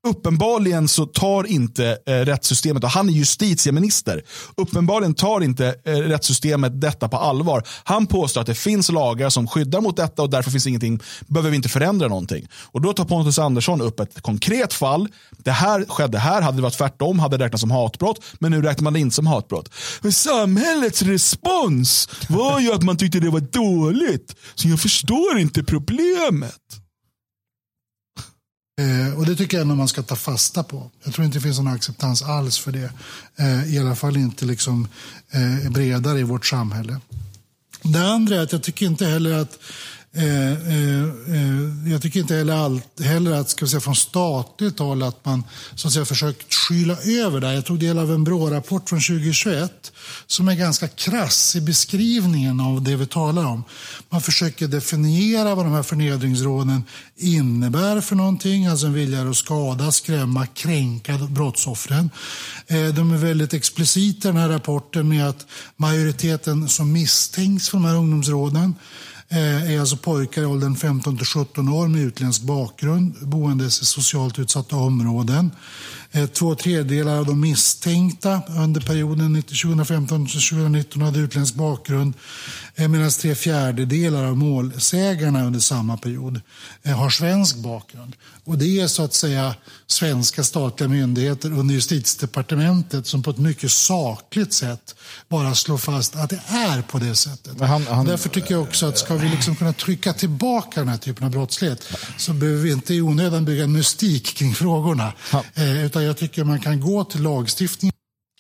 [0.08, 4.22] uppenbarligen så tar inte eh, rättssystemet, och han är justitieminister,
[4.56, 7.62] uppenbarligen tar inte eh, rättssystemet detta på allvar.
[7.84, 11.50] Han påstår att det finns lagar som skyddar mot detta och därför finns ingenting, behöver
[11.50, 12.48] vi inte förändra någonting.
[12.64, 15.08] Och då tar Pontus Andersson upp ett konkret fall.
[15.38, 18.62] Det här skedde här, hade det varit tvärtom hade det räknats som hatbrott, men nu
[18.62, 19.74] räknar man det inte som hatbrott.
[20.00, 25.62] Men samhällets respons var ju att man tyckte det var dåligt, så jag förstår inte
[25.64, 26.81] problemet.
[28.80, 30.90] Eh, och det tycker jag ändå man ska ta fasta på.
[31.04, 32.92] Jag tror inte det finns någon acceptans alls för det.
[33.36, 34.88] Eh, I alla fall inte liksom,
[35.30, 37.00] eh, bredare i vårt samhälle.
[37.82, 39.58] Det andra är att jag tycker inte heller att
[40.14, 41.02] Eh, eh,
[41.36, 45.24] eh, jag tycker inte heller, allt, heller att ska vi säga, från statligt håll att
[45.24, 45.44] man
[45.74, 47.55] så att säga, försökt skyla över det.
[47.55, 49.93] Jag tog del av en BRÅ-rapport från 2021
[50.26, 53.64] som är ganska krass i beskrivningen av det vi talar om.
[54.09, 56.84] Man försöker definiera vad de här förnedringsråden
[57.16, 62.10] innebär för någonting, alltså en vilja att skada, skrämma, kränka brottsoffren.
[62.66, 67.76] Eh, De är väldigt explicita i den här rapporten med att majoriteten som misstänks för
[67.78, 68.74] de här ungdomsråden
[69.34, 73.84] Eh, är alltså pojkar i åldern 15 till 17 år med utländsk bakgrund, boendes i
[73.84, 75.50] socialt utsatta områden.
[76.12, 82.14] Eh, två tredjedelar av de misstänkta under perioden 2015 till 2019 hade utländsk bakgrund
[82.76, 86.40] medan tre fjärdedelar av målsägarna under samma period
[86.82, 88.16] eh, har svensk bakgrund.
[88.44, 89.54] Och det är så att säga
[89.86, 94.94] svenska statliga myndigheter under justitiedepartementet som på ett mycket sakligt sätt
[95.28, 97.60] bara slår fast att det är på det sättet.
[97.60, 100.98] Han- han- Därför tycker jag också att ska vi liksom kunna trycka tillbaka den här
[100.98, 101.84] typen av brottslighet
[102.18, 105.12] så behöver vi inte i onödan bygga en mystik kring frågorna.
[105.54, 107.92] Eh, utan jag tycker man kan gå till lagstiftning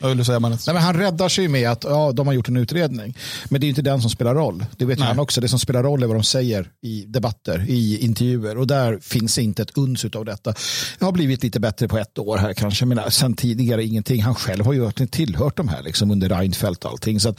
[0.02, 0.66] Jag vill säga Magnus.
[0.66, 3.16] Nej, men han räddar sig med att ja, de har gjort en utredning.
[3.48, 4.64] Men det är inte den som spelar roll.
[4.76, 5.40] Det vet ju han också.
[5.40, 8.58] Det som spelar roll är vad de säger i debatter, i intervjuer.
[8.58, 10.54] Och där finns inte ett uns av detta.
[10.98, 12.84] Det har blivit lite bättre på ett år här kanske.
[12.84, 14.22] Men sen tidigare ingenting.
[14.22, 17.20] Han själv har ju verkligen tillhört de här liksom under Reinfeldt och allting.
[17.20, 17.34] Så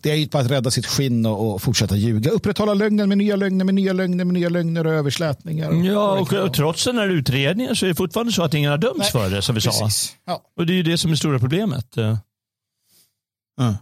[0.00, 2.30] det är ju bara att rädda sitt skinn och, och fortsätta ljuga.
[2.30, 5.72] Upprätthålla lögnen med nya lögner, med nya lögner, med nya lögner och överslätningar.
[5.72, 8.78] Ja, och, och trots den här utredningen så är det fortfarande så att ingen har
[8.78, 9.70] dömts för det, som vi sa.
[9.70, 10.12] Precis.
[10.26, 10.42] Ja.
[10.56, 11.96] Och det är ju det som är stora problemet.
[12.10, 12.18] Eh,
[13.56, 13.76] Ja.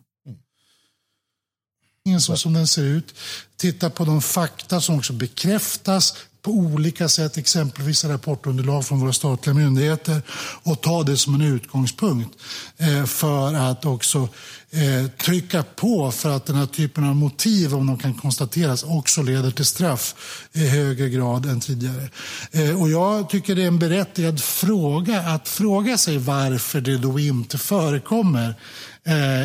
[2.21, 3.15] så som den ser ut.
[3.57, 9.55] Titta på de fakta som också bekräftas på olika sätt, exempelvis rapportunderlag från våra statliga
[9.55, 10.23] myndigheter
[10.63, 12.39] och ta det som en utgångspunkt
[12.79, 14.29] eh, för att också
[14.71, 19.23] eh, trycka på för att den här typen av motiv, om de kan konstateras, också
[19.23, 20.15] leder till straff
[20.53, 22.09] i högre grad än tidigare.
[22.53, 27.19] Eh, och jag tycker det är en berättigad fråga att fråga sig varför det då
[27.19, 28.55] inte förekommer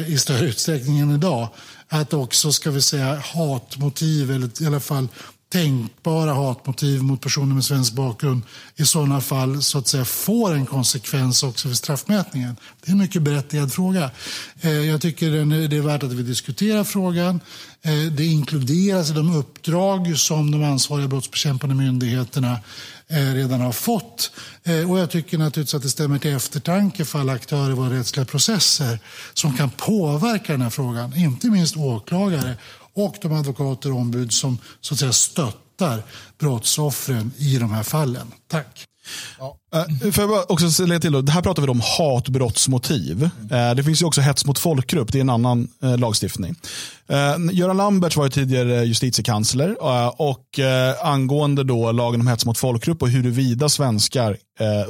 [0.07, 1.49] i större utsträckning än idag
[1.89, 5.07] att också ska vi säga hatmotiv eller i alla fall
[5.49, 8.41] tänkbara hatmotiv mot personer med svensk bakgrund
[8.75, 12.55] i sådana fall så att säga får en konsekvens också vid straffmätningen.
[12.81, 14.11] Det är en mycket berättigad fråga.
[14.61, 15.31] Eh, jag tycker
[15.67, 17.39] det är värt att vi diskuterar frågan.
[17.81, 22.59] Eh, det inkluderas i de uppdrag som de ansvariga brottsbekämpande myndigheterna
[23.07, 24.31] eh, redan har fått.
[24.87, 28.25] Och jag tycker naturligtvis att det stämmer till eftertanke för alla aktörer i våra rättsliga
[28.25, 28.99] processer
[29.33, 31.17] som kan påverka den här frågan.
[31.17, 32.55] Inte minst åklagare
[32.97, 36.03] och de advokater och ombud som så att säga stöttar
[36.37, 38.31] brottsoffren i de här fallen.
[38.47, 38.85] Tack.
[39.73, 43.23] Eh, uh, för jag bara också lägga till då, det här pratar vi om hatbrottsmotiv.
[43.23, 46.55] Uh, det finns ju också hets mot folkgrupp, det är en annan uh, lagstiftning.
[47.11, 49.75] Uh, Göran Lamberts var ju tidigare justitiekansler
[50.21, 50.59] och
[51.01, 54.37] angående då lagen om hets mot folkgrupp och huruvida svenskar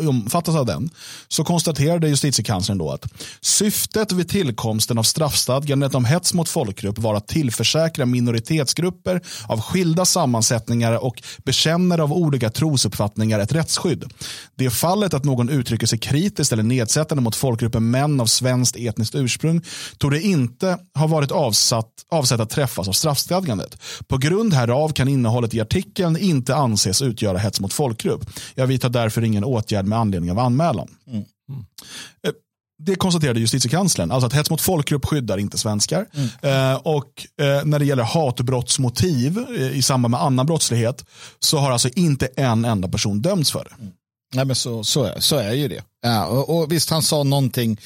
[0.07, 0.89] omfattas av den
[1.27, 3.05] så konstaterade justitiekanslern då att
[3.41, 10.05] syftet vid tillkomsten av straffstadgandet om hets mot folkgrupp var att tillförsäkra minoritetsgrupper av skilda
[10.05, 14.13] sammansättningar och bekännare av olika trosuppfattningar ett rättsskydd.
[14.57, 19.15] Det fallet att någon uttrycker sig kritiskt eller nedsättande mot folkgruppen män av svenskt etniskt
[19.15, 19.61] ursprung
[19.97, 23.77] tog det inte ha varit avsatt, avsett att träffas av straffstadgandet.
[24.07, 28.29] På grund härav kan innehållet i artikeln inte anses utgöra hets mot folkgrupp.
[28.55, 30.87] Jag vidtar därför ingen åtgärd med anledning av anmälan.
[31.07, 31.23] Mm.
[31.49, 31.65] Mm.
[32.83, 36.05] Det konstaterade justitiekanslern, alltså att hets mot folkgrupp skyddar inte svenskar.
[36.13, 36.73] Mm.
[36.73, 41.05] Eh, och eh, när det gäller hatbrottsmotiv eh, i samband med annan brottslighet
[41.39, 43.91] så har alltså inte en enda person dömts för det.
[44.33, 45.83] Nej, men så, så, är, så är ju det.
[46.01, 47.79] Ja, och, och visst, han sa någonting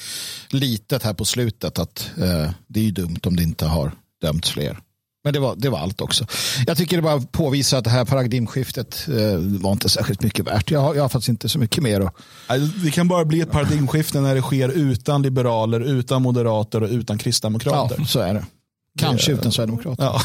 [0.49, 3.91] litet här på slutet att eh, det är ju dumt om det inte har
[4.21, 4.79] dömts fler.
[5.23, 6.25] Men det var, det var allt också.
[6.67, 10.71] Jag tycker det bara påvisar att det här paradigmskiftet eh, var inte särskilt mycket värt.
[10.71, 12.01] Jag har, jag har faktiskt inte så mycket mer.
[12.01, 12.17] Och...
[12.83, 17.17] Det kan bara bli ett paradigmskifte när det sker utan liberaler, utan moderater och utan
[17.17, 17.95] kristdemokrater.
[17.99, 18.45] Ja, så är det.
[18.99, 20.03] Kanske utan sverigedemokrater.
[20.03, 20.21] Ja.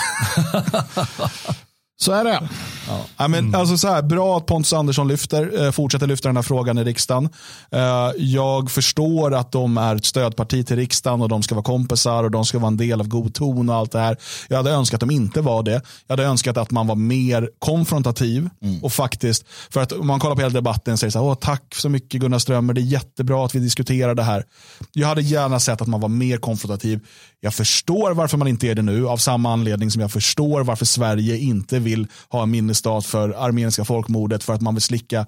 [1.98, 2.48] Så är det.
[2.88, 3.28] Ja.
[3.28, 3.54] men, mm.
[3.54, 6.84] alltså så här, bra att Pontus Andersson lyfter, eh, fortsätter lyfta den här frågan i
[6.84, 7.28] riksdagen.
[7.70, 12.24] Eh, jag förstår att de är ett stödparti till riksdagen och de ska vara kompisar
[12.24, 14.16] och de ska vara en del av god ton och allt det här.
[14.48, 15.82] Jag hade önskat att de inte var det.
[16.06, 18.84] Jag hade önskat att man var mer konfrontativ mm.
[18.84, 21.74] och faktiskt, för att om man kollar på hela debatten säger så här, Åh, tack
[21.74, 24.44] så mycket Gunnar Strömmer, det är jättebra att vi diskuterar det här.
[24.92, 27.00] Jag hade gärna sett att man var mer konfrontativ.
[27.40, 30.84] Jag förstår varför man inte är det nu, av samma anledning som jag förstår varför
[30.84, 35.26] Sverige inte vill ha en minnesstad för armeniska folkmordet för att man vill slicka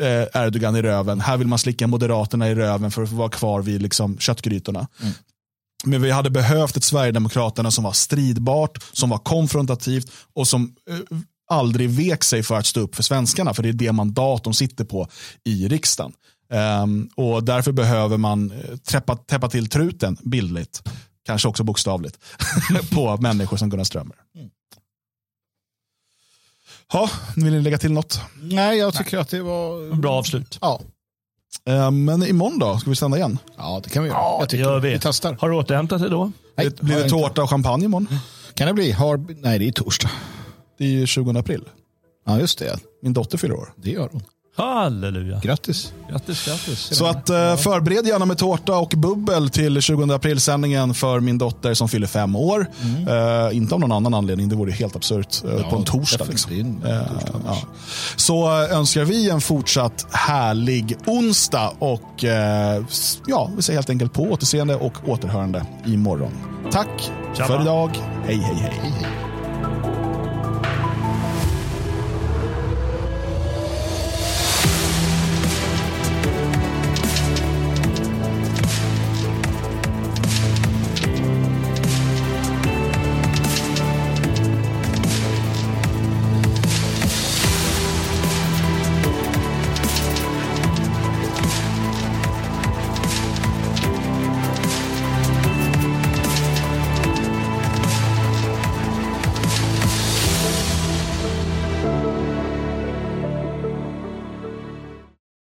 [0.00, 1.20] eh, Erdogan i röven.
[1.20, 4.88] Här vill man slicka Moderaterna i röven för att få vara kvar vid liksom, köttgrytorna.
[5.00, 5.14] Mm.
[5.84, 11.18] Men vi hade behövt ett Sverigedemokraterna som var stridbart, som var konfrontativt och som eh,
[11.50, 13.54] aldrig vek sig för att stå upp för svenskarna.
[13.54, 15.08] För det är det mandat de sitter på
[15.44, 16.12] i riksdagen.
[16.82, 20.82] Um, och därför behöver man eh, täppa, täppa till truten bildligt,
[21.26, 22.18] kanske också bokstavligt,
[22.92, 24.16] på människor som Gunnar Strömmer.
[24.36, 24.50] Mm.
[26.92, 28.20] Ja, vill ni lägga till något?
[28.42, 29.20] Nej, jag tycker Nej.
[29.20, 29.94] att det var...
[29.94, 30.58] Bra avslut.
[30.60, 30.80] Ja.
[31.68, 32.78] Uh, men imorgon då?
[32.78, 33.38] Ska vi sända igen?
[33.56, 34.18] Ja, det kan vi göra.
[34.18, 34.90] Ja, jag tycker gör vi.
[34.90, 35.36] vi testar.
[35.40, 36.32] Har du återhämtat dig då?
[36.56, 38.18] Nej, det, blir det tårta och champagne imorgon?
[38.54, 38.90] Kan det bli?
[38.92, 39.16] Har...
[39.42, 40.10] Nej, det är torsdag.
[40.78, 41.64] Det är ju 20 april.
[42.26, 42.78] Ja, just det.
[43.02, 43.72] Min dotter fyller år.
[43.76, 44.22] Det gör hon.
[44.56, 45.40] Halleluja.
[45.42, 45.92] Grattis.
[46.10, 46.96] Grattis, grattis.
[46.96, 51.74] Så att eh, förbered gärna med tårta och bubbel till 20 april-sändningen för min dotter
[51.74, 52.66] som fyller fem år.
[52.82, 53.08] Mm.
[53.08, 56.24] Uh, inte av någon annan anledning, det vore helt absurt uh, ja, på en torsdag.
[56.28, 56.52] Liksom.
[56.52, 57.02] Uh,
[57.46, 57.58] ja.
[58.16, 62.24] Så önskar vi en fortsatt härlig onsdag och
[63.26, 66.32] ja, vi säger helt enkelt på återseende och återhörande imorgon.
[66.70, 67.46] Tack Tjaba.
[67.46, 67.90] för idag.
[68.26, 68.56] hej, hej.
[68.56, 69.33] hej, hej.